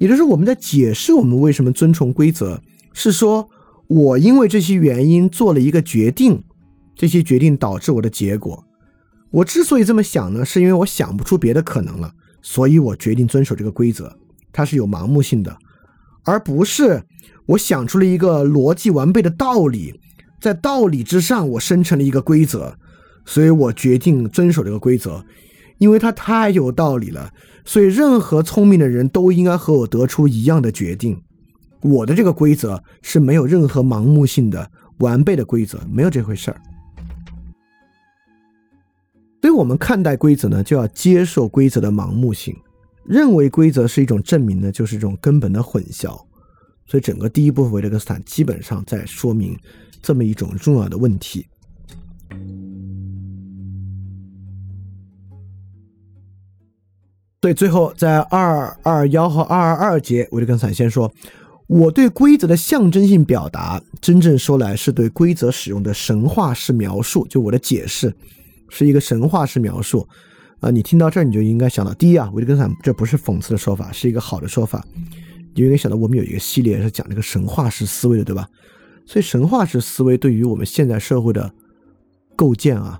[0.00, 2.60] 也就是我们在解释我们为什么遵从规则，
[2.92, 3.48] 是说
[3.86, 6.42] 我因为这些原因做了一个决定，
[6.96, 8.63] 这些决定导致我的结果。
[9.34, 14.16] 我之所以这么想呢，是因为我想不出别的可能了，所以我决定遵守这个规则。
[14.52, 15.58] 它是有盲目性的，
[16.22, 17.02] 而不是
[17.46, 20.00] 我想出了一个逻辑完备的道理。
[20.40, 22.76] 在道理之上，我生成了一个规则，
[23.24, 25.24] 所以我决定遵守这个规则，
[25.78, 27.32] 因为它太有道理了。
[27.64, 31.20] 所以，任何聪明的人都应该和我得出一样的决定。
[31.80, 36.60] 我的这个规则是没有任何盲目性的、完备的规则，没有这回事儿。
[39.44, 42.56] 所以我们看待规则呢，就要接受规则的盲目性。
[43.04, 46.18] 认为规则是一种证明呢，就是一种根本的混淆。
[46.86, 49.54] 所以，整个第一部分维特根斯坦基本上在说明。
[50.00, 51.46] 这么一种重要的问题。
[57.42, 61.12] 所以最后在二二幺和二二二节，维特根斯坦先说
[61.68, 67.26] ：“我对规则的象征性表达，真正说来是对规则使用的神话式描述。
[67.26, 68.16] 就我的解释，
[68.68, 70.06] 是一个神话式描述。
[70.60, 74.82] 啊，你听到这儿，你就应该想到，第一啊，维特根斯坦这不是讽刺的说法，是一个好的说法。
[75.36, 78.48] 你就应该想到，我们有一个系列是讲这个神话式思维的，对吧？
[79.04, 81.52] 所以神话式思维对于我们现在社会的
[82.34, 82.98] 构建啊，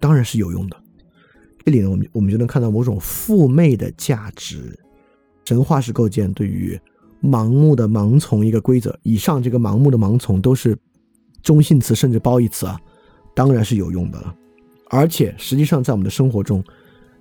[0.00, 0.76] 当然是有用的。
[1.64, 4.78] 这里呢，我们我们就能看到某种父媚的价值。
[5.44, 6.80] 神话式构建对于
[7.22, 10.74] 盲目的盲从一个规则，以上这个盲目的盲从都是
[11.42, 12.80] 中性词甚至褒义词啊，
[13.34, 14.34] 当然是有用的了。
[14.92, 16.62] 而且实际上在我们的生活中，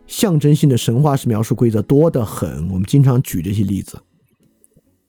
[0.05, 2.69] 象征性的神话式描述规则多得很。
[2.69, 3.97] 我们经常举这些例子，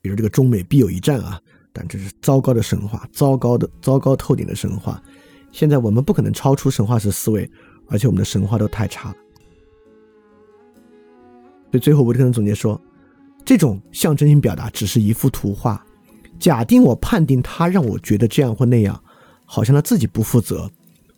[0.01, 1.37] 比如这个中美必有一战啊，
[1.73, 5.03] 但这是糟糕的神话，糟糕的糟糕透顶的神话。
[5.51, 7.51] 现在我们不可能超出神话式思维，
[7.89, 9.15] 而且我们的神话都太差了。
[11.69, 12.81] 所以最后维特根总结说。
[13.45, 15.85] 这种象征性表达只是一幅图画。
[16.39, 18.97] 假定我判定他让我觉得这样或那样，
[19.43, 20.71] 好像他自己不负责，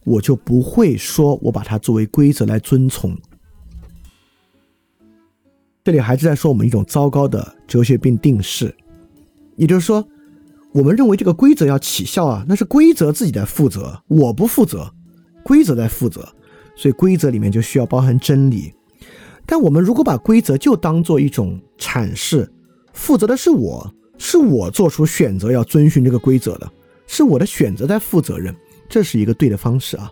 [0.06, 3.18] 我就不会说我把它作为规则来遵从。
[5.84, 8.74] 这里还是在说我们一种糟糕的哲学病定式，
[9.56, 10.08] 也就是说，
[10.72, 14.92] 我们认为这个规则要起效啊，那是规则自己在负责，我不负责，
[15.44, 16.28] 规则在负责，
[16.76, 18.74] 所以规则里面就需要包含真理。
[19.46, 22.52] 但我们如果把规则就当做一种阐释，
[22.94, 26.72] 负责的是我，是我做出选择要遵循这个规则的，
[27.06, 28.56] 是我的选择在负责任，
[28.90, 30.12] 这是一个对的方式啊。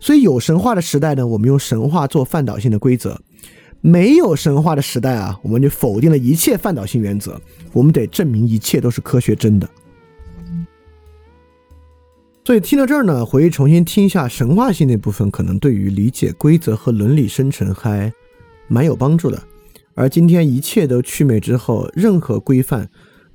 [0.00, 3.12] 所以有神话的时代呢，我们用神话做范导性的规则；
[3.80, 7.40] 没有神话的时代啊，我们就否定了一切范导性原则，
[7.72, 9.68] 我们得证明一切都是科学真的。
[12.44, 18.12] 所以听到这儿呢，回去重新听一下神话性那部分，可能对于理解规则和伦理生成还。
[18.70, 19.42] 蛮有帮助的，
[19.94, 22.86] 而今天一切都祛魅之后，任何规范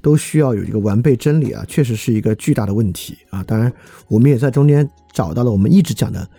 [0.04, 3.42] 都需要有一个完备真理啊，确实是一个巨大的问题啊。
[3.46, 3.72] 当然，
[4.10, 6.30] 我们也在中间找到了我们一直讲的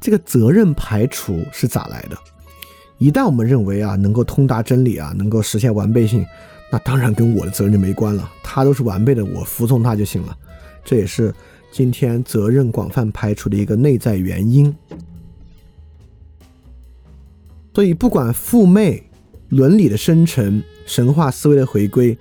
[0.00, 2.16] 这个责任排除是咋来的。
[2.98, 6.24] 一旦我们认为啊能够通达真理啊，能够实现完备性，
[6.70, 10.36] 那当然跟我的责任就没关了，它都是完备的，我服从它就行了。
[10.84, 11.34] 这也是
[11.72, 14.72] 今天责任广泛排除的一个内在原因。
[17.74, 19.10] 所以，不管父媚、
[19.48, 22.16] 伦理的生成、神话思维的回归，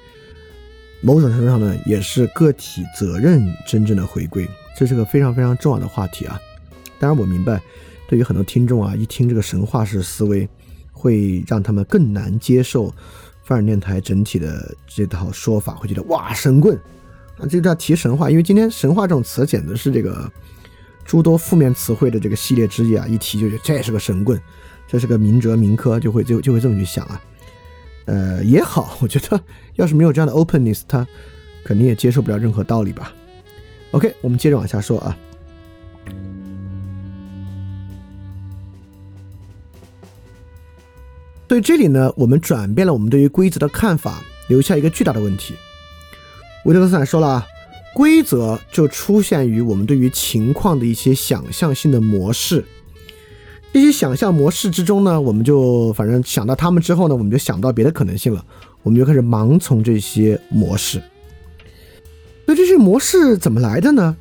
[1.01, 4.47] 某种程度上呢，也是个体责任真正的回归。
[4.75, 6.39] 这是个非常非常重要的话题啊！
[6.99, 7.61] 当然，我明白，
[8.07, 10.47] 对于很多听众啊，一听这个神话式思维，
[10.91, 12.93] 会让他们更难接受
[13.43, 16.77] 范尔电台整体的这套说法，会觉得哇，神棍
[17.37, 17.45] 啊！
[17.49, 20.31] 这个叫提神话，因为今天神话这种词简直是这个
[21.05, 23.07] 诸多负面词汇的这个系列之一啊！
[23.07, 24.39] 一提就觉得这是个神棍。
[24.89, 27.21] 这是个明哲明科，就会就就会这么去想啊，
[28.07, 29.39] 呃也好，我觉得
[29.75, 31.05] 要是没有这样的 openness，他
[31.63, 33.13] 肯定也接受不了任何道理吧。
[33.91, 35.15] OK，我们接着往下说啊。
[41.47, 45.53] 所以这里呢，我们转变了我们对于规则的看法，留下一个巨大的问题。
[46.65, 47.47] 维特根斯坦说了啊，
[47.93, 52.65] 规则就出现于我们对于情况的一些想象性的模式。
[53.73, 58.43] 这些想象模式之中呢，我们就反正想到他们之后呢，我们就想不到别的可能性了，
[58.81, 60.99] 我们就开始盲从这些模式。
[62.45, 64.17] 那这些模式怎么来的呢？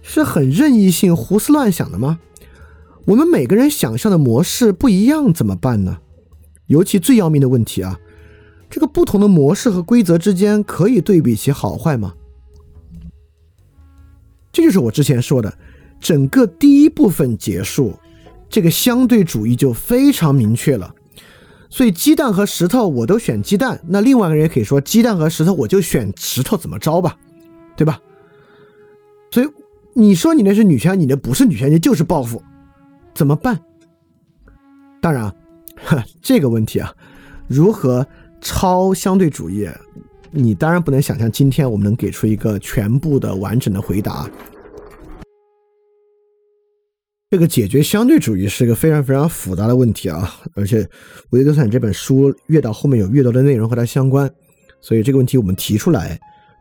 [0.00, 2.20] 是很任意性、胡思乱想的吗？
[3.04, 5.98] 我们每个人想象的模式不一样，怎么办呢？
[6.68, 8.00] 尤其最要命的问题啊，
[8.70, 12.14] 这个不同的模式和规则之间可以对比其好坏吗？
[14.52, 15.52] 这就是我之前说的，
[16.00, 17.92] 整个第一部分结束。
[18.48, 20.94] 这个相对主义就非常明确了，
[21.68, 27.16] 所以鸡蛋和石头我都选鸡蛋，那另外一个人也可以说鸡蛋和石头我就选石头，怎么着吧，
[27.76, 28.00] 对吧？
[29.30, 29.48] 所以
[29.94, 32.42] 你说你那是女权，你那不是女权，你就是报复，
[33.14, 33.60] 怎么办？
[35.00, 35.34] 当然，
[36.22, 36.94] 这个问题啊，
[37.48, 38.06] 如何
[38.40, 39.68] 超相对主义，
[40.30, 44.28] 你当然不能想象今天我们能给出一个全部的完整的回答。
[47.28, 50.88] 这个解决相对主义是一个非常非常复杂的问题啊，而且
[51.30, 54.30] 维特根斯坦这本书越到后面有越多的内容和它相关，
[54.80, 56.16] 所以这个问题我们提出来，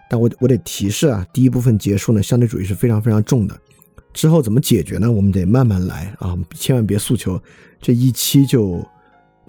[0.09, 3.55] 但我我得提示啊，第一部分结束呢，相对主义是非常非常重的，
[4.11, 5.11] 之后怎么解决呢？
[5.11, 7.39] 我们得慢慢来啊，千万别诉求
[7.79, 8.83] 这一期就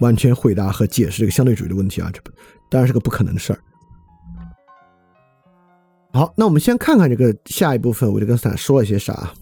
[0.01, 2.21] 完全回答和解释这个相对主义的问题啊，这
[2.69, 3.59] 当然是个不可能的事儿。
[6.13, 9.33] 好，那我们先看看这个下一部分维特根斯坦说了些啥。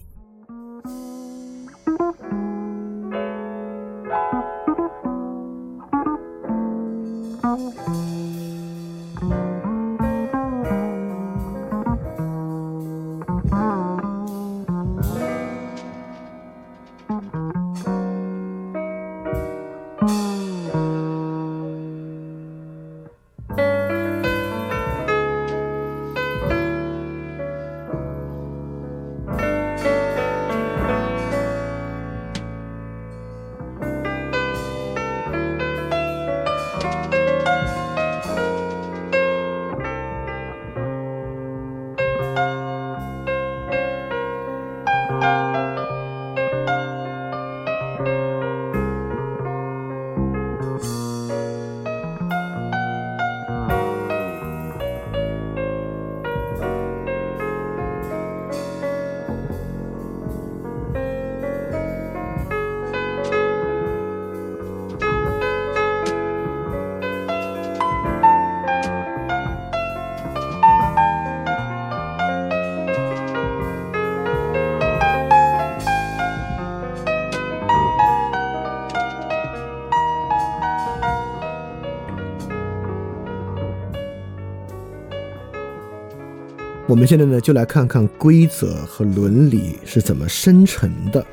[86.95, 91.25] 我们现在呢，就来看看规则和伦理是怎么生成的。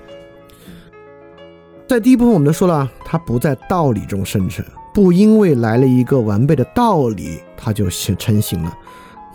[1.87, 8.77] 在第一部分，我们都说了，它不在道理中生成，不因为来了一个完备的道理，它就成型了。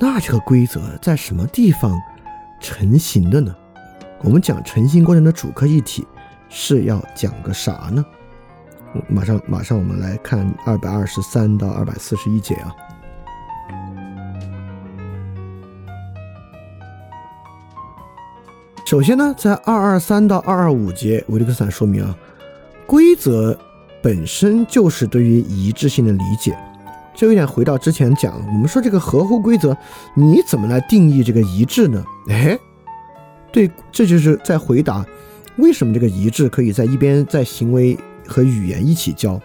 [0.01, 1.97] 那这个规则在什么地方
[2.59, 3.55] 成型的呢？
[4.21, 6.05] 我们讲成型过程的主课一体
[6.49, 8.05] 是要讲个啥呢？
[9.07, 12.75] 马上，马上，我们来看二百二十三到二百四十一节啊。
[18.87, 22.17] 首先呢，在二二三到二二五节，维特根斯坦说明啊，
[22.85, 23.59] 规则
[24.01, 26.57] 本身就是对于一致性的理解。
[27.13, 29.75] 这有点回到之前讲，我们说这个合乎规则，
[30.13, 32.01] 你怎么来定义这个一致呢？
[32.29, 32.57] 哎，
[33.51, 35.05] 对，这就是在回答
[35.57, 39.37] 为什么这个一致可以在一边在行为和语言一起教，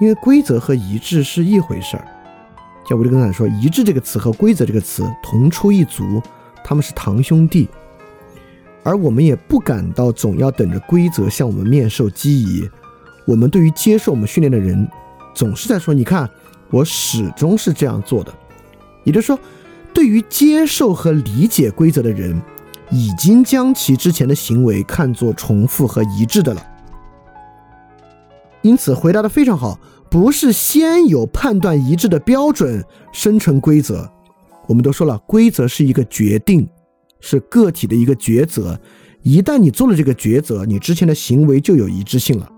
[0.00, 2.06] 因为规则和一致是一回事儿。
[2.88, 6.22] 像维特根斯坦说，一致这个词和规则这个词同出一族，
[6.62, 7.68] 他们是堂兄弟。
[8.86, 12.70] 而我们也不感到总要等着规则向我们面授机宜。
[13.26, 14.88] 我们对于接受我们训练的人，
[15.34, 16.30] 总是在说：“你看，
[16.70, 18.32] 我始终是这样做的。”
[19.02, 19.36] 也就是说，
[19.92, 22.40] 对于接受和理解规则的人，
[22.92, 26.64] 已经将其之前的行为看作重复和一致的了。
[28.62, 34.08] 因此，回答的非常好，不是先有判断一致的标准生成规则。
[34.68, 36.68] 我们都说了，规则是一个决定。
[37.28, 38.80] 是个体的一个抉择，
[39.22, 42.48] 一旦你做了这个抉择，你之前的行为就有一致性了。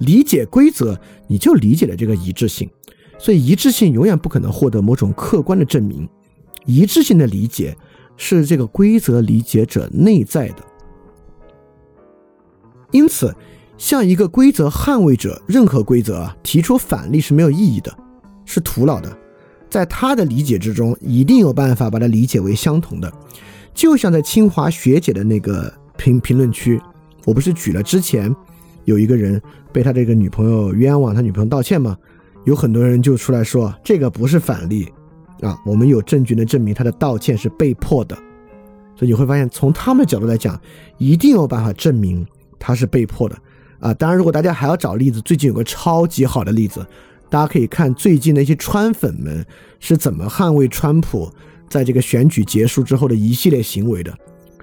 [0.00, 2.68] 理解规则，你就理解了这个一致性，
[3.18, 6.06] 所以一致性永远不可能获得某种客观的证明。
[6.66, 7.74] 一致性的理解
[8.18, 10.62] 是这个规则理解者内在的，
[12.90, 13.34] 因此，
[13.78, 17.96] 向一个规则捍卫者，任何规则提出反例是没有意义的，
[18.44, 19.16] 是徒劳的。
[19.70, 23.10] 在他的理解之中，一定有办法把它理解为相同的。
[23.74, 26.80] 就像在清华学姐的那个评评论区，
[27.24, 28.34] 我不是举了之前
[28.84, 29.40] 有一个人
[29.72, 31.98] 被他这个女朋友冤枉，他女朋友道歉吗？
[32.44, 34.86] 有很多人就出来说这个不是反例
[35.40, 38.14] 啊，我们有证据能证明他的道歉是被迫的。
[38.96, 40.58] 所以你会发现，从他们的角度来讲，
[40.98, 42.24] 一定有办法证明
[42.60, 43.36] 他是被迫的
[43.80, 43.92] 啊。
[43.94, 46.86] 当然，如果大家还要找例子，最近有个超级好的例子，
[47.28, 49.44] 大家可以看最近那些川粉们
[49.80, 51.28] 是怎么捍卫川普。
[51.68, 54.16] 在这个选举结束之后的一系列行为的，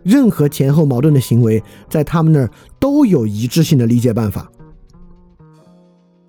[0.04, 2.50] 任何前后矛盾的行为，在他们那儿
[2.80, 4.50] 都有一致性的理解办法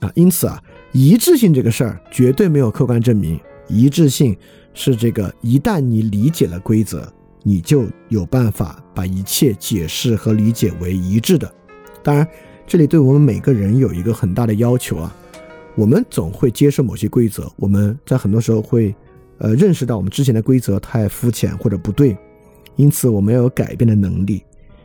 [0.00, 0.10] 啊。
[0.14, 0.60] 因此啊，
[0.92, 3.38] 一致性这个事儿绝对没有客观证明。
[3.68, 4.36] 一致性
[4.74, 7.10] 是这个，一旦你理解了规则，
[7.42, 11.50] 你就有办法把一切解释和理解为一致的。
[12.02, 12.26] 当然，
[12.66, 15.14] 这里对我们每个人有一个很大的要求啊，
[15.76, 18.94] 我们总会接受某些规则，我们在很多时候会。
[19.42, 22.16] 呃，认识到我们之前的规则太肤浅或者不对，
[22.76, 24.44] 因此我们要有改变的能力。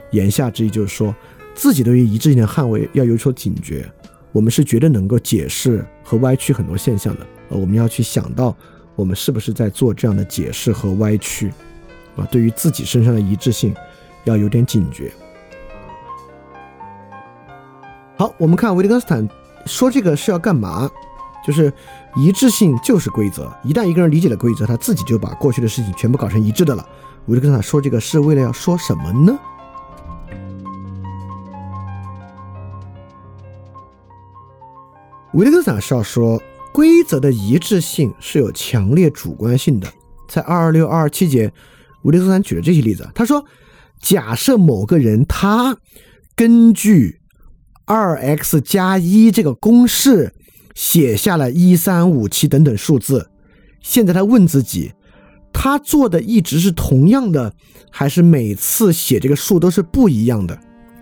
[0.10, 1.16] 言下之意就是说，
[1.54, 3.88] 自己对于一致性的捍卫要有所警觉。
[4.32, 7.28] 我们是绝对能够解释和歪曲很多现象的。
[7.50, 8.56] 呃，我们要去想到，
[8.96, 11.54] 我们是不是在做这样的解释和歪曲？
[12.16, 13.76] 啊，对于自己身上的一致性，
[14.24, 15.12] 要有点警觉。
[18.18, 19.30] 好，我们看维特根斯坦
[19.68, 20.90] 说这个是要干嘛？
[21.46, 21.72] 就是
[22.20, 26.84] 一致性就是规则，一旦一个人理解了规则，他自己就把过去的事情全部搞成一致的了。
[27.28, 29.38] 我就跟他说这个是为了要说什么呢？
[35.34, 36.42] 维特根斯坦是要说
[36.74, 39.88] 规则的一致性是有强烈主观性的。
[40.28, 41.54] 在二二六二二七节，
[42.02, 43.08] 维特根斯坦举了这些例子。
[43.14, 43.46] 他说，
[44.02, 45.78] 假设某个人他
[46.36, 47.22] 根据
[47.86, 50.34] 二 x 加一这个公式。
[50.78, 53.32] 写下了一三五七等等数字，
[53.82, 54.92] 现在他问自己，
[55.52, 57.52] 他做的一直是同样的，
[57.90, 60.56] 还是每次写这个数都是不一样的？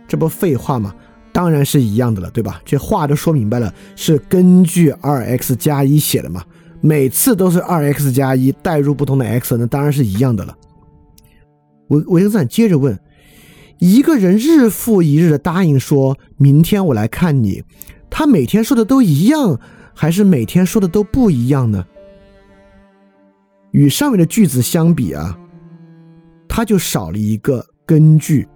[0.07, 0.95] 这不废话吗？
[1.33, 2.61] 当然是一样的了，对吧？
[2.63, 6.41] 这话都说明白了，是根据二 x 加一写的嘛？
[6.79, 10.57] 每次都是二 x 加一代入不同的 x，那当然是一样的了。
[11.89, 12.97] 维维特根斯坦接着问：
[13.79, 17.61] 一个人日复一日的答应说明天我来看你，
[18.17, 19.59] 他每天说的都一样，
[19.93, 21.85] 还是每天说的都不一样呢？
[23.71, 25.37] 与上面的句子相比啊，
[26.47, 28.47] 它就少了一个根据，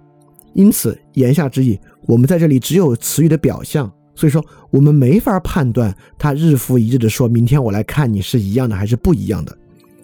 [0.54, 3.92] 因此言下之意，我们在这里只有词语的表象。
[4.14, 9.54] 所以说，我们没法判断他日复一日的说“明天我来看你”是一样的还是不一样的。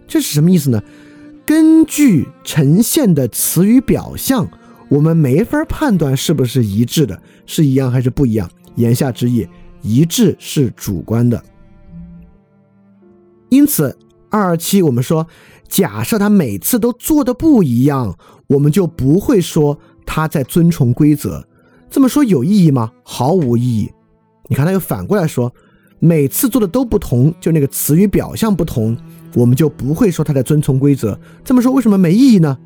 [0.07, 0.83] 这是什么意思呢？
[1.47, 4.47] 根据呈现的词语表象，
[4.91, 8.51] 我们没法判断是不是一致的，是一样还是不一样。
[8.77, 9.47] 言下之意，
[9.83, 11.43] 一致是主观的。
[13.49, 13.97] 因此，
[14.31, 15.27] 二二七我们说，
[15.69, 18.17] 假设他每次都做的不一样，
[18.47, 21.47] 我们就不会说他在遵从规则。
[21.89, 22.93] 这么说有意义吗？
[23.03, 23.91] 毫无意义。
[24.49, 25.53] 你看，他又反过来说，
[25.99, 28.97] 每次做的都不同，就那个词语表象不同，
[29.35, 31.19] 我们就不会说他在遵从规则。
[31.45, 32.59] 这么说为什么没意义呢？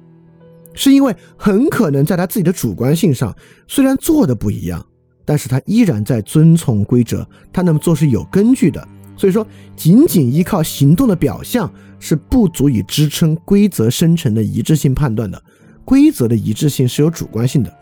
[0.73, 3.37] 是因为很可能在他自己的主观性上，
[3.69, 4.87] 虽然做的不一样，
[5.31, 8.85] 但是他依然在遵从规则，他那么做是有根据的。
[9.17, 9.47] 所以说，
[9.77, 15.41] 仅仅依靠行动的表象是不足以支撑规则生成的一致性判断的。
[15.85, 17.73] 规则的一致性是有主观性的。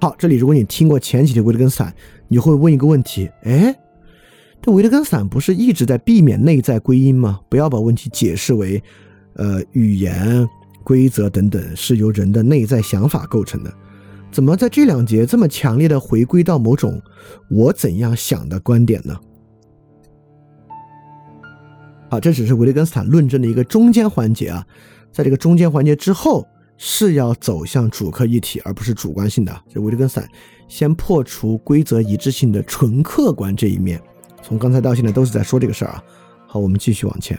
[0.00, 1.94] 好，这里如果你听过前几题维特根斯坦，
[2.26, 3.72] 你会问一个问题：哎，
[4.60, 7.38] 这维特根斯坦不是一直在避免内在归因吗？
[7.48, 8.82] 不要把问题解释为，
[9.34, 10.44] 呃，语言
[10.82, 13.72] 规则等等是由人的内在想法构成的，
[14.30, 17.00] 怎么在这两节这么强烈的回归到某种
[17.48, 19.18] 我怎样想的观点呢？
[22.10, 24.66] 好，这只是维特根斯坦论证的一个中间环节啊，
[25.12, 26.46] 在这个中间环节之后。
[26.82, 29.54] 是要走向主客一体，而不是主观性的。
[29.68, 30.26] 这维特根斯坦
[30.66, 34.00] 先破除规则一致性的纯客观这一面，
[34.42, 36.02] 从刚才到现在都是在说这个事儿啊。
[36.46, 37.38] 好，我们继续往前。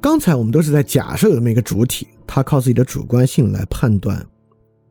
[0.00, 4.26] 刚才我们都是在假设有这么一个主体，他靠自己的主观性来判断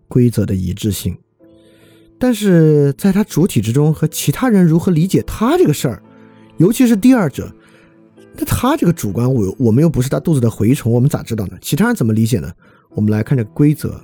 [0.07, 1.17] 规则的一致性，
[2.19, 6.03] 但是在他主体之中和其他人如何理解他这个事儿，
[6.57, 7.51] 尤其是第二者。
[8.35, 11.57] 那他这个主观，我我们又不是他肚子的蛔虫，我们咋知道呢？
[11.59, 12.49] 其他人怎么理解呢？
[12.91, 13.99] 我们来看这规则。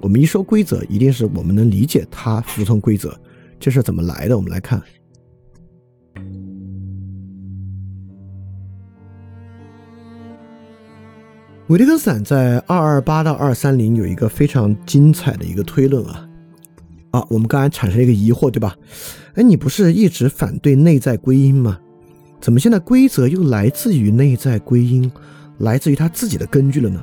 [0.00, 3.18] 我们一说规则，一定是我们能理解他服从规则，
[3.58, 4.36] 这是怎么来的？
[4.36, 4.80] 我们来看，
[11.68, 16.28] 维特根斯坦在二二八到二三零有一个非常精彩的一个推论啊
[17.12, 17.26] 啊！
[17.30, 18.76] 我们刚才产生一个疑惑，对吧？
[19.32, 21.80] 哎，你不是一直反对内在归因吗？
[22.38, 25.10] 怎么现在规则又来自于内在归因，
[25.56, 27.02] 来自于他自己的根据了呢？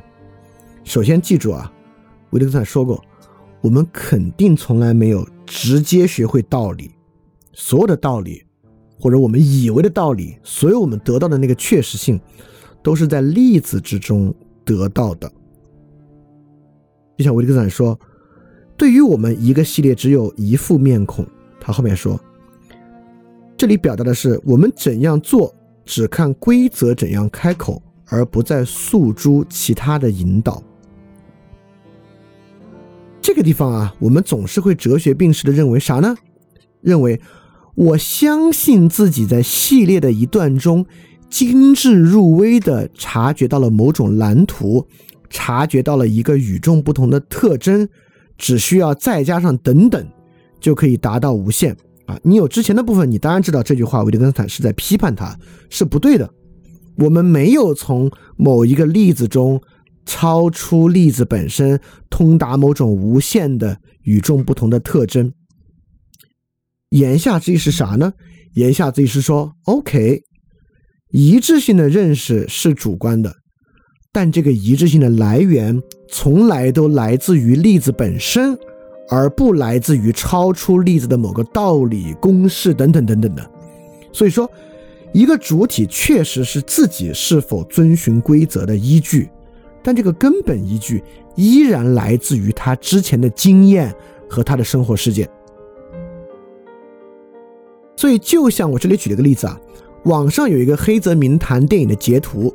[0.84, 1.74] 首先记住啊，
[2.30, 3.04] 维特根斯坦说过，
[3.62, 6.92] 我们肯定从来没有直接学会道理，
[7.52, 8.44] 所有的道理，
[9.00, 12.22] 或者我们以为的道理，所有我们得到的那个确实性，
[12.84, 14.32] 都是在例子之中
[14.72, 15.32] 得到的。
[17.18, 18.00] 就像维特根斯坦说，
[18.76, 21.26] 对于我们一个系列只有一副面孔，
[21.60, 22.20] 他后面说。
[23.58, 25.54] 这里表达的是我们怎样做，
[25.86, 30.64] 只看规则怎样开口，而不再诉诸其他的引导。
[33.22, 36.16] 这个地方啊，我们总是会哲学病式的认为啥呢？
[36.82, 37.22] 认为
[37.76, 40.84] 我相信自己在系列的一段中
[41.32, 44.86] 精致入微的察觉到了某种蓝图，
[45.30, 47.88] 察觉到了一个与众不同的特征，
[48.38, 50.06] 只需要再加上等等，
[50.60, 51.76] 就可以达到无限
[52.06, 52.20] 啊。
[52.22, 55.40] 你有之前的部分，你当然知道这句话，维特根斯坦是在批判他，
[55.70, 56.30] 是不对的。
[56.98, 59.60] 我们没有从某一个例子中
[60.06, 61.80] 超出例子本身，
[62.10, 65.32] 通达某种无限的与众不同的特征。
[66.90, 68.12] 言下之意是啥呢？
[68.56, 70.24] 言下之意是说，OK，
[71.12, 73.36] 一致性的认识是主观的，
[74.12, 78.58] 但这个一致性的来源从来都来自于例子本身。
[79.14, 83.52] 而不来自于超出例子的某个道理、公式等等等等的。
[84.14, 84.50] 所以说，
[85.12, 89.30] 一个主体确实是自己是否遵循规则的依据，
[89.84, 91.04] 但这个根本依据
[91.36, 93.94] 依然来自于他之前的经验
[94.30, 95.30] 和他的生活事件。
[97.98, 99.60] 所以，就像我这里举了个例子啊，
[100.04, 102.54] 网上有一个黑泽明谈电影的截图，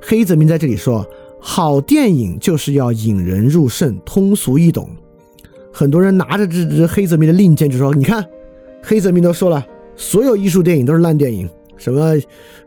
[0.00, 1.06] 黑泽明在这里说
[1.38, 4.88] ：“好电影就是要引人入胜，通俗易懂。”
[5.72, 8.24] 很多人拿着这支黑泽明的令箭就说：“你看，
[8.82, 9.64] 黑泽明都说了，
[9.94, 12.16] 所有艺术电影都是烂电影，什么，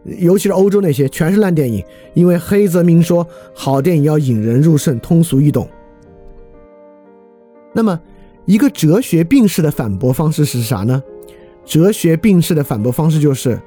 [0.05, 1.83] 尤其是欧洲那些，全是烂电影。
[2.13, 5.67] 因为黑泽明说，好电影要引人入胜，通俗易懂。
[7.73, 7.99] 那么，
[8.45, 11.03] 一个哲学病式的反驳方式是啥呢？
[11.65, 13.59] 哲学病式的反驳方式就是，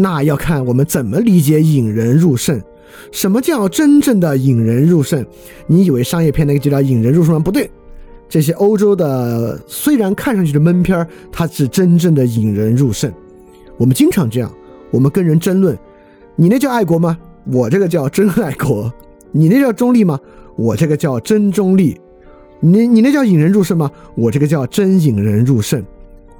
[0.00, 2.60] 那要看我们怎么理解引人入胜。
[3.12, 5.24] 什么叫真正的引人入胜？
[5.66, 7.38] 你以为商业片那个就叫引人入胜吗？
[7.38, 7.70] 不对。
[8.28, 13.12] 这些欧洲的虽然看上去的闷片儿，它是真正的引人入胜。
[13.76, 14.52] 我们经常这样，
[14.90, 15.76] 我们跟人争论，
[16.36, 17.18] 你那叫爱国吗？
[17.46, 18.92] 我这个叫真爱国。
[19.32, 20.18] 你那叫中立吗？
[20.56, 22.00] 我这个叫真中立。
[22.60, 23.90] 你你那叫引人入胜吗？
[24.14, 25.84] 我这个叫真引人入胜。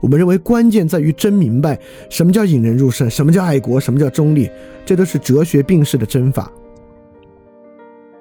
[0.01, 1.79] 我们认为关键在于真明白
[2.09, 4.51] 什么叫引人入胜，什么叫爱国，什么叫中立，
[4.85, 6.51] 这都是哲学病式的真法。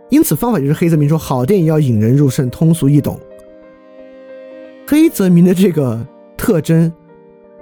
[0.10, 3.19] 因此，方法就是黑泽明说，好电影要引人入胜，通俗易懂。
[4.88, 6.91] 黑泽明的这个特征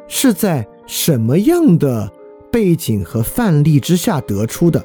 [0.07, 2.10] 是在什么样的
[2.49, 4.84] 背景和范例之下得出的？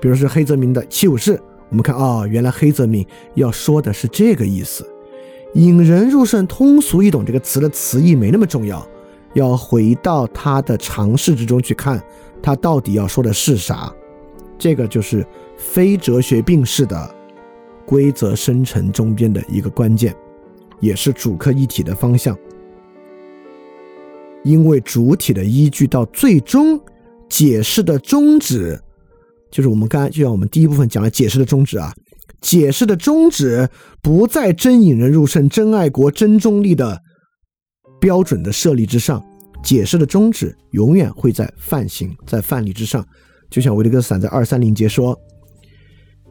[0.00, 1.34] 比如是黑泽明的《七武士》，
[1.68, 3.04] 我们看啊，原来黑泽明
[3.34, 4.88] 要说的是这个意思。
[5.54, 8.86] 引人入胜、通俗易懂这个词的词义没那么重要，
[9.34, 12.02] 要回到他的尝试之中去看，
[12.42, 13.92] 他到底要说的是啥。
[14.58, 15.26] 这个就是
[15.56, 17.14] 非哲学病式的
[17.86, 20.14] 规则生成中间的一个关键。
[20.80, 22.36] 也是主客一体的方向，
[24.42, 26.78] 因为主体的依据到最终
[27.26, 28.78] 解释的宗旨，
[29.50, 31.94] 就是我们刚才就像我们第一部分讲了解释的宗旨啊，
[32.44, 33.66] 解释的宗旨
[34.02, 37.00] 不在真引人入胜、真爱国、真中立的
[37.98, 39.24] 标准的设立之上，
[39.62, 43.02] 解释的宗旨永远会在范型、在范例之上。
[43.50, 45.18] 就像维特根斯坦在二三零节说：“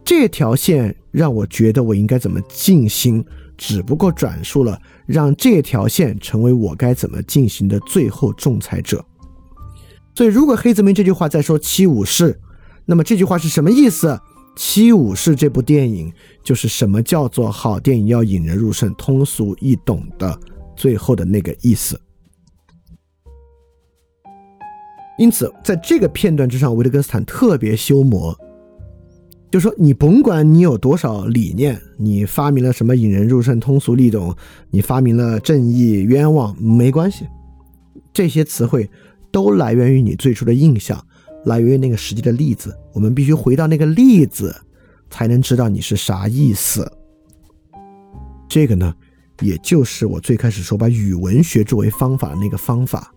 [0.06, 3.26] 这条线让我觉得我应该怎么进行。”
[3.58, 9.04] 只不过转述了让这条线成为我该怎么进行的最后仲裁者。
[10.16, 12.34] 所以，如果黑泽明这句话在说《七武士》，
[12.86, 14.08] 那么这句话是什么意思？
[14.56, 16.12] 《七武士》这部电影
[16.44, 20.40] 就是什么叫做好电影要引人入胜、通俗易懂的
[20.76, 22.00] 最后的那个意思。
[25.18, 28.38] 因此，在这个片段之上，维特根斯坦特别修魔。
[29.52, 34.36] 就说你甭管你有多少理念，你发明了什么引人入胜、通俗易懂，
[34.72, 37.28] 你发明了正义、冤枉，没关系，
[38.12, 38.90] 这些词汇
[39.32, 41.06] 都来源于你最初的印象，
[41.46, 42.76] 来源于那个实际的例子。
[42.94, 44.56] 我们必须回到那个例子，
[45.10, 46.90] 才能知道你是啥意思。
[48.48, 48.94] 这个呢，
[49.42, 53.12] 也就是我最开始说把语文学作为方法的那个方法。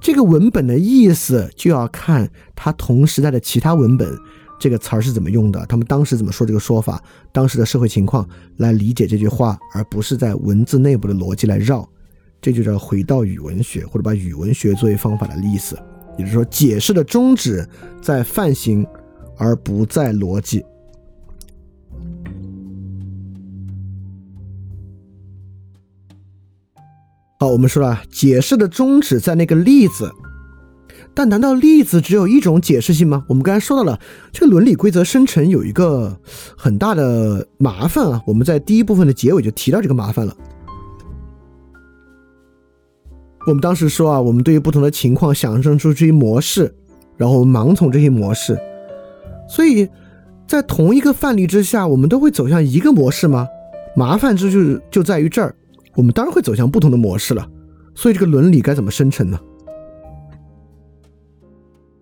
[0.00, 4.16] 这个文本的意思就要看它同时代的其他文本。
[4.58, 5.64] 这个词儿是怎么用的？
[5.66, 7.02] 他们当时怎么说这个说法？
[7.32, 8.28] 当时的社会情况
[8.58, 11.88] 来理解这句话，而不是在文字内部的逻辑来绕，
[12.42, 15.78] 这就叫回到语文学，或者把语文学作为方法的意思。
[16.18, 17.66] 也就是说，解释的宗旨
[18.02, 18.86] 在范型，
[19.40, 20.62] 而不在逻辑。
[27.38, 30.12] 好，我们说了，解释的宗旨在那个例子。
[31.14, 33.24] 但难道例子只有一种解释性吗？
[33.28, 33.98] 我们刚才说到了
[34.30, 36.20] 这个伦理规则生成有一个
[36.56, 38.22] 很大的麻烦啊！
[38.26, 40.36] 我们在第一部分的结尾就提到这个麻烦了。
[43.46, 46.72] 我们当时说啊，我们对于不同的情况想象出这些模式，
[47.16, 48.56] 然后盲从这些模式，
[49.50, 49.88] 所以
[50.46, 53.48] 在同一个范例之下，我们都会走向一个模式吗？
[53.96, 55.52] 麻烦之就是就在于这儿，
[55.96, 57.46] 我们当然会走向不同的模式了。
[57.96, 59.38] 所以这个伦理该怎么生成呢？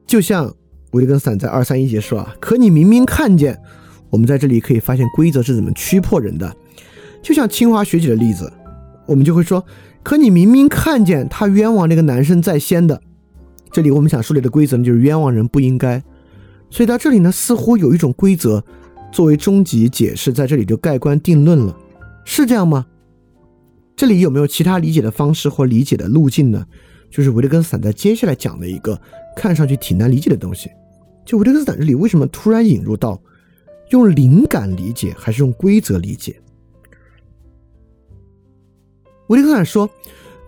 [0.06, 0.54] 就像
[0.92, 3.58] 维特根斯坦在二三一节说啊，可你明明看见，
[4.10, 6.54] 我们在这里可以发现规则是怎么驱迫人的。
[7.22, 8.52] 就像清华学姐的例子，
[9.06, 9.64] 我们就会说，
[10.02, 13.00] 可你明明看见他冤枉那个男生在先的。
[13.70, 16.02] 这里我们想树立的规则呢，就是冤枉人不应该。
[16.70, 18.64] 所以到这里呢，似乎有一种规则
[19.12, 21.76] 作为终极解释，在这里就盖棺定论了，
[22.24, 22.86] 是这样吗？
[23.96, 26.66] 这里有没有其他理解的方式或理解的路径呢？
[27.10, 29.00] 就是维特根斯坦在接下来讲的一个。
[29.36, 30.68] 看上去挺难理解的东西，
[31.24, 33.22] 就维特根斯坦这里为什么突然引入到
[33.90, 36.40] 用灵感理解还是用规则理解？
[39.28, 39.88] 维特根斯坦说，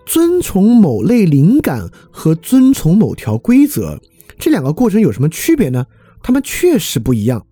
[0.05, 3.97] 遵从某类灵感和遵从某条规则
[4.37, 5.85] 这两个过程有什么区别呢？
[6.23, 7.45] 他们确实不一样。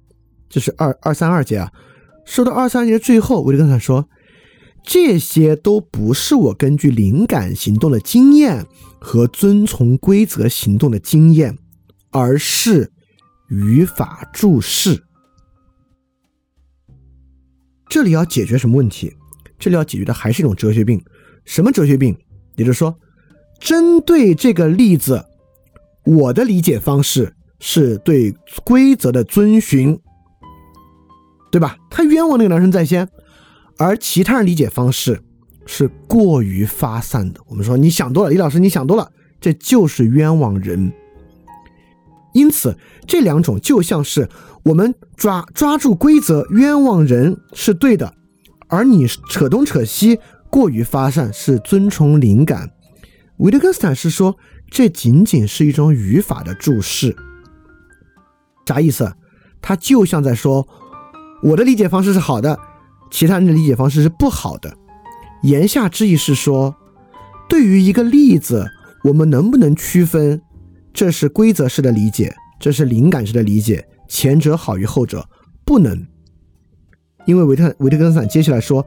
[0.50, 1.72] 这是二二三二节啊，
[2.26, 4.10] 说到二三节最后，维特根斯坦说，
[4.84, 8.66] 这些都不是我根据灵感行动的经验。
[9.02, 11.58] 和遵从规则行动的经验，
[12.12, 12.92] 而是
[13.48, 15.06] 语法注释。
[17.88, 19.16] 这里要解决什么问题？
[19.58, 21.02] 这里要解决的还是一种哲学病。
[21.46, 22.14] 什么哲学病？
[22.58, 22.94] 也就是说，
[23.58, 25.24] 针对这个例子，
[26.04, 28.34] 我的理解方式是对
[28.64, 30.00] 规则的遵循，
[31.52, 31.76] 对吧？
[31.90, 33.08] 他冤枉那个男生在先，
[33.78, 35.22] 而其他人理解方式
[35.66, 37.42] 是过于发散的。
[37.48, 39.12] 我们说你想多了，李老师你想多了，
[39.42, 40.92] 这就是冤枉人。
[42.34, 42.78] 因此，
[43.08, 44.30] 这两种就像是
[44.64, 48.14] 我们抓抓住规则冤枉人是对的，
[48.68, 50.20] 而你扯东扯西
[50.50, 52.72] 过于发散是遵从灵感。
[53.38, 54.38] 维特根斯坦是说，
[54.70, 57.16] 这仅仅是一种语法的注释。
[58.70, 59.12] 啥意思？
[59.62, 60.68] 他就像在说，
[61.42, 62.58] 我的理解方式是好的，
[63.10, 64.78] 其他人的理解方式是不好的。
[65.42, 66.76] 言下之意是说，
[67.50, 68.68] 对于一个例子，
[69.06, 70.42] 我们能不能区分？
[70.94, 75.28] 这是规则式的理解，这是灵感式的理解，前者好于后者，
[75.66, 76.06] 不能。
[77.26, 78.86] 因为维特维特根斯坦接下来说，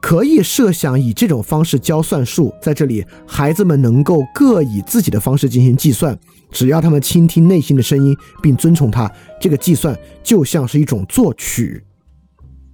[0.00, 6.18] 可以设想以这种方式教算术，在这里孩子们能够各以自己的方式进行计算，
[6.52, 9.10] 只要他们倾听内心的声音并遵从它，
[9.40, 11.82] 这个计算就像是一种作曲。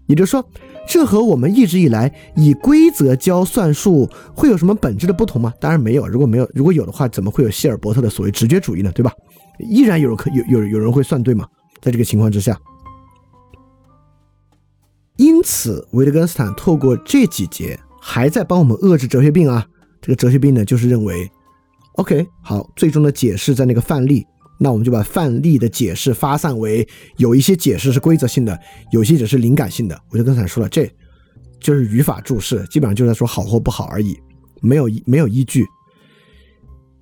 [0.06, 0.44] 也就是说。
[0.90, 5.52] 这和我们一直以来以规则教算术会有什么本质的不同吗？
[5.60, 6.08] 当然没有。
[6.08, 8.90] 如果没有，如果有的话，怎么会有希尔伯特的所谓直觉主义呢？
[8.92, 9.12] 对吧？
[9.58, 11.46] 依然有人可有有有人会算对吗？
[11.82, 12.58] 在这个情况之下，
[15.18, 19.66] 因此维特根斯坦透过这几节还在帮我们遏制哲学病啊。
[20.00, 21.30] 这个哲学病呢，就是认为
[21.98, 24.24] ，OK，好，最终的解释在那个范例。
[24.60, 26.84] 那我们就把范例的解释发散为
[27.16, 28.58] 有一些解释是规则性的，
[28.90, 29.96] 有些解释是灵感性的。
[30.10, 30.90] 我就刚才说了，这
[31.60, 34.16] 就是语法注释，基本上就在说好或不好而已，
[34.60, 35.64] 没有没有依据。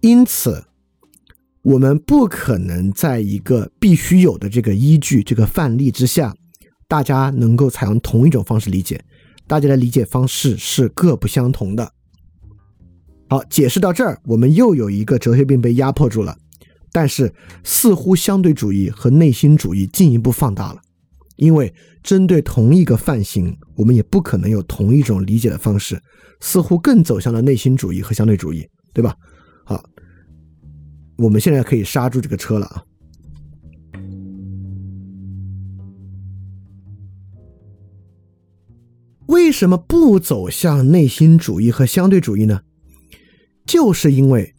[0.03, 0.63] 因此，
[1.63, 6.35] 我们不可能在一个必须有的这个依据、这个范例之下，
[6.87, 9.03] 大家能够采用同一种方式理解，
[9.47, 11.91] 大家的理解方式是各不相同的。
[13.29, 16.37] 好，解释到这儿，我们又有一个哲学病被压迫住了。
[16.93, 17.33] 但是，
[17.65, 20.81] 似乎相对主义和内心主义进一步放大了，
[21.37, 26.01] 因为针对同一个范型，我们也不可能有同一种理解的方式，
[26.41, 29.15] 似乎更走向了内心主义和相对主义，对吧？
[29.65, 29.83] 好，
[31.19, 32.85] 我们现在可以刹住这个车了啊！
[39.27, 42.61] 为什么不走向内心主义和相对主义呢？
[43.67, 44.55] 就是因为，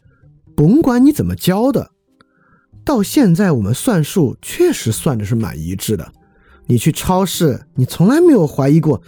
[0.54, 1.90] 甭管你怎么教的。
[2.84, 6.12] 到现在，我们算数确实算的是蛮一致的。
[6.66, 9.02] 你去超市，你从来没有怀疑过，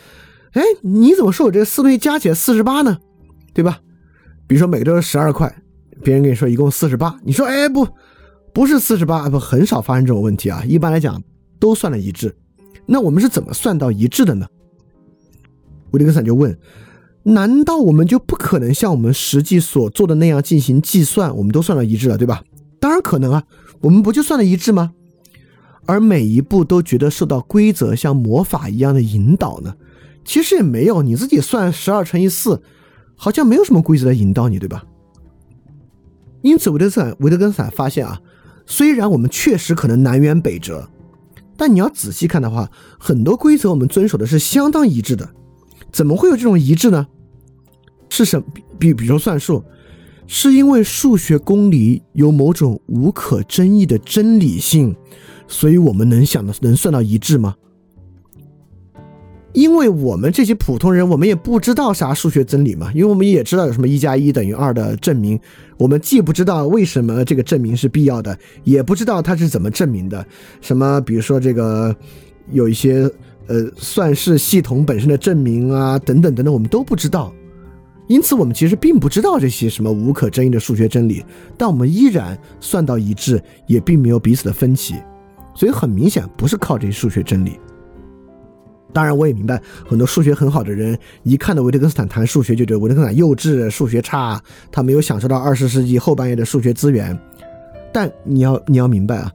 [0.52, 2.98] 哎，你怎么说我这四对加起来四十八呢？
[3.52, 3.80] 对吧？
[4.46, 5.54] 比如说每个都是十二块，
[6.02, 7.86] 别人跟你说一共四十八，你说哎不，
[8.52, 10.64] 不是四十八，不很少发生这种问题啊。
[10.64, 11.22] 一般来讲
[11.58, 12.34] 都算的一致。
[12.86, 14.46] 那我们是怎么算到一致的呢？
[15.90, 16.58] 维利根斯坦就问：
[17.22, 21.36] 难道我们就不可能像我们实际所做的那样进行计算？
[21.36, 22.42] 我们都算到一致了，对吧？
[22.78, 23.44] 当然可能啊。
[23.82, 24.92] 我们不就算了一致吗？
[25.86, 29.74] 而每一步都觉得受到规则像魔法一样的引导呢？
[30.22, 32.62] 其实也没有，你自己算十二乘以四，
[33.16, 34.84] 好像没有什么规则来引导你，对吧？
[36.42, 38.20] 因此，维特斯坦维特根斯坦发现啊，
[38.66, 40.86] 虽然我们确实可能南辕北辙，
[41.56, 45.26] 但你要仔细看的话，很多规则我们遵守的是相当一致的。
[45.92, 47.06] 怎么会有这种一致呢？
[48.08, 49.62] 是什比比比如算数？
[50.26, 54.94] 是因为数学公理有某种无可争议的真理性，
[55.48, 57.56] 所以我们能想的能算到一致吗？
[59.52, 65.36] 因为我们这些普通人，我们也不知道啥数学真理嘛，因为我们也知道有什么一加一等于二的证明，
[65.76, 70.24] 我们既不知道为什么这个证明是必要的，也不知道它是怎么证明的。
[70.60, 71.92] 什么，比如说这个
[72.52, 73.10] 有一些
[73.50, 77.32] 呃算式系统本身的证明啊，等等等等，我们都不知道。
[78.06, 81.24] 因此，我们其实并不知道这些什么无可争议的数学真理，
[81.58, 84.94] 但我们依然算到一致，也并没有彼此的分歧，
[85.54, 87.58] 所以很明显不是靠这些数学真理。
[88.92, 97.16] 当然，我也明白很多数学很好的人，一看到维特根斯坦谈数学，就觉得维特根斯坦幼稚，数学差，他没有享受到二十世纪后半叶的数学资源。
[97.92, 99.32] 但你要你要明白啊，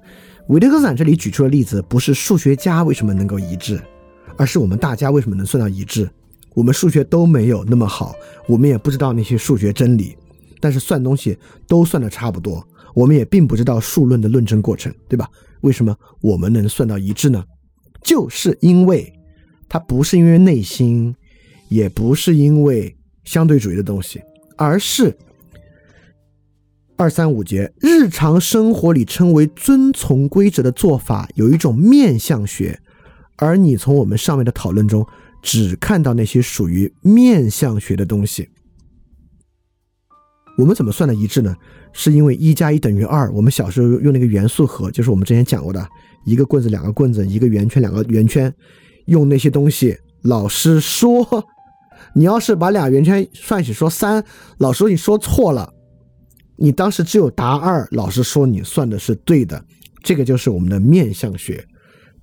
[0.48, 3.80] 维特根斯坦这里举出的例子，不是数学家为什么能够一致，
[4.38, 6.10] 而是我们大家为什么能算到一致。
[6.54, 8.16] 我们数学都没有那么好，
[8.48, 10.16] 我们也不知道那些数学真理，
[10.60, 11.38] 但是算东西
[11.68, 12.66] 都算的差不多。
[12.94, 15.30] 我们也并不知道数论的论证过程，对吧？
[15.62, 17.44] 为什么我们能算到一致呢？
[18.02, 19.12] 就是因为
[19.68, 21.14] 它不是因为内心，
[21.68, 22.96] 也不是因为
[23.26, 24.22] 相对主义的东西，
[24.56, 25.14] 而是
[26.96, 32.80] 二三五节日常生活里称为遵从规则的做法有一种面相学，
[33.38, 35.06] 而你从我们上面的讨论中。
[35.48, 38.50] 只看到那些属于面相学的东西。
[40.58, 41.56] 我们怎么算的一致呢？
[41.94, 43.32] 是因为一加一等于二。
[43.32, 45.88] 我们小时候用那个元素盒，就是我们之前讲过的，
[46.26, 48.52] 一个棍子、两个棍子，一个圆圈、两个圆圈，
[49.06, 49.96] 用那些东西。
[50.24, 51.46] 老师说，
[52.16, 54.26] 你要是把俩圆圈算起说三，
[54.58, 55.72] 老师你说错了，
[56.58, 59.64] 你当时只有答二，老师说你算的是对的。
[60.02, 61.64] 这个就是我们的面相学，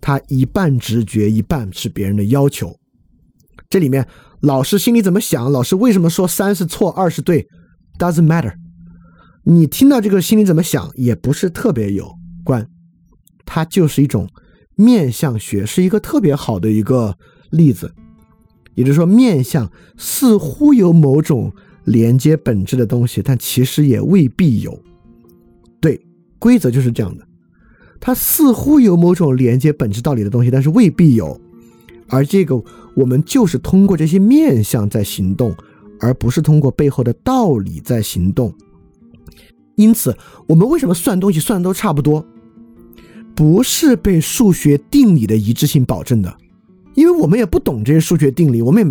[0.03, 2.77] 他一半直觉，一半是别人的要求。
[3.71, 4.07] 这里面
[4.41, 5.51] 老师心里怎么想？
[5.51, 7.47] 老师为什么说三是错，二是对
[7.99, 8.53] ？Doesn't matter。
[9.45, 12.13] 你听到这个心里怎么想，也不是特别有
[12.45, 12.69] 关。
[13.47, 14.29] 它就是一种
[14.75, 17.17] 面相学，是一个特别好的一个
[17.51, 17.95] 例子。
[18.75, 21.53] 也就是说，面相似乎有某种
[21.85, 24.83] 连接本质的东西，但其实也未必有。
[25.81, 26.01] 对，
[26.39, 27.27] 规则就是这样的。
[28.05, 31.41] 它似乎有某种连接本质道理的东西，但是未必有。
[32.09, 32.61] 而这个，
[32.95, 35.55] 我们就是通过这些面相在行动，
[36.01, 38.53] 而不是通过背后的道理在行动。
[39.77, 40.17] 因此，
[40.49, 42.27] 我们为什么算东西算的都差不多？
[43.37, 46.37] 不是被数学定理的一致性保证的，
[46.95, 48.85] 因为我们也不懂这些数学定理，我们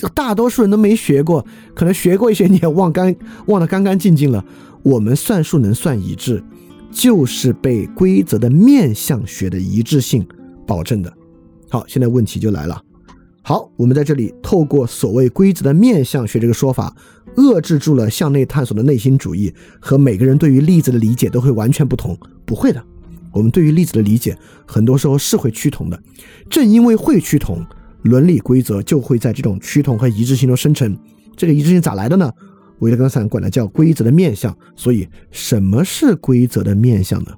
[0.00, 1.44] 也大多数人都没学过，
[1.74, 3.14] 可能学过一些你也忘干
[3.46, 4.44] 忘得干干净净了。
[4.84, 6.40] 我们算数能算一致。
[6.94, 10.24] 就是被规则的面相学的一致性
[10.64, 11.12] 保证的。
[11.68, 12.80] 好，现在问题就来了。
[13.42, 16.96] 好，我们在这里透过所谓规则的面相学这个说法，
[17.36, 22.16] 遏制住了向内探索的内心主义和每个人对于例子的理解都会完全不同。
[22.46, 22.82] 不会的，
[23.32, 26.00] 我们对于例子的理解很多时候是会趋同的。
[26.48, 27.62] 正因为会趋同，
[28.02, 30.96] 伦理规则就会在这种趋同和一致性中生成。
[31.36, 32.30] 这个一致性咋来的呢？
[32.80, 37.32] 维特根斯坦管它叫规则的面相，所以什么是规则的面相呢？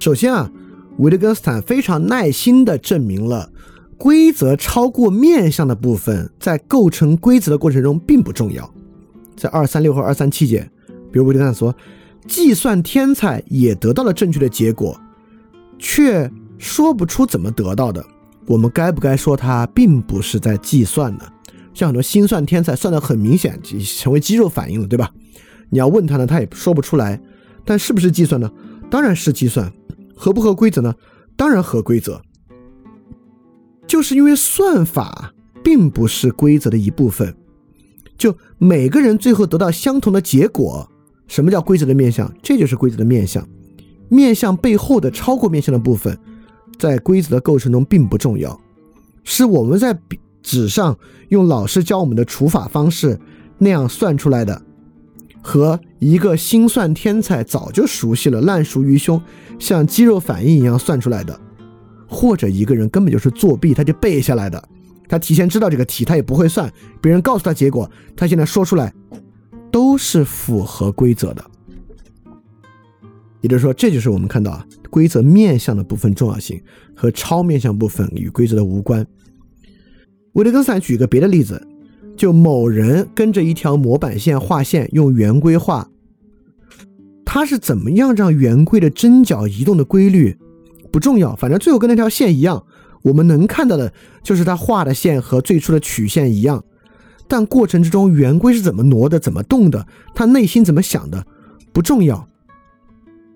[0.00, 0.50] 首先啊，
[0.98, 3.50] 维特根斯坦非常耐心的证明了
[3.96, 8.68] 规则超过面相的部分，在构成规则的过程中并不重要。
[9.36, 10.68] 在二三六和二三七节，
[11.10, 11.74] 比如维特根斯坦说，
[12.26, 15.00] 计算天才也得到了正确的结果，
[15.78, 18.04] 却说不出怎么得到的。
[18.46, 21.24] 我们该不该说他并不是在计算呢？
[21.72, 23.58] 像很多心算天才算的很明显，
[23.98, 25.10] 成为肌肉反应了，对吧？
[25.70, 27.20] 你要问他呢，他也说不出来。
[27.64, 28.50] 但是不是计算呢？
[28.90, 29.72] 当然是计算。
[30.14, 30.94] 合不合规则呢？
[31.36, 32.22] 当然合规则。
[33.86, 37.34] 就是因为算法并不是规则的一部分，
[38.16, 40.88] 就每个人最后得到相同的结果。
[41.26, 42.32] 什么叫规则的面相？
[42.42, 43.46] 这就是规则的面相。
[44.08, 46.16] 面相背后的超过面相的部分。
[46.78, 48.58] 在规则的构成中并不重要，
[49.22, 49.98] 是我们在
[50.42, 50.96] 纸上
[51.28, 53.18] 用老师教我们的除法方式
[53.58, 54.62] 那样算出来的，
[55.42, 59.20] 和一个心算天才早就熟悉了烂熟于胸，
[59.58, 61.38] 像肌肉反应一样算出来的，
[62.06, 64.62] 或者一个人根本就是作弊，他就背下来的，
[65.08, 66.70] 他提前知道这个题，他也不会算，
[67.00, 68.92] 别人告诉他结果，他现在说出来，
[69.70, 71.44] 都是符合规则的。
[73.44, 76.58] 也就是说，这就是我们看到啊，规则面向的部分重要性
[76.96, 79.06] 和超面向部分与规则的无关。
[80.32, 81.62] 维特根斯坦举个别的例子，
[82.16, 85.86] 就某人跟着一条模板线画线，用圆规画，
[87.22, 90.34] 他是怎么样让圆规的针脚移动的规律
[90.90, 92.64] 不重要，反正最后跟那条线一样，
[93.02, 93.92] 我们能看到的
[94.22, 96.64] 就是他画的线和最初的曲线一样，
[97.28, 101.26] 但过程之中圆规是怎么挪的、怎么动的，他内心怎么想的
[101.70, 102.26] 不重要。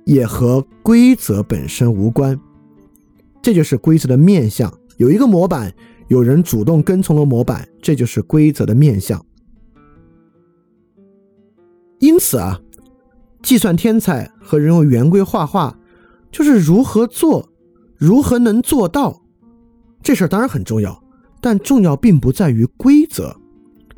[0.09, 2.41] 也和规则本身无关，
[3.43, 4.73] 这就是规则的面相。
[4.97, 5.71] 有一个模板，
[6.07, 9.23] 有人主动跟从了模板，这就是规则的面相。
[11.99, 12.59] 因此啊，
[13.43, 15.79] 计算天才和人用圆规画画，
[16.33, 17.47] 就是如何做，
[17.99, 19.21] 如何能做到，
[20.03, 21.05] 这事儿当然很重要，
[21.43, 23.37] 但重要并不在于规则。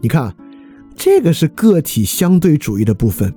[0.00, 0.34] 你看，
[0.96, 3.32] 这个是个体相对主义的部分。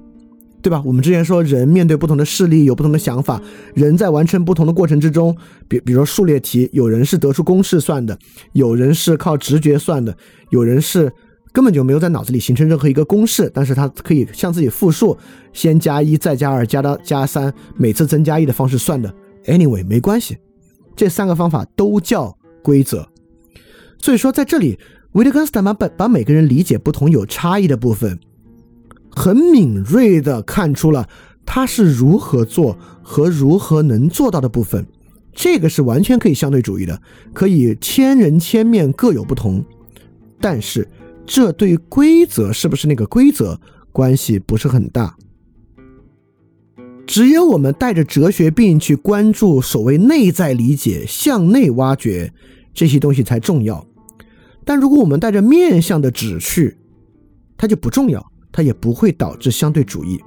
[0.63, 0.81] 对吧？
[0.85, 3.39] 我们之前说，人面对不同的事例有不同的想法，
[3.75, 5.35] 人在完成不同的过程之中，
[5.67, 8.17] 比比如说数列题，有人是得出公式算的，
[8.53, 10.15] 有人是靠直觉算的，
[10.51, 11.11] 有人是
[11.51, 15.17] 根本就没有在脑子里形成任何一个公式，但是他可以向自己复述，
[15.51, 19.13] 先加一，再加二，加到加三，每次增加一的方式算的。
[19.45, 20.37] Anyway，没关系，
[20.95, 23.05] 这三个方法都叫规则。
[23.99, 24.79] 所以说，在这里，
[25.11, 28.17] 维特根斯坦把把每个人理解不同有差异的部分。
[29.15, 31.07] 很敏锐地看出了
[31.45, 34.85] 他是如何做和如何能做到的部分，
[35.33, 37.01] 这个是完全可以相对主义的，
[37.33, 39.63] 可以千人千面各有不同，
[40.39, 40.87] 但是
[41.25, 43.59] 这对规则是不是那个规则
[43.91, 45.15] 关系不是很大。
[47.05, 52.33] 只有我们带着哲学病去关注所谓内在理解、向内挖掘
[52.73, 53.85] 这些东西才重要。
[54.63, 56.77] 但如果我们带着面向的旨去，
[57.57, 60.21] 它就不重要，它也不会导致相对主义。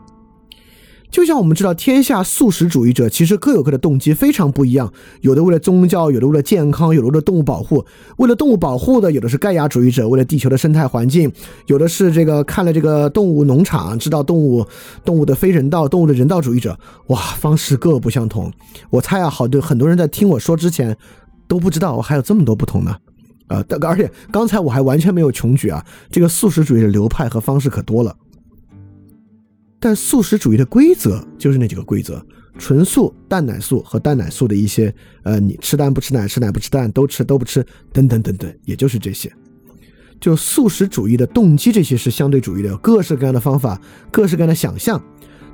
[1.09, 4.93] 就像我们知道，天下素食主义者其实各有各的动机，非常不一样。
[5.21, 7.87] 有的为了宗教，有的为了健康，有的为了动物保护。
[8.19, 11.31] 为了动物保护的，有的是盖亚主义者，为了地球的生态环境；
[11.69, 14.67] 有的是这个看了这个动物农场，知道动物
[15.05, 16.77] 动物的非人道，动物的人道主义者。
[17.07, 18.53] 哇，方式各不相同。
[18.91, 20.95] 我猜啊，好多很多人在听我说之前
[21.47, 22.97] 都不知道我还有这么多不同呢。
[23.49, 28.17] 啊，而且刚才我还完全没有穷举啊，这个素食主义的流派和方式可多了。
[29.79, 32.25] 但素食主义的规则就是那几个规则：
[32.59, 34.93] 纯素、蛋奶素和蛋奶素的一些，
[35.23, 39.33] 呃，你吃蛋不吃奶，吃奶不吃蛋，都吃都不吃，等等等等，也就是这些。
[40.19, 45.01] 就素食主义的动机，这些是相对主义的，各式各样的方法，各式各样的想象。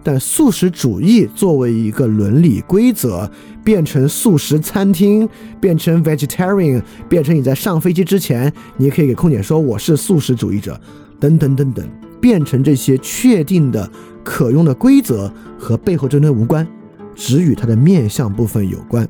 [0.02, 3.30] 但素食主义作为一个伦理规则，
[3.64, 5.28] 变成素食餐厅，
[5.60, 10.80] 变成 vegetarian，变成你在上飞机之前，你也可以给空姐说我是素食主义者，
[11.20, 11.88] 等等等等，
[12.20, 13.90] 变成这些确定的。
[14.24, 16.64] 可用的规则和背后真正无关，
[17.12, 19.04] 只与它的面相部分有关。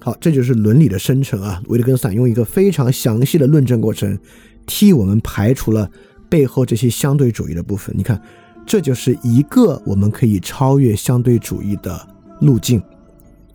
[0.00, 1.62] 好，这就是伦理的生成啊。
[1.68, 4.18] 维特根斯坦用一个非常详细的论证过程，
[4.66, 5.88] 替我们排除了
[6.28, 7.94] 背后这些相对主义的部分。
[7.96, 8.20] 你看，
[8.66, 12.08] 这就是一个我们可以超越相对主义的
[12.40, 12.82] 路径。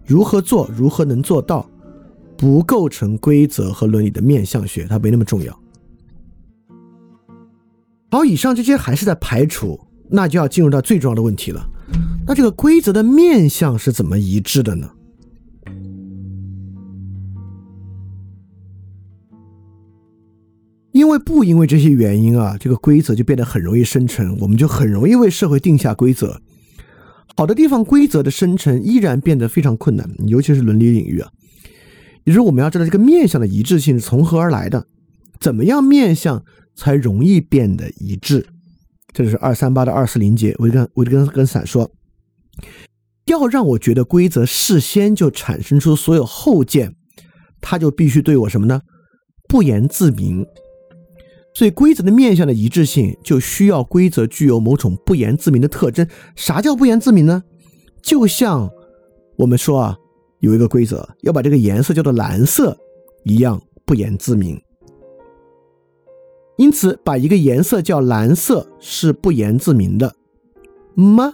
[0.05, 1.69] 如何做，如何能做到，
[2.37, 5.59] 不构成规则和伦理的面相学，它没那么重要。
[8.11, 9.79] 好，以上这些还是在排除，
[10.09, 11.63] 那就要进入到最重要的问题了。
[12.25, 14.89] 那这个规则的面相是怎么一致的呢？
[20.99, 26.41] 因为不因为这些原因啊，这个规则就变得很容易生成，我们就很容易为社会定下规则。
[27.37, 31.31] 好的地方，规则的生成依然变得非常困难，尤其是伦理领域啊。
[32.25, 34.85] 也就是我们要知道这个面相的一致性是从何而来的，
[35.39, 36.43] 怎么样面相？
[36.75, 38.45] 才容易变得一致，
[39.13, 40.55] 这就是二三八的二四零节。
[40.59, 41.91] 维根维特根根斯坦说，
[43.25, 46.95] 要让我觉得规则事先就产生出所有后见，
[47.59, 48.81] 他就必须对我什么呢？
[49.49, 50.45] 不言自明。
[51.53, 56.07] 所以规则的面向的一致性，就需要规则具有某种不言自明的特征。
[56.35, 57.43] 啥叫不言自明呢？
[58.01, 58.69] 就像
[59.35, 59.97] 我们说啊，
[60.39, 62.77] 有一个规则要把这个颜色叫做蓝色
[63.23, 64.61] 一样，不言自明。
[66.57, 70.13] 因此，把一个颜色叫蓝色是不言自明的
[70.93, 71.33] 吗？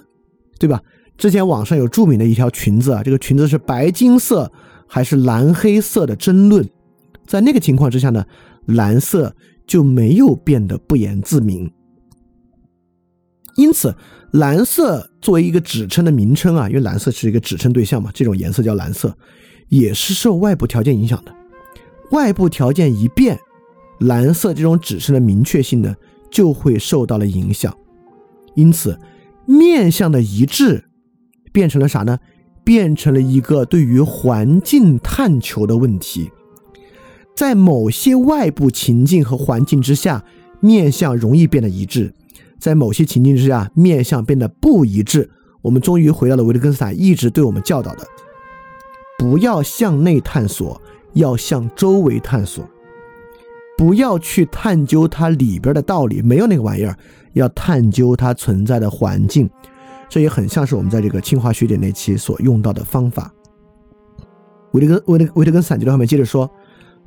[0.58, 0.82] 对吧？
[1.18, 4.52] 之前网上有著名的一条裙子啊，这个裙子是白金色
[4.88, 6.68] 还是蓝黑色的争论，
[7.26, 8.26] 在那个情况之下呢，
[8.66, 9.36] 蓝色
[9.66, 11.72] 就没有变得不言自明。
[13.56, 13.96] 因此，
[14.32, 19.18] 蓝色作为一个指称的名称啊，因为蓝色是一个指称对象嘛，这种颜色叫蓝色，
[19.70, 21.34] 也是受外部条件影响的。
[22.12, 23.40] 外部条件一变。
[24.00, 25.96] 蓝色这种指示的明确性呢，
[26.30, 27.74] 就会受到了影响，
[28.54, 29.00] 因此
[29.46, 30.84] 面向的一致
[31.54, 32.20] 变成了啥呢？
[32.66, 36.30] 变成了一个对于环境探求的问题。
[37.36, 40.24] 在某些外部情境和环境之下，
[40.62, 42.12] 面相容易变得一致；
[42.58, 45.30] 在某些情境之下，面相变得不一致。
[45.62, 48.08] 我们终于回到了维特根斯坦一直对我们教导的：
[49.18, 50.82] 不要向内探索，
[51.14, 52.68] 要向周围探索。
[53.78, 56.96] 不要去探究它里边的道理，没有那个玩意儿。
[57.34, 59.50] 要探究它存在的环境，
[60.08, 63.30] 这也很像是我们在这个清华学姐那期所用到的方法。
[64.72, 66.50] 维特根维特维特根斯坦就在后面接着说，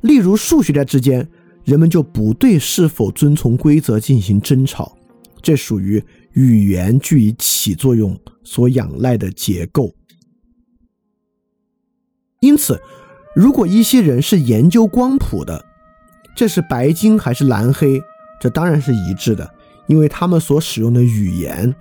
[0.01, 1.27] 例如数学家之间，
[1.63, 4.97] 人们就不对是否遵从规则进行争吵，
[5.41, 6.03] 这属于
[6.33, 9.93] 语言具以起作用所仰赖的结构。
[12.39, 12.81] 因此，
[13.35, 15.65] 如果一些人是研究光谱的，
[16.35, 18.01] 这是白金还是蓝黑？
[18.39, 19.49] 这当然是一致的，
[19.87, 21.75] 因为他们所使用的语言，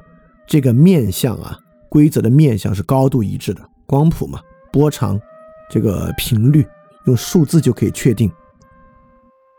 [0.48, 1.56] 这个面相啊，
[1.88, 3.62] 规则的面相是高度一致的。
[3.86, 4.40] 光谱嘛，
[4.72, 5.20] 波长，
[5.70, 6.66] 这个频率，
[7.08, 8.30] 用数字就可以确定。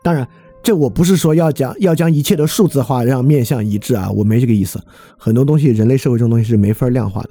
[0.02, 0.26] 当然，
[0.62, 4.82] 这我不是说要将要将一切的数字化，让面相一致啊，我没这个意思。
[5.18, 7.30] 很多东西，人类社会这种东西是没法量化的。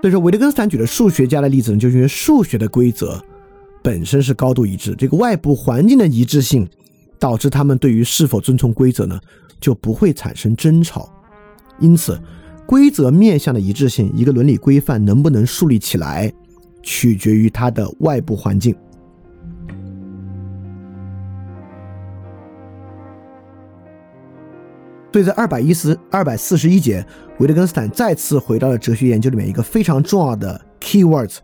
[0.00, 3.22] 所以说，维特根斯坦举的数学家的例子呢，就是因为数学的规则。
[3.80, 6.68] 本身是高度一致，这个外部环境的一致性，
[7.18, 9.18] 导致他们对于是否遵从规则呢，
[9.60, 11.08] 就不会产生争吵。
[11.78, 12.20] 因此，
[12.68, 16.30] 规则面向的一致性，一个伦理规范能不能树立起来，
[16.82, 18.76] 取决于它的外部环境。
[25.10, 27.02] 所以在二百一十二百四十一节，
[27.38, 31.38] 维特根斯坦再次回到了哲学研究里面一个非常重要的 keywords。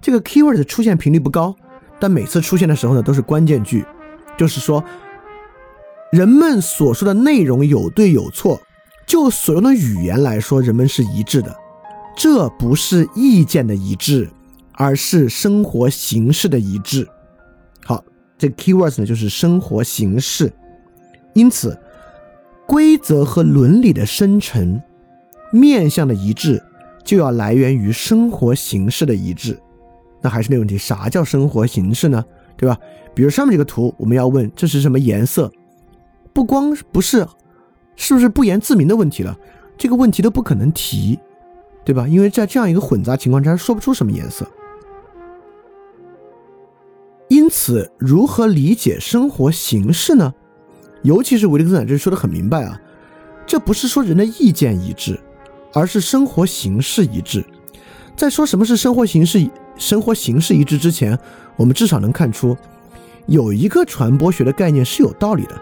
[0.00, 1.54] 这个 keywords 出现频率不高，
[1.98, 3.84] 但每次出现的时候呢，都是关键句，
[4.38, 4.82] 就是说，
[6.10, 8.58] 人们所说的内容有对有错，
[9.10, 11.52] 就所用的语言来说，人们是一致的，
[12.16, 14.30] 这不是意见的一致，
[14.74, 17.08] 而是生活形式的一致。
[17.84, 18.04] 好，
[18.38, 20.52] 这 keywords 呢，就是生活形式，
[21.32, 21.76] 因此，
[22.68, 24.80] 规则和伦理的生成，
[25.50, 26.62] 面向的一致，
[27.02, 29.58] 就要来源于生活形式的一致。
[30.22, 32.24] 那还是那问题，啥叫生活形式呢？
[32.56, 32.78] 对吧？
[33.12, 35.50] 比如上面这个图，我们要问这是什么颜色，
[36.32, 37.26] 不光不是，
[37.96, 39.36] 是不是不言自明的问题了？
[39.76, 41.18] 这个问题都不可能提，
[41.84, 42.06] 对吧？
[42.06, 44.46] 因为在这样一个混杂情况之下，说不出什么颜色。
[47.28, 50.34] 因此，如何理解生活形式呢？
[51.02, 52.78] 尤其是维特根斯坦这说的很明白啊，
[53.46, 55.18] 这不是说人的意见一致，
[55.72, 57.44] 而是生活形式一致。
[58.16, 59.48] 在说什么是生活形式？
[59.76, 61.18] 生活形式一致之前，
[61.56, 62.54] 我们至少能看出，
[63.26, 65.58] 有一个传播学的概念是有道理的，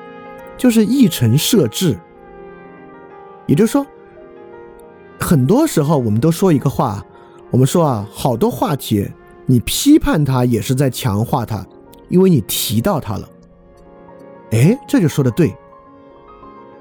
[0.57, 1.97] 就是议程设置。
[3.49, 3.85] 也就是说，
[5.19, 7.05] 很多时候我们都说一个话，
[7.51, 9.05] 我们说啊，好多话题
[9.47, 11.67] 你批判它也是在强化它，
[12.09, 13.29] 因为你提到它了。
[14.53, 15.53] 哎，这就说的对，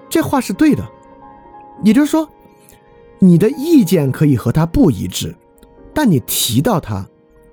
[0.08, 0.88] 这话是对的。
[1.84, 2.30] 也就是说，
[3.18, 5.36] 你的意见可以和他不一致，
[5.94, 7.04] 但你提到它。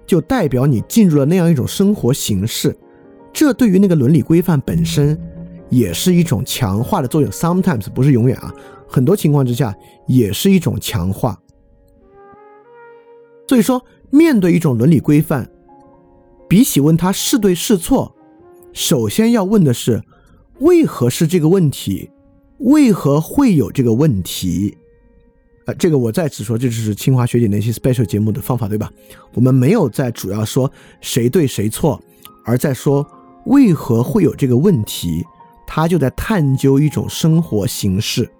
[0.06, 2.76] 就代表你进入了那样一种生活形式，
[3.32, 5.18] 这对于那个伦理规范本身
[5.70, 7.30] 也是一种强化的作用。
[7.30, 8.52] Sometimes 不是永远啊，
[8.86, 9.74] 很多情况之下
[10.06, 11.38] 也是一种强化。
[13.46, 15.50] 所以说，面对一种伦理规范，
[16.48, 18.14] 比起问他是对是错，
[18.72, 20.02] 首先要问的是
[20.60, 22.10] 为何是这个问题，
[22.58, 24.76] 为何会有这个问题。
[25.66, 28.90] 呃，这个我再次说，这就是清华学姐那些 special 节目的方法，对吧？
[29.34, 30.70] 我们没有在主要说
[31.00, 32.00] 谁对谁错，
[32.44, 33.06] 而在说
[33.46, 35.24] 为何会有这个问题，
[35.66, 38.30] 他就在探究一种生活形式。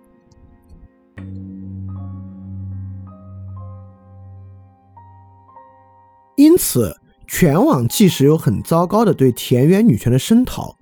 [6.36, 6.97] 因此，
[7.27, 10.77] 全网即使有很糟糕的对田园女权的声讨，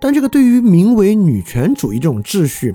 [0.00, 2.74] 但这个对于名为女权主义这种秩序。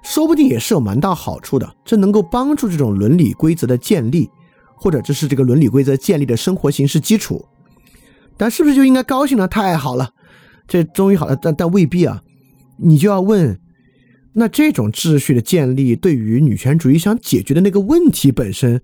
[0.00, 4.30] 说不定也是有蛮大好处的，这能够帮助这种伦理规则的建立，
[4.76, 7.44] 或者这是这个伦理规则建立的生活形式基础。
[8.36, 9.48] 但是不是就应该高兴呢？
[9.48, 10.10] 太好了，
[10.68, 11.34] 这终于好了。
[11.34, 12.22] 但但未必啊，
[12.76, 13.58] 你就要问，
[14.34, 18.80] 那这种秩序的建立对于女权主义想解决的那个问题本身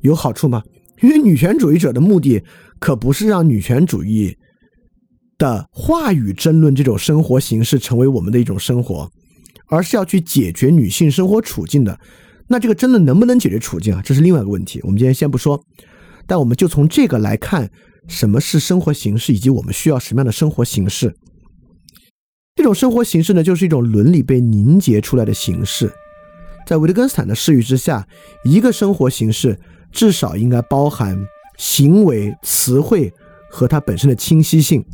[0.00, 0.62] 有好处吗？
[1.04, 2.42] 因为女权主义者的目的
[2.78, 4.36] 可不是让女权主义
[5.36, 9.10] 的话语争论这种生活形式成为我们的一种生活。
[9.66, 11.98] 而是要去解决女性生活处境的，
[12.48, 14.02] 那这个争论能不能解决处境啊？
[14.04, 14.78] 这是另外一个问题。
[14.82, 15.58] 我们今天先不说，
[16.26, 17.70] 但我们就从这个来看，
[18.06, 21.16] 什么是生活形式，以及我们需要什么样的生活形式。
[22.56, 25.90] 这种生活形式呢，就是一种伦理被凝结出来的形式。
[26.66, 28.06] 在维特根斯坦的视域之下，
[28.44, 29.58] 一个生活形式
[29.94, 31.16] 至少应该包含
[31.56, 33.10] 行为、词汇
[33.48, 34.84] 和它本身的清晰性。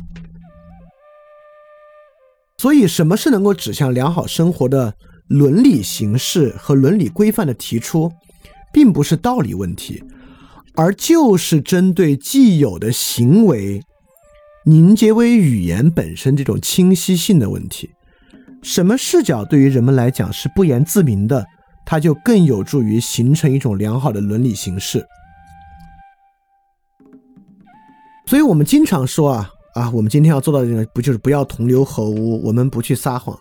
[2.57, 4.93] 所以，什么是能够指向良好生活的
[5.27, 8.11] 伦理形式和伦理规范的提出，
[8.71, 10.03] 并不是道理问题，
[10.75, 13.81] 而就是针对既有的行为
[14.65, 17.89] 凝结为语言本身这种清晰性的问题。
[18.61, 21.47] 什么视角对于人们来讲是不言自明的，
[21.85, 25.05] 它就更有助于形成一种良好的伦理形式。
[28.25, 29.51] 所以我们经常说啊。
[29.73, 33.39] 啊，我们今天要做到的呢，不就是不要同流合污，我们不去撒谎。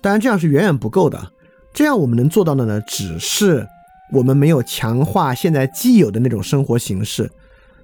[0.00, 1.32] 当然，这样是远远不够的。
[1.74, 3.66] 这样我们能做到的呢，只是
[4.12, 7.28] 我们没有强化现在既有的那种生活形式。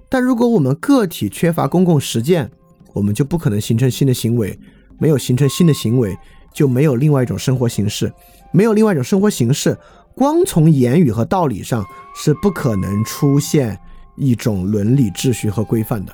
[0.07, 2.49] 但如果我们个体缺乏公共实践，
[2.93, 4.57] 我们就不可能形成新的行为。
[4.97, 6.17] 没有形成新的行为，
[6.53, 8.09] 就没有另外一种生活形式。
[8.55, 9.77] 没有另外一种生活形式，
[10.15, 13.77] 光从言语和道理上是不可能出现
[14.15, 16.13] 一种伦理秩序和规范的。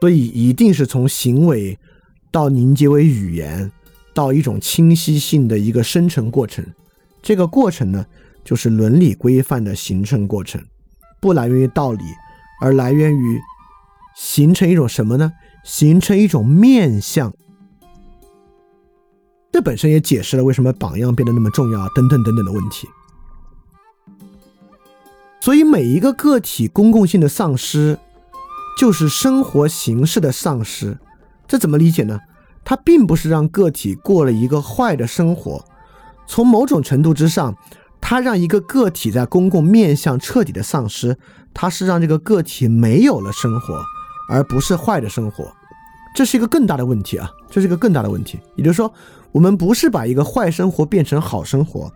[0.00, 1.78] 所以一定是从行为
[2.32, 3.70] 到凝结为语言，
[4.12, 6.66] 到一种清晰性的一个生成过程。
[7.22, 8.04] 这个过程呢，
[8.44, 10.60] 就是伦理规范的形成过程，
[11.20, 12.02] 不来源于道理，
[12.60, 13.40] 而来源于
[14.16, 15.32] 形成一种什么呢？
[15.64, 17.32] 形成一种面相。
[19.54, 22.88] 这本身也解释了为什么榜样变得那么重要，等等等等的问题。
[25.40, 27.96] 所以每一个个体公共性的丧失。
[28.76, 30.98] 就是生活形式的丧失，
[31.46, 32.18] 这怎么理解呢？
[32.64, 35.64] 它并不是让个体过了一个坏的生活，
[36.26, 37.56] 从某种程度之上，
[38.00, 41.16] 它让一个个体在公共面向彻底的丧失，
[41.54, 43.80] 它是让这个个体没有了生活，
[44.28, 45.52] 而不是坏的生活。
[46.16, 47.30] 这是一个更大的问题啊！
[47.48, 48.40] 这是一个更大的问题。
[48.56, 48.92] 也就是说，
[49.34, 51.92] 我们不是把一个坏生活变成好生活，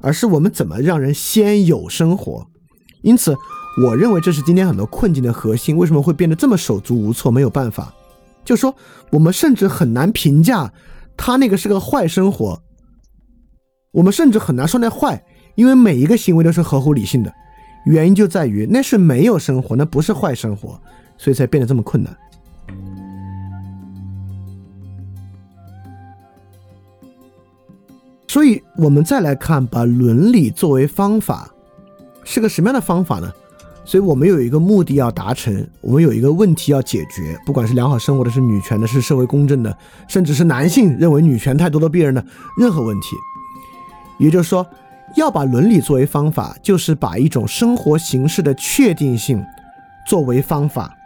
[0.00, 2.44] 而是我们怎么让人先有生活。
[3.02, 3.32] 因此，
[3.84, 5.76] 我认为这是今天很多困境的核心。
[5.76, 7.94] 为什么会变得这么手足无措，没有办法？
[8.44, 8.74] 就说，
[9.10, 10.72] 我们甚至很难评价
[11.16, 12.60] 他那个是个坏生活。
[13.92, 17.32] 我们甚至很难说那坏，因为每一个行为都是合乎理性的。
[17.86, 20.80] 原因就在于那是没有生活，那不是坏生活，
[21.16, 22.14] 所以才变得这么困难。
[28.30, 31.50] 所以，我们再来看，把伦理作为方法，
[32.22, 33.28] 是个什么样的方法呢？
[33.84, 39.76] 所以我们有一个目的要达成，我们有一个问题要解决，不管是良好生活的，是女权的，是社会公正的，
[40.06, 42.24] 甚至是男性认为女权太多的别人的
[42.56, 43.16] 任何问题。
[44.16, 44.64] 也就是说，
[45.16, 49.44] 要把伦理作为方法，就是把一种生活形式的确定性
[50.06, 50.96] 作为方法，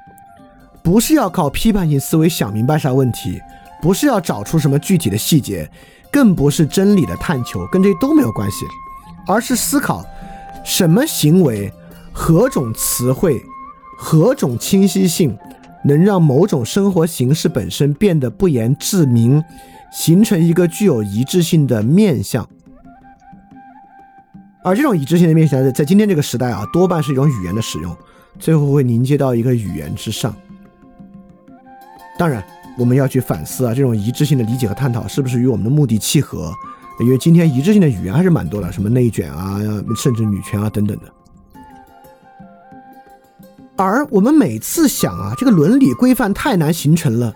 [0.82, 3.40] 不是要靠批判性思维想明白啥问题，
[3.80, 5.66] 不是要找出什么具体的细节。
[6.14, 8.64] 更不是真理的探求，跟这些都没有关系，
[9.26, 10.04] 而是思考
[10.64, 11.72] 什么行为、
[12.12, 13.42] 何种词汇、
[13.98, 15.36] 何种清晰性
[15.84, 19.42] 能让某种生活形式本身变得不言自明，
[19.92, 22.48] 形成一个具有一致性的面相。
[24.62, 27.96] 而这种一致性的面相，在今天这个时代啊，多半是一种语言的使用，
[28.38, 30.32] 最后会凝结到一个语言之上。
[32.16, 32.40] 当然。
[32.76, 36.52] 我们要去反思啊，这种一致性的理解和探讨是不是与我们的目的契合？
[37.00, 39.58] 因为今天一致性的语言还是蛮多的，什么内卷啊，
[39.96, 41.04] 甚至女权啊等等的。
[43.76, 47.34] 而我们每次想啊，这个伦理规范太难形成了。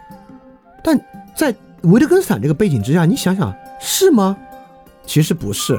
[0.85, 0.97] 但
[1.37, 4.37] 在维特根斯坦这个背景之下，你想想是吗？
[5.05, 5.79] 其实不是。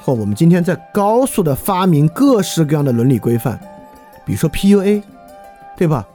[0.00, 3.60] 或我们今天在高速的发明各式各样的伦理规范，
[4.24, 5.02] 比如说 PUA，
[5.76, 6.06] 对吧？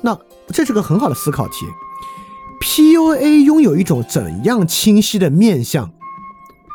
[0.00, 1.66] 那这是个很好的思考题。
[2.60, 5.90] PUA 拥有一种怎样清晰的面相，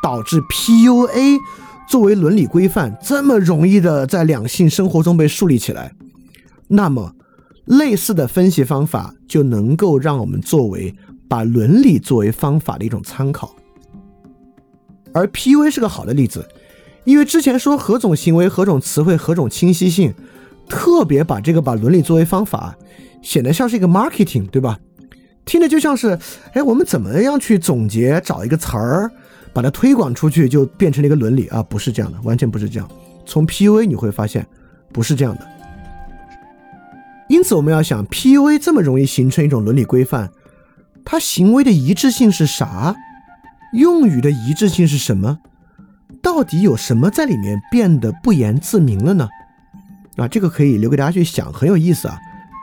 [0.04, 1.40] 导致 PUA
[1.88, 5.94] 作为伦理规范这么容易的在两性生活中被树立起来？
[6.68, 7.14] 那么，
[7.66, 10.94] 类似的分析方法就能够让我们作为
[11.30, 13.56] 把伦理作为方法的一种参考。
[15.14, 16.50] 而 PUA 是个好的例子，
[17.04, 20.14] 因为之前说何种行为、何种词汇、何种清晰性，
[20.68, 22.76] 特别把这个把伦理作为方法
[23.22, 24.80] 显得像是一个 marketing，对吧？
[25.46, 26.18] 听着就像是，
[26.54, 29.12] 哎，我们怎么样去总结，找一个词儿，
[29.54, 31.62] 把它推广出去，就变成了一个伦理啊？
[31.64, 32.90] 不是这样的，完全不是这样。
[33.26, 34.46] 从 PUA 你会发现，
[34.92, 35.48] 不是这样的。
[37.30, 40.32] 因此，我们要想，PUA 这么容易形成一种伦理规范，
[41.04, 42.96] 它行为的一致性是啥？
[43.74, 45.40] 用语的一致性是什么？
[46.22, 49.30] 到底有什么在里面变得不言自明了呢？
[50.18, 52.18] 啊，这个可以留给大家去想，很有意思啊。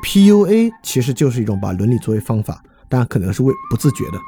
[0.04, 2.62] PUA 其实就是一种把伦理作为方法。
[2.93, 4.19] 当然可能是为不自觉的，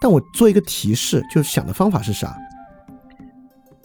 [0.00, 2.34] 但我做一个提示，就是想的方法是啥？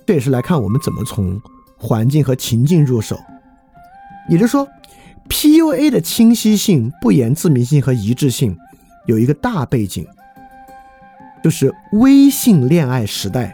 [0.05, 1.41] 这也是来看我们怎么从
[1.77, 3.19] 环境和情境入手。
[4.29, 4.65] 也就是说
[5.27, 8.57] ，PUA 的清晰性、不言自明性和一致性
[9.05, 10.07] 有一个大背景，
[11.43, 13.53] 就是微信恋爱时代，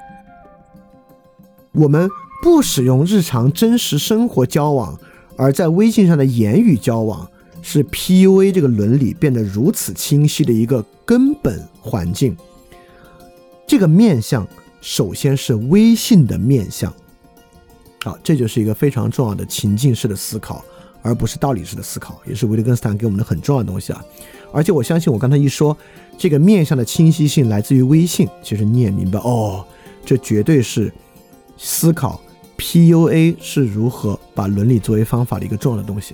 [1.72, 2.08] 我们
[2.44, 4.96] 不使用日常真实生活交往，
[5.40, 7.31] 而在微信上的言语交往。
[7.62, 12.36] 是 PUA 这个伦理变得如此清晰的一个根本环境。
[13.68, 14.46] 这个面相
[14.82, 16.94] 首先是微信的面相，
[18.04, 20.66] 好，这就是一个非常重要的情境式的思考，
[21.02, 24.04] 而不是道理式的思考，也是维特根斯坦给我们的很重要的东西啊。
[24.52, 25.78] 而且我相信，我刚才一说
[26.18, 29.64] 这个面相的清晰性来自于微信，其实你也明白哦，
[30.04, 30.92] 这绝对是
[31.58, 32.20] 思考
[32.58, 36.14] PUA 是如何把伦理作为方法的一个重要的东西。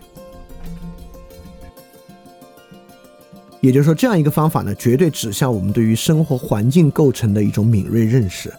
[3.67, 8.49] 也就是说，这样一个方法呢，绝对指向我们对于生活环境构成的一种敏锐认识，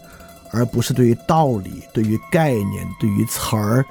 [0.51, 3.83] 而不是对于道理、对于概念、对于词儿、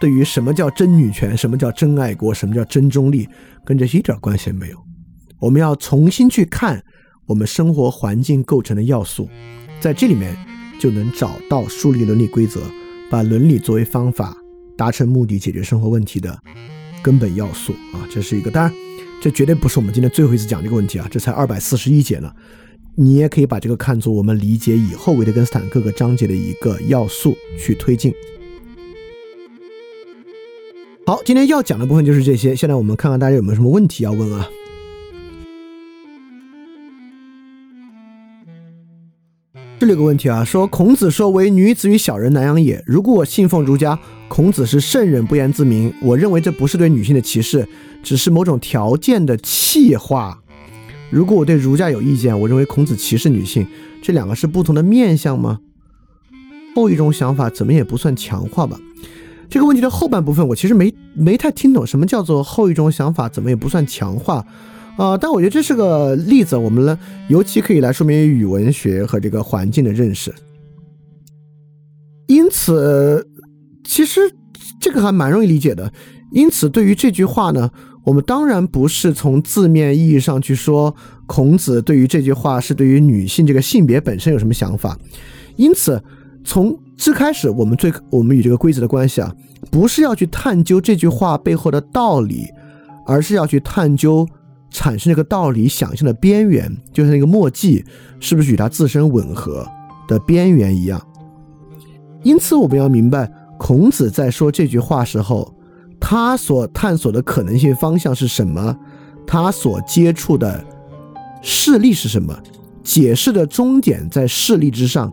[0.00, 3.28] 对于什么叫真女权、什么叫真爱国、什么叫真中立，
[3.64, 4.78] 跟这一点关系也没有。
[5.40, 6.80] 我们要重新去看
[7.26, 9.28] 我们生活环境构成的要素，
[9.80, 10.36] 在这里面
[10.78, 12.60] 就能找到树立伦理规则、
[13.10, 14.36] 把伦理作为方法
[14.78, 16.38] 达成目的、解决生活问题的
[17.02, 18.89] 根本要素啊，这是一个当然。
[19.20, 21.06] 这绝对不是我们今天最后一次讲这个问题啊！
[21.10, 22.32] 这才二百四十一节呢，
[22.94, 28.14] 你也可以把这个看作我们理解以后维特根斯坦各个章节的一个要素去推进。
[31.04, 32.56] 好，今天要讲的部分就是这些。
[32.56, 34.48] 现在我们看看大家有没有什么问题要问啊？
[39.78, 42.82] 这里有个问题啊，说孔子说为女子与小人难养也。
[42.86, 43.98] 如果我信奉儒家，
[44.30, 47.66] 孔子是圣人不言自明，我认为这不是对女性的歧视，
[48.00, 50.40] 只是某种条件的气化。
[51.10, 53.66] 如果我对儒家有意见，我认为孔子歧视女性，
[54.00, 55.58] 这两个是不同的面相吗？
[56.76, 58.78] 后一种想法怎么也不算强化吧？
[59.48, 64.46] 这个问题的后半部分我其实没没太听懂，什么叫做后一种想法怎么也不算强化？
[64.96, 66.96] 啊，但我觉得这是个例子，我们呢
[67.28, 70.32] 尤其可以来说明语文学和这个环境的认识。
[72.28, 73.28] 因此，
[73.90, 74.20] 其实
[74.78, 75.92] 这个还蛮容易理解的。
[76.30, 77.68] 因此，对于这句话呢，
[78.04, 80.94] 我们当然不是从字面意义上去说
[81.26, 84.96] 孔子对于这句话是对于女性这个性别本身有什么想法。
[85.56, 86.00] 因此，
[86.44, 89.34] 从最开始，我们最我们与这个规则的关系啊，
[89.72, 92.46] 不是要去探究这句话背后的道理，
[93.04, 94.24] 而是要去探究。
[94.72, 97.84] 产生这个道理想象的边缘，就像那个墨迹
[98.20, 99.66] 是不是与它自身吻合
[100.06, 101.04] 的边缘一样。
[102.22, 103.28] 因此，我们要明白，
[103.60, 105.54] 孔子在说这句话时候，
[106.00, 108.74] 他所探索的可能性方向是什么，
[109.26, 110.64] 他所接触的
[111.42, 112.34] 事例是什么，
[112.82, 115.12] 解释的终点在事例之上。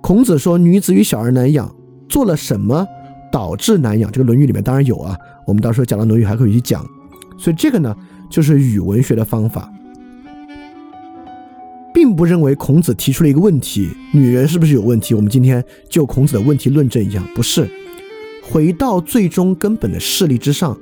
[0.00, 1.68] 孔子说：“女子与小儿难养，
[2.08, 2.86] 做了什么
[3.32, 6.86] 导致难养？”这个《论语》里面当然有啊，我们到时候讲到《论语》还可以去讲。
[7.36, 7.92] 所以这个呢？
[8.30, 9.68] 就是语文学的方法，
[12.00, 15.12] 并不认为孔子提出了一个问题：女人是不是有问题？
[15.12, 17.68] 我们今天就孔子的问题论证一样，不是。
[18.42, 20.74] 回到最终根本的势力之上，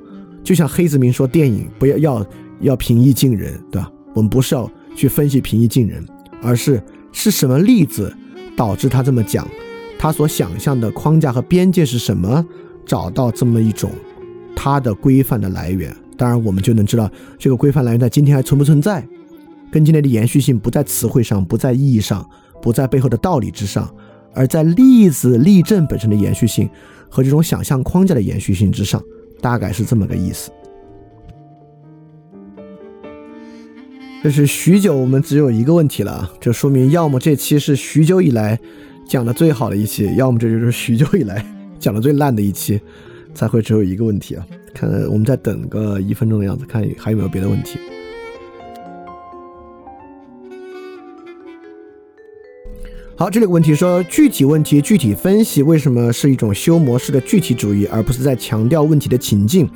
[0.45, 2.25] 就像黑泽明说，电影不要要
[2.61, 3.91] 要平易近人，对吧？
[4.15, 6.01] 我们不是要去分析平易近人，
[6.41, 6.81] 而是
[7.11, 8.15] 是什么例子
[8.55, 9.45] 导致他这么讲？
[9.99, 12.45] 他所想象的框架和边界是什么？
[12.85, 13.91] 找到这么一种
[14.55, 15.93] 他的规范的来源。
[16.15, 19.05] 当然，我们就能知道这个规范来源在今天还存不存在，
[19.71, 22.27] 跟今天的延续性不在词汇上，不在意义上，
[22.61, 23.93] 不在背后的道理之上，
[24.33, 26.69] 而在例子例证本身的延续性
[27.09, 29.01] 和这种想象框架的延续性之上，
[29.41, 30.51] 大概是这么个意思。
[34.21, 38.59] 这是许久，我们只有一个问题了啊，这说明要么这期是许久以来
[39.07, 41.45] 讲的最好的一期，要么这就是许久以来
[41.79, 42.81] 讲的最烂的一期，
[43.33, 44.45] 才会只有一个问题啊。
[44.73, 47.79] 看，我们再等个一分钟的样子，看还有没有别的问题。
[53.19, 59.69] 好，这里有个问题说，具体问题具体分析，为什么是一种修模式的具体主义，而不是在强调问题的情境？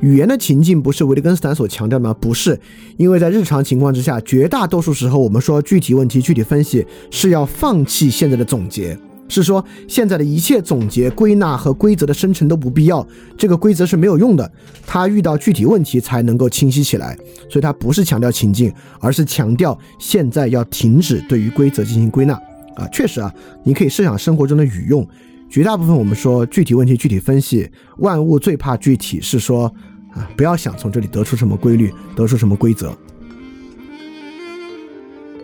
[0.00, 2.14] 语言的情境不是维特根斯坦所强调的吗？
[2.20, 2.60] 不是，
[2.98, 8.94] 因为在日常情况之下，绝大多数时候，我们说具体问题具体分析是要放弃现在的总结。
[9.30, 14.52] 是说，现在的一切总结、归纳和规则的生成都不必要，这个规则是没有用的。
[14.86, 17.16] 它遇到具体问题才能够清晰起来，
[17.48, 22.38] 所以它不是强调情境，而是强调现在要停止对于规则进行归纳。
[22.76, 23.32] 啊，确实啊，
[23.64, 25.06] 你可以设想生活中的语用，
[25.48, 27.68] 绝大部分我们说具体问题具体分析，
[27.98, 29.72] 万物最怕具体，是说
[30.12, 32.96] 啊，不要想从这里得出什么规律，得出什么规则。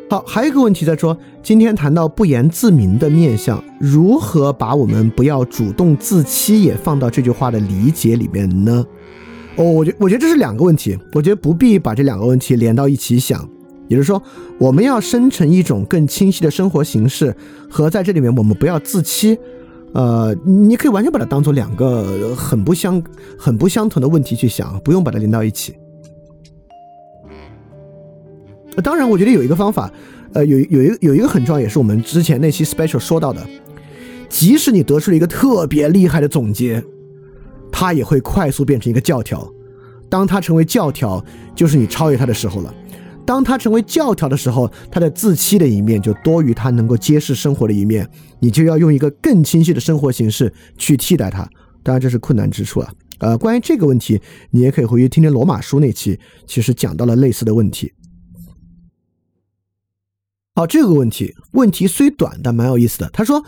[0.08, 8.86] 好，还有一个问题在说，今天谈到不言自明的面相，如何把我们不要主动自欺也放到这句话的理解里面呢？
[9.56, 13.48] 哦，我觉我觉得这是两个问题，我觉得不必把这两个问题连到一起想。
[13.88, 14.22] 也就是说，
[14.58, 17.34] 我们要生成一种更清晰的生活形式，
[17.70, 19.38] 和在这里面我们不要自欺，
[19.92, 23.02] 呃，你可以完全把它当做两个很不相、
[23.38, 25.74] 很不相同的问题去想，不用把它连到一起。
[28.82, 29.90] 当然，我觉得有一个方法，
[30.34, 33.40] 呃，有有一个有一个很重要，也是我们之前那期 special 说到的，
[34.28, 36.82] 即使你得出了一个特别厉害的总结，
[37.72, 39.50] 它也会快速变成一个教条。
[40.10, 42.74] 当它成为教条，就是你超越它的时候了。
[43.26, 48.08] 当他成为教条的时候，他的自欺的一面就多于他能够揭示生活的一面，
[48.40, 51.46] 你就要用一个更清晰的生活形式去替代它。
[51.82, 52.92] 当然，这是困难之处啊。
[53.18, 54.20] 呃，关于这个问题，
[54.50, 57.92] 你也可以回去听听罗马书那期，其实讲到了类似的问题。
[60.54, 63.10] 好，这个问题问题虽短，但蛮有意思的。
[63.12, 63.44] 他说，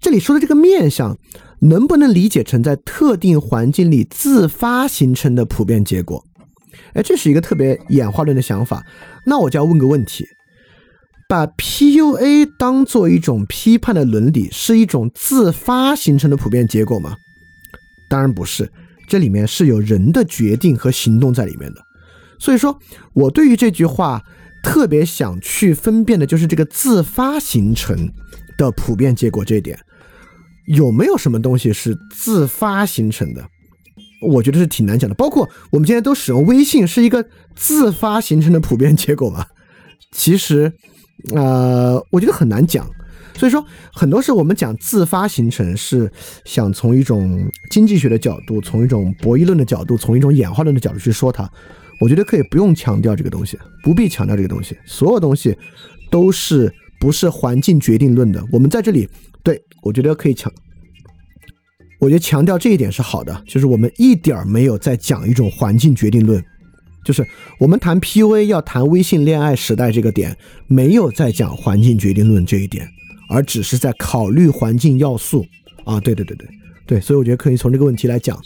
[0.00, 1.16] 这里说的这个面相，
[1.60, 6.24] 能不能理解成在特定环境里自发形成的普遍结果？
[6.94, 8.86] 哎，这是一个特别演化论的想法。
[9.24, 10.26] 那我就要问个问题：
[11.28, 17.16] 把 PUA 当做一种批判的伦理，是一种自发形成的普遍结果吗？
[18.08, 18.70] 当然不是，
[19.08, 21.80] 这里面是有人的决定和行动在里面的。
[22.38, 22.78] 所以说
[23.14, 24.22] 我对于这句话。
[24.64, 28.08] 特别想去分辨的就是这个自发形成
[28.56, 29.76] 的普遍结果这一点，
[30.66, 33.44] 有没有什么东西是自发形成的？
[34.22, 35.14] 我觉得是挺难讲的。
[35.14, 37.24] 包括我们今天都使用微信，是一个
[37.54, 39.46] 自发形成的普遍结果吗？
[40.12, 40.72] 其实，
[41.34, 42.88] 呃，我觉得很难讲。
[43.34, 46.10] 所以说，很多时候我们讲自发形成，是
[46.44, 51.50] 想从一种经济学的角度，从一种博弈论的角度，从一种演化论的角度去说它。
[52.00, 54.76] 我觉得可以不用强调这个东西，不必强调这个东西。
[54.84, 55.56] 所有东西
[56.10, 58.44] 都是不是环境决定论的。
[58.52, 59.08] 我们在这里，
[59.42, 60.52] 对我觉得可以强，
[62.02, 66.44] 我觉得强调这一点是好的，就是我们一点儿没有在讲一种环境决定论。
[67.04, 67.24] 就是
[67.60, 72.88] 我们谈 PUA 要谈微信恋爱时代这个点，没有在讲环境决定论这一点，
[73.30, 75.46] 而只是在考虑环境要素
[75.84, 76.00] 啊！
[76.00, 76.48] 对对对对
[76.88, 78.36] 对，所以我觉得可以从这个问题来讲，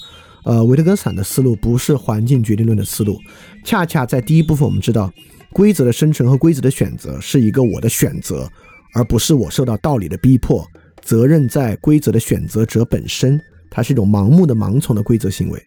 [0.45, 3.19] 呃，维特根斯坦的思路不是环境决定论的思路，
[3.65, 5.11] 恰恰在第一部分我们知道，
[5.55, 8.51] 规则的生成和规则的选择是一个我的选择，
[8.93, 10.63] 而不是我受到道理的逼迫，
[11.07, 15.63] 责任在规则的选择者本身，它是一种盲目的盲从的规则行为。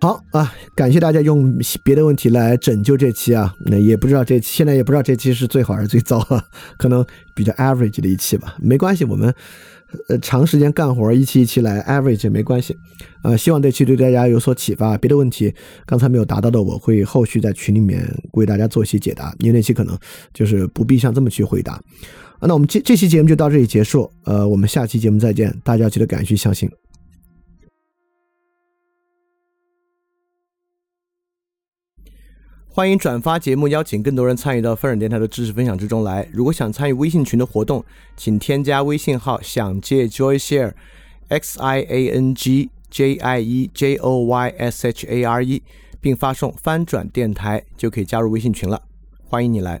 [0.00, 6.44] 好啊，感谢大家用别的问题来拯救这期啊，那也不知道这期现在也不知道这期是最好还是最糟啊，
[6.78, 7.04] 可能
[7.34, 9.34] 比较 average 的一期吧，没关系，我们
[10.08, 12.76] 呃长时间干活，一期一期来 average 没关系，
[13.24, 14.98] 呃，希望这期对大家有所启发。
[14.98, 15.52] 别的问题
[15.86, 19.98] 刚才没有答到的，我会后续在群里面为大家做一些解答，因为那期可能
[20.34, 21.82] 就是不必像这么去回答。
[22.38, 26.70] 啊，那我们这这期节目就到这里结束，呃，我们下期节目再见，大家记得敢于相信。
[32.68, 36.28] 欢迎转发节目，邀请更多人参与到分享电台的知识分享之中来。
[36.30, 37.82] 如果想参与微信群的活动，
[38.18, 45.24] 请添加微信号“想借 Joy Share”，X I A N G J I E J O Y S H A
[45.24, 45.62] R E，
[46.02, 48.82] 并发送“翻转电台”就可以加入微信群了。
[49.24, 49.80] 欢迎你来。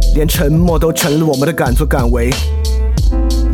[0.13, 2.29] 连沉默都成了我们的敢作敢为。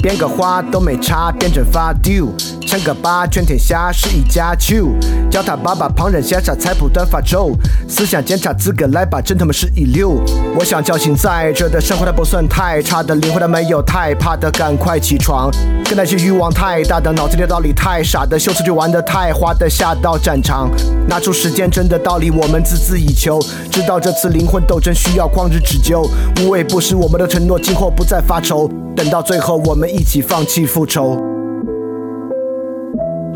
[0.02, 2.28] 编个花都没差，变成发丢。
[2.68, 4.94] 称个八，全天下是一家球。
[5.32, 7.54] 叫他爸爸，旁人羡煞，才不断发愁。
[7.88, 10.22] 思想检查资格来吧，真他妈是一流。
[10.60, 15.50] 我想叫醒在这的生活，它不算太差的灵魂，它没有太怕的，赶快起床。
[15.86, 20.70] 跟那些欲望太大的，脑子里道理太傻的，秀词就玩的太花的，下到战场，
[21.08, 23.40] 拿出时间真的道理，我们孜孜以求。
[23.72, 26.06] 知道这次灵魂斗争需要旷日持久，
[26.42, 28.70] 无畏不食我们的承诺，今后不再发愁。
[28.94, 31.37] 等到最后，我们一起放弃复仇。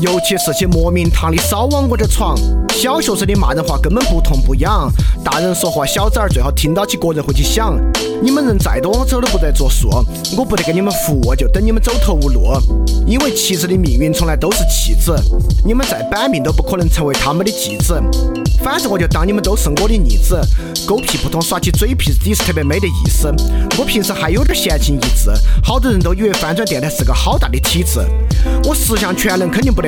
[0.00, 2.36] 尤其是些莫名堂的少往我这闯。
[2.70, 4.88] 小学生的骂人话根本不痛不痒，
[5.24, 7.76] 大人说话小崽儿最好听到起个人会去想。
[8.22, 9.88] 你们人再多，我走都不得作数，
[10.36, 12.52] 我不得给你们服，务就等你们走投无路。
[13.06, 15.16] 因为妻子的命运从来都是弃子，
[15.64, 18.00] 你们再板命都不可能成为他们的继子。
[18.62, 20.40] 反正我就当你们都是我的逆子，
[20.86, 23.32] 狗屁不通耍起嘴皮子，也是特别没得意思。
[23.76, 25.32] 我平时还有点闲情逸致，
[25.64, 28.00] 好多人都以为翻转电台是个好大的体制。
[28.64, 29.87] 我十项全能肯定不得